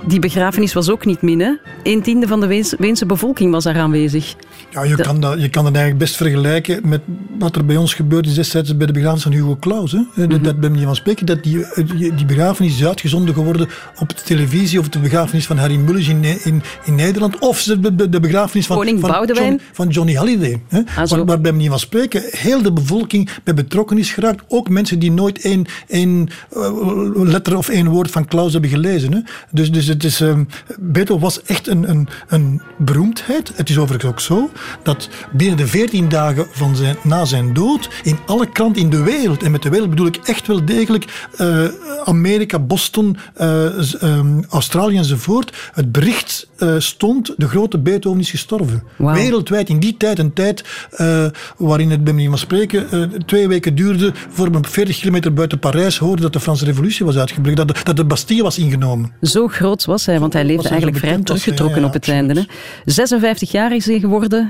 Die 0.07 0.19
begrafenis 0.19 0.73
was 0.73 0.89
ook 0.89 1.05
niet 1.05 1.21
min, 1.21 1.39
hè? 1.39 1.51
Een 1.83 2.01
tiende 2.01 2.27
van 2.27 2.39
de 2.39 2.47
Weens- 2.47 2.75
Weense 2.77 3.05
bevolking 3.05 3.51
was 3.51 3.63
daar 3.63 3.77
aanwezig. 3.77 4.35
Ja, 4.69 4.83
je, 4.83 4.95
kan 4.95 5.19
dat, 5.19 5.41
je 5.41 5.49
kan 5.49 5.63
dat 5.63 5.73
eigenlijk 5.73 6.03
best 6.03 6.15
vergelijken 6.15 6.81
met 6.83 7.01
wat 7.39 7.55
er 7.55 7.65
bij 7.65 7.77
ons 7.77 7.93
gebeurd 7.93 8.25
is 8.27 8.33
destijds 8.33 8.77
bij 8.77 8.87
de 8.87 8.93
begrafenis 8.93 9.23
van 9.23 9.31
Hugo 9.31 9.57
Claus. 9.59 9.91
Hè. 9.91 9.97
Eh, 10.23 10.29
Dat, 10.29 10.43
dat 10.43 10.59
ben 10.59 10.69
je 10.71 10.75
niet 10.77 10.85
van 10.85 10.95
spreken. 10.95 11.25
Dat 11.25 11.43
die, 11.43 11.65
eh, 11.65 11.87
die, 11.97 12.15
die 12.15 12.25
begrafenis 12.25 12.75
is 12.79 12.85
uitgezonden 12.85 13.33
geworden 13.33 13.67
op 13.99 14.09
de 14.17 14.23
televisie 14.23 14.79
of 14.79 14.89
de 14.89 14.99
begrafenis 14.99 15.45
van 15.45 15.57
Harry 15.57 15.75
Mulisch 15.75 16.07
in, 16.07 16.19
Ne- 16.19 16.39
in, 16.43 16.63
in 16.83 16.95
Nederland 16.95 17.39
of 17.39 17.63
de, 17.63 18.09
de, 18.09 18.19
begrafenis 18.19 18.65
van, 18.65 18.77
Koning 18.77 18.99
van. 18.99 19.25
John- 19.25 19.59
van 19.71 19.87
Johnny 19.87 20.13
Halliday. 20.13 20.61
Hè. 20.67 20.81
Ah, 20.95 21.05
zo. 21.05 21.15
waar, 21.15 21.25
waarbij 21.25 21.51
men 21.51 21.61
niet 21.61 21.69
van 21.69 21.79
spreken 21.79 22.23
heel 22.29 22.61
de 22.61 22.71
bevolking 22.73 23.29
bij 23.43 23.53
betrokken 23.53 23.97
is 23.97 24.11
geraakt. 24.11 24.43
Ook 24.47 24.69
mensen 24.69 24.99
die 24.99 25.11
nooit 25.11 25.41
één, 25.41 25.65
één 25.87 26.27
eh, 26.51 26.71
letter 27.13 27.57
of 27.57 27.69
één 27.69 27.87
woord 27.87 28.11
van 28.11 28.25
Claus 28.27 28.51
hebben 28.51 28.69
gelezen. 28.69 29.13
Hè. 29.13 29.19
Dus, 29.51 29.71
dus 29.71 29.87
het 29.87 30.03
is, 30.03 30.21
ehm, 30.21 30.43
Beethoven 30.79 31.23
was 31.23 31.41
echt 31.41 31.67
een, 31.67 31.89
een, 31.89 32.07
een 32.27 32.61
beroemdheid. 32.77 33.51
Het 33.55 33.69
is 33.69 33.77
overigens 33.77 34.11
ook 34.11 34.19
zo 34.19 34.49
dat 34.83 35.09
binnen 35.31 35.57
de 35.57 35.67
veertien 35.67 36.09
dagen 36.09 36.47
van 36.51 36.75
zijn, 36.75 36.95
na 37.03 37.24
zijn 37.27 37.53
dood 37.53 37.89
in 38.03 38.17
alle 38.25 38.49
kranten 38.49 38.81
in 38.81 38.89
de 38.89 39.03
wereld, 39.03 39.43
en 39.43 39.51
met 39.51 39.61
de 39.61 39.69
wereld 39.69 39.89
bedoel 39.89 40.07
ik 40.07 40.17
echt 40.23 40.47
wel 40.47 40.65
degelijk 40.65 41.27
eh, 41.37 41.65
Amerika, 42.03 42.59
Boston, 42.59 43.17
eh, 43.33 44.03
ehm, 44.03 44.41
Australië 44.49 44.97
enzovoort, 44.97 45.71
het 45.73 45.91
bericht 45.91 46.47
eh, 46.57 46.75
stond, 46.77 47.33
de 47.37 47.47
grote 47.47 47.79
Beethoven 47.79 48.19
is 48.19 48.29
gestorven. 48.29 48.83
Wereldwijd 48.97 49.69
in 49.69 49.79
die 49.79 49.97
tijd, 49.97 50.19
een 50.19 50.33
tijd 50.33 50.63
eh, 50.91 51.25
waarin 51.57 51.91
het 51.91 52.03
bij 52.03 52.13
manier 52.13 52.29
van 52.29 52.37
spreken 52.37 52.91
eh, 52.91 53.01
twee 53.01 53.47
weken 53.47 53.75
duurde 53.75 54.11
voor 54.29 54.49
men 54.49 54.57
op 54.57 54.67
40 54.67 54.99
kilometer 54.99 55.33
buiten 55.33 55.59
Parijs 55.59 55.97
hoorde 55.97 56.21
dat 56.21 56.33
de 56.33 56.39
Franse 56.39 56.65
revolutie 56.65 57.05
was 57.05 57.17
uitgebroken, 57.17 57.67
dat 57.67 57.75
de, 57.75 57.83
dat 57.83 57.95
de 57.95 58.05
Bastille 58.05 58.43
was 58.43 58.57
ingenomen. 58.57 59.11
Zo 59.21 59.47
groot 59.47 59.85
was 59.85 60.05
hij, 60.05 60.19
want 60.19 60.33
hij 60.33 60.45
leefde 60.45 60.69
eigenlijk 60.69 60.99
vrij 60.99 61.17
teruggetrokken 61.17 61.81
ja, 61.81 61.87
op 61.87 61.93
het 61.93 62.09
einde. 62.09 62.33
Hè. 62.33 62.43
56 62.85 63.51
jaar 63.51 63.75
is 63.75 63.85
hij 63.85 63.99
geworden. 63.99 64.49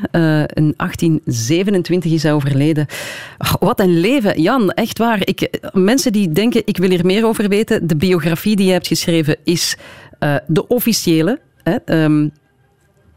in 0.53 0.73
1827 0.77 2.11
is 2.11 2.23
hij 2.23 2.33
overleden. 2.33 2.85
Oh, 3.37 3.53
wat 3.59 3.79
een 3.79 3.99
leven, 3.99 4.41
Jan, 4.41 4.71
echt 4.71 4.97
waar. 4.97 5.19
Ik, 5.23 5.59
mensen 5.73 6.11
die 6.11 6.31
denken, 6.31 6.61
ik 6.65 6.77
wil 6.77 6.89
hier 6.89 7.05
meer 7.05 7.25
over 7.25 7.49
weten. 7.49 7.87
De 7.87 7.95
biografie 7.95 8.55
die 8.55 8.65
je 8.65 8.71
hebt 8.71 8.87
geschreven 8.87 9.37
is 9.43 9.77
de 10.47 10.67
officiële. 10.67 11.39
Hè. 11.65 11.75
Ehm, 11.85 12.29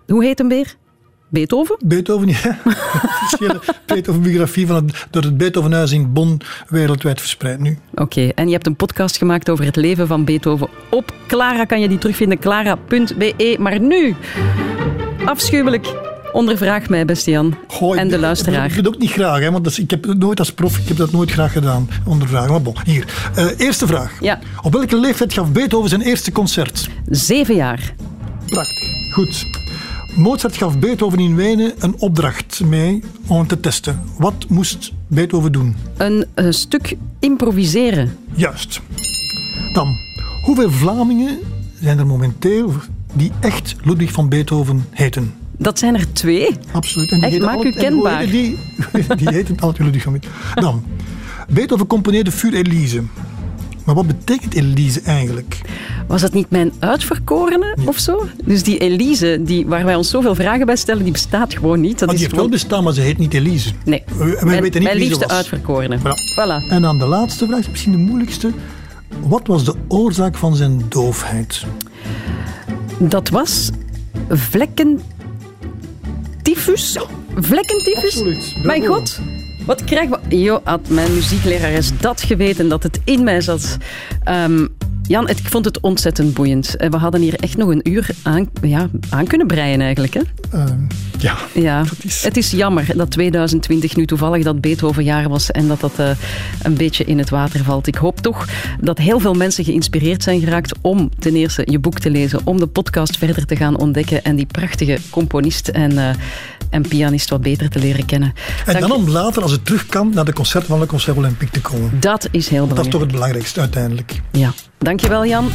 hoe 0.06 0.24
heet 0.24 0.38
hem 0.38 0.48
weer? 0.48 0.74
Beethoven? 1.30 1.76
Beethoven, 1.84 2.28
ja. 2.28 2.58
Beethoven-biografie 3.86 4.66
van 4.66 4.76
het, 4.76 5.06
door 5.10 5.22
het 5.22 5.36
Beethovenhuis 5.36 5.92
in 5.92 6.12
Bonn 6.12 6.40
wereldwijd 6.68 7.20
verspreid 7.20 7.58
nu. 7.60 7.78
Oké, 7.94 8.28
en 8.34 8.46
je 8.46 8.52
hebt 8.52 8.66
een 8.66 8.76
podcast 8.76 9.16
gemaakt 9.16 9.50
over 9.50 9.64
het 9.64 9.76
leven 9.76 10.06
van 10.06 10.24
Beethoven. 10.24 10.68
Op 10.90 11.14
Clara 11.26 11.64
kan 11.64 11.80
je 11.80 11.88
die 11.88 11.98
terugvinden, 11.98 12.38
clara.be. 12.38 13.56
Maar 13.58 13.80
nu, 13.80 14.14
afschuwelijk, 15.24 15.86
ondervraag 16.32 16.88
mij, 16.88 17.04
beste 17.04 17.30
Jan. 17.30 17.54
Goh, 17.66 17.98
en 17.98 18.08
de 18.08 18.18
luisteraar. 18.18 18.64
Ik 18.64 18.68
doe 18.74 18.78
het 18.84 18.86
ook 18.94 18.98
niet 19.00 19.10
graag, 19.10 19.40
hè, 19.40 19.50
want 19.50 19.64
dat 19.64 19.72
is- 19.72 19.78
ik 19.78 19.90
heb 19.90 20.04
het 20.04 20.18
nooit 20.18 20.38
als 20.38 20.52
prof 20.52 20.78
ik 20.78 20.88
heb 20.88 20.96
dat 20.96 21.12
nooit 21.12 21.30
graag 21.30 21.52
gedaan, 21.52 21.88
ondervragen. 22.04 22.50
Maar 22.50 22.62
bon, 22.62 22.74
hier. 22.84 23.04
Eh, 23.34 23.46
eerste 23.58 23.86
vraag. 23.86 24.12
Ja. 24.20 24.38
Op 24.62 24.72
welke 24.72 24.96
leeftijd 24.96 25.32
gaf 25.32 25.52
Beethoven 25.52 25.88
zijn 25.88 26.00
eerste 26.02 26.32
concert? 26.32 26.88
Zeven 27.08 27.54
jaar. 27.54 27.94
Prachtig. 28.48 29.12
Goed. 29.12 29.46
Mozart 30.14 30.56
gaf 30.56 30.78
Beethoven 30.78 31.18
in 31.18 31.36
Wenen 31.36 31.72
een 31.78 31.94
opdracht 31.98 32.60
mee 32.64 33.02
om 33.26 33.46
te 33.46 33.60
testen. 33.60 34.00
Wat 34.18 34.48
moest 34.48 34.92
Beethoven 35.06 35.52
doen? 35.52 35.76
Een, 35.96 36.26
een 36.34 36.54
stuk 36.54 36.96
improviseren. 37.18 38.16
Juist. 38.34 38.80
Dan, 39.72 39.98
hoeveel 40.42 40.70
Vlamingen 40.70 41.38
zijn 41.80 41.98
er 41.98 42.06
momenteel 42.06 42.72
die 43.12 43.32
echt 43.40 43.76
Ludwig 43.84 44.12
van 44.12 44.28
Beethoven 44.28 44.84
heten? 44.90 45.34
Dat 45.58 45.78
zijn 45.78 45.94
er 45.94 46.12
twee. 46.12 46.48
Absoluut. 46.72 47.10
En 47.10 47.20
Echt, 47.22 47.32
heten 47.32 47.46
maak 47.46 47.62
u 47.62 47.70
en 47.70 47.74
kenbaar. 47.74 48.26
Die, 48.26 48.56
die 49.16 49.28
heten 49.30 49.60
altijd 49.60 49.84
Ludwig 49.84 50.02
van 50.02 50.12
Beethoven. 50.12 50.62
Dan, 50.62 50.84
Beethoven 51.48 51.86
componeerde 51.86 52.30
Für 52.32 52.52
Elise. 52.54 53.02
Maar 53.88 53.96
wat 53.96 54.06
betekent 54.06 54.54
Elise 54.54 55.00
eigenlijk? 55.00 55.60
Was 56.06 56.20
dat 56.20 56.32
niet 56.32 56.50
mijn 56.50 56.72
uitverkorene 56.78 57.76
of 57.84 57.98
zo? 57.98 58.26
Dus 58.44 58.62
die 58.62 58.78
Elise, 58.78 59.40
die, 59.42 59.66
waar 59.66 59.84
wij 59.84 59.94
ons 59.94 60.10
zoveel 60.10 60.34
vragen 60.34 60.66
bij 60.66 60.76
stellen, 60.76 61.02
die 61.02 61.12
bestaat 61.12 61.54
gewoon 61.54 61.80
niet. 61.80 61.98
Dat 61.98 62.00
Want 62.00 62.12
is 62.12 62.18
die 62.18 62.26
heeft 62.28 62.40
wel 62.40 62.48
bestaan, 62.48 62.84
maar 62.84 62.92
ze 62.92 63.00
heet 63.00 63.18
niet 63.18 63.34
Elise. 63.34 63.70
Nee, 63.84 64.02
We- 64.06 64.14
wij 64.24 64.44
mijn, 64.44 64.62
weten 64.62 64.80
niet 64.80 64.82
mijn 64.82 64.82
wie 64.82 64.92
ze 64.94 64.98
liefste 65.10 65.26
was. 65.26 65.36
uitverkorene. 65.36 65.98
Voilà. 65.98 66.02
Voilà. 66.02 66.68
En 66.70 66.82
dan 66.82 66.98
de 66.98 67.06
laatste 67.06 67.46
vraag, 67.46 67.58
is 67.60 67.68
misschien 67.70 67.92
de 67.92 67.98
moeilijkste. 67.98 68.50
Wat 69.20 69.46
was 69.46 69.64
de 69.64 69.74
oorzaak 69.88 70.36
van 70.36 70.56
zijn 70.56 70.82
doofheid? 70.88 71.64
Dat 72.98 73.28
was 73.28 73.70
vlekkentyfus. 74.30 76.98
Vlekkentyfus? 77.36 78.04
absoluut. 78.04 78.54
Mijn 78.62 78.86
god. 78.86 79.20
Wat 79.68 79.84
krijgen 79.84 80.18
we... 80.28 80.38
Jo, 80.38 80.60
had 80.64 80.88
mijn 80.88 81.14
muzieklerares 81.14 81.90
dat 82.00 82.22
geweten, 82.22 82.68
dat 82.68 82.82
het 82.82 83.00
in 83.04 83.24
mij 83.24 83.40
zat. 83.40 83.76
Ehm, 84.24 84.66
Jan, 85.02 85.28
ik 85.28 85.36
vond 85.42 85.64
het 85.64 85.80
ontzettend 85.80 86.34
boeiend. 86.34 86.76
Eh, 86.76 86.90
We 86.90 86.96
hadden 86.96 87.20
hier 87.20 87.34
echt 87.34 87.56
nog 87.56 87.68
een 87.68 87.88
uur 87.88 88.10
aan, 88.22 88.48
ja, 88.62 88.88
aan 89.08 89.26
kunnen 89.26 89.46
breien 89.46 89.80
eigenlijk. 89.80 90.14
Hè? 90.14 90.20
Ehm, 90.52 90.78
ja, 91.18 91.36
Ja, 91.54 91.84
is- 92.02 92.22
het 92.22 92.36
is 92.36 92.50
jammer 92.50 92.96
dat 92.96 93.10
2020 93.10 93.96
nu 93.96 94.06
toevallig 94.06 94.44
dat 94.44 94.60
Beethovenjaar 94.60 95.28
was 95.28 95.50
en 95.50 95.68
dat 95.68 95.80
dat 95.80 95.98
eh, 95.98 96.10
een 96.62 96.74
beetje 96.74 97.04
in 97.04 97.18
het 97.18 97.30
water 97.30 97.64
valt. 97.64 97.86
Ik 97.86 97.94
hoop 97.94 98.20
toch 98.20 98.46
dat 98.80 98.98
heel 98.98 99.20
veel 99.20 99.34
mensen 99.34 99.64
geïnspireerd 99.64 100.22
zijn 100.22 100.40
geraakt 100.40 100.74
om 100.80 101.10
ten 101.18 101.34
eerste 101.34 101.62
je 101.70 101.78
boek 101.78 101.98
te 101.98 102.10
lezen, 102.10 102.40
om 102.44 102.58
de 102.58 102.66
podcast 102.66 103.18
verder 103.18 103.46
te 103.46 103.56
gaan 103.56 103.78
ontdekken 103.78 104.24
en 104.24 104.36
die 104.36 104.46
prachtige 104.46 104.98
componist 105.10 105.68
en, 105.68 105.98
eh, 105.98 106.10
en 106.70 106.82
pianist 106.88 107.30
wat 107.30 107.42
beter 107.42 107.68
te 107.68 107.78
leren 107.78 108.04
kennen. 108.06 108.32
En 108.66 108.72
Dank 108.72 108.88
dan 108.88 108.92
om 108.96 109.08
later, 109.08 109.42
als 109.42 109.50
het 109.52 109.64
terug 109.64 109.86
kan, 109.86 110.10
naar 110.14 110.24
de 110.24 110.32
concerten 110.32 110.68
van 110.68 110.80
de 110.80 110.86
Concert 110.86 111.16
Olympique 111.16 111.52
te 111.52 111.60
komen. 111.60 112.00
Dat 112.00 112.28
is 112.30 112.48
heel 112.48 112.68
Dat 112.68 112.68
is 112.68 112.74
belangrijk. 112.74 112.90
toch 112.90 113.00
het 113.00 113.10
belangrijkste 113.12 113.60
uiteindelijk. 113.60 114.20
Ja. 114.32 114.52
Dankjewel 114.78 115.26
Jan. 115.26 115.50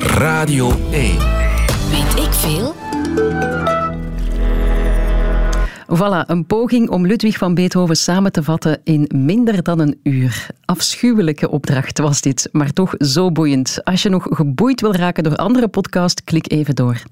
Radio 0.00 0.70
1. 0.90 1.16
Weet 1.90 2.24
ik 2.24 2.32
veel? 2.32 2.74
Voilà, 5.94 6.26
een 6.26 6.46
poging 6.46 6.88
om 6.90 7.06
Ludwig 7.06 7.36
van 7.36 7.54
Beethoven 7.54 7.96
samen 7.96 8.32
te 8.32 8.42
vatten 8.42 8.80
in 8.84 9.10
minder 9.14 9.62
dan 9.62 9.78
een 9.80 10.00
uur. 10.02 10.46
Afschuwelijke 10.64 11.50
opdracht 11.50 11.98
was 11.98 12.20
dit, 12.20 12.48
maar 12.52 12.72
toch 12.72 12.94
zo 12.98 13.32
boeiend. 13.32 13.84
Als 13.84 14.02
je 14.02 14.08
nog 14.08 14.26
geboeid 14.30 14.80
wil 14.80 14.94
raken 14.94 15.22
door 15.22 15.36
andere 15.36 15.68
podcast, 15.68 16.24
klik 16.24 16.50
even 16.52 16.74
door. 16.74 17.02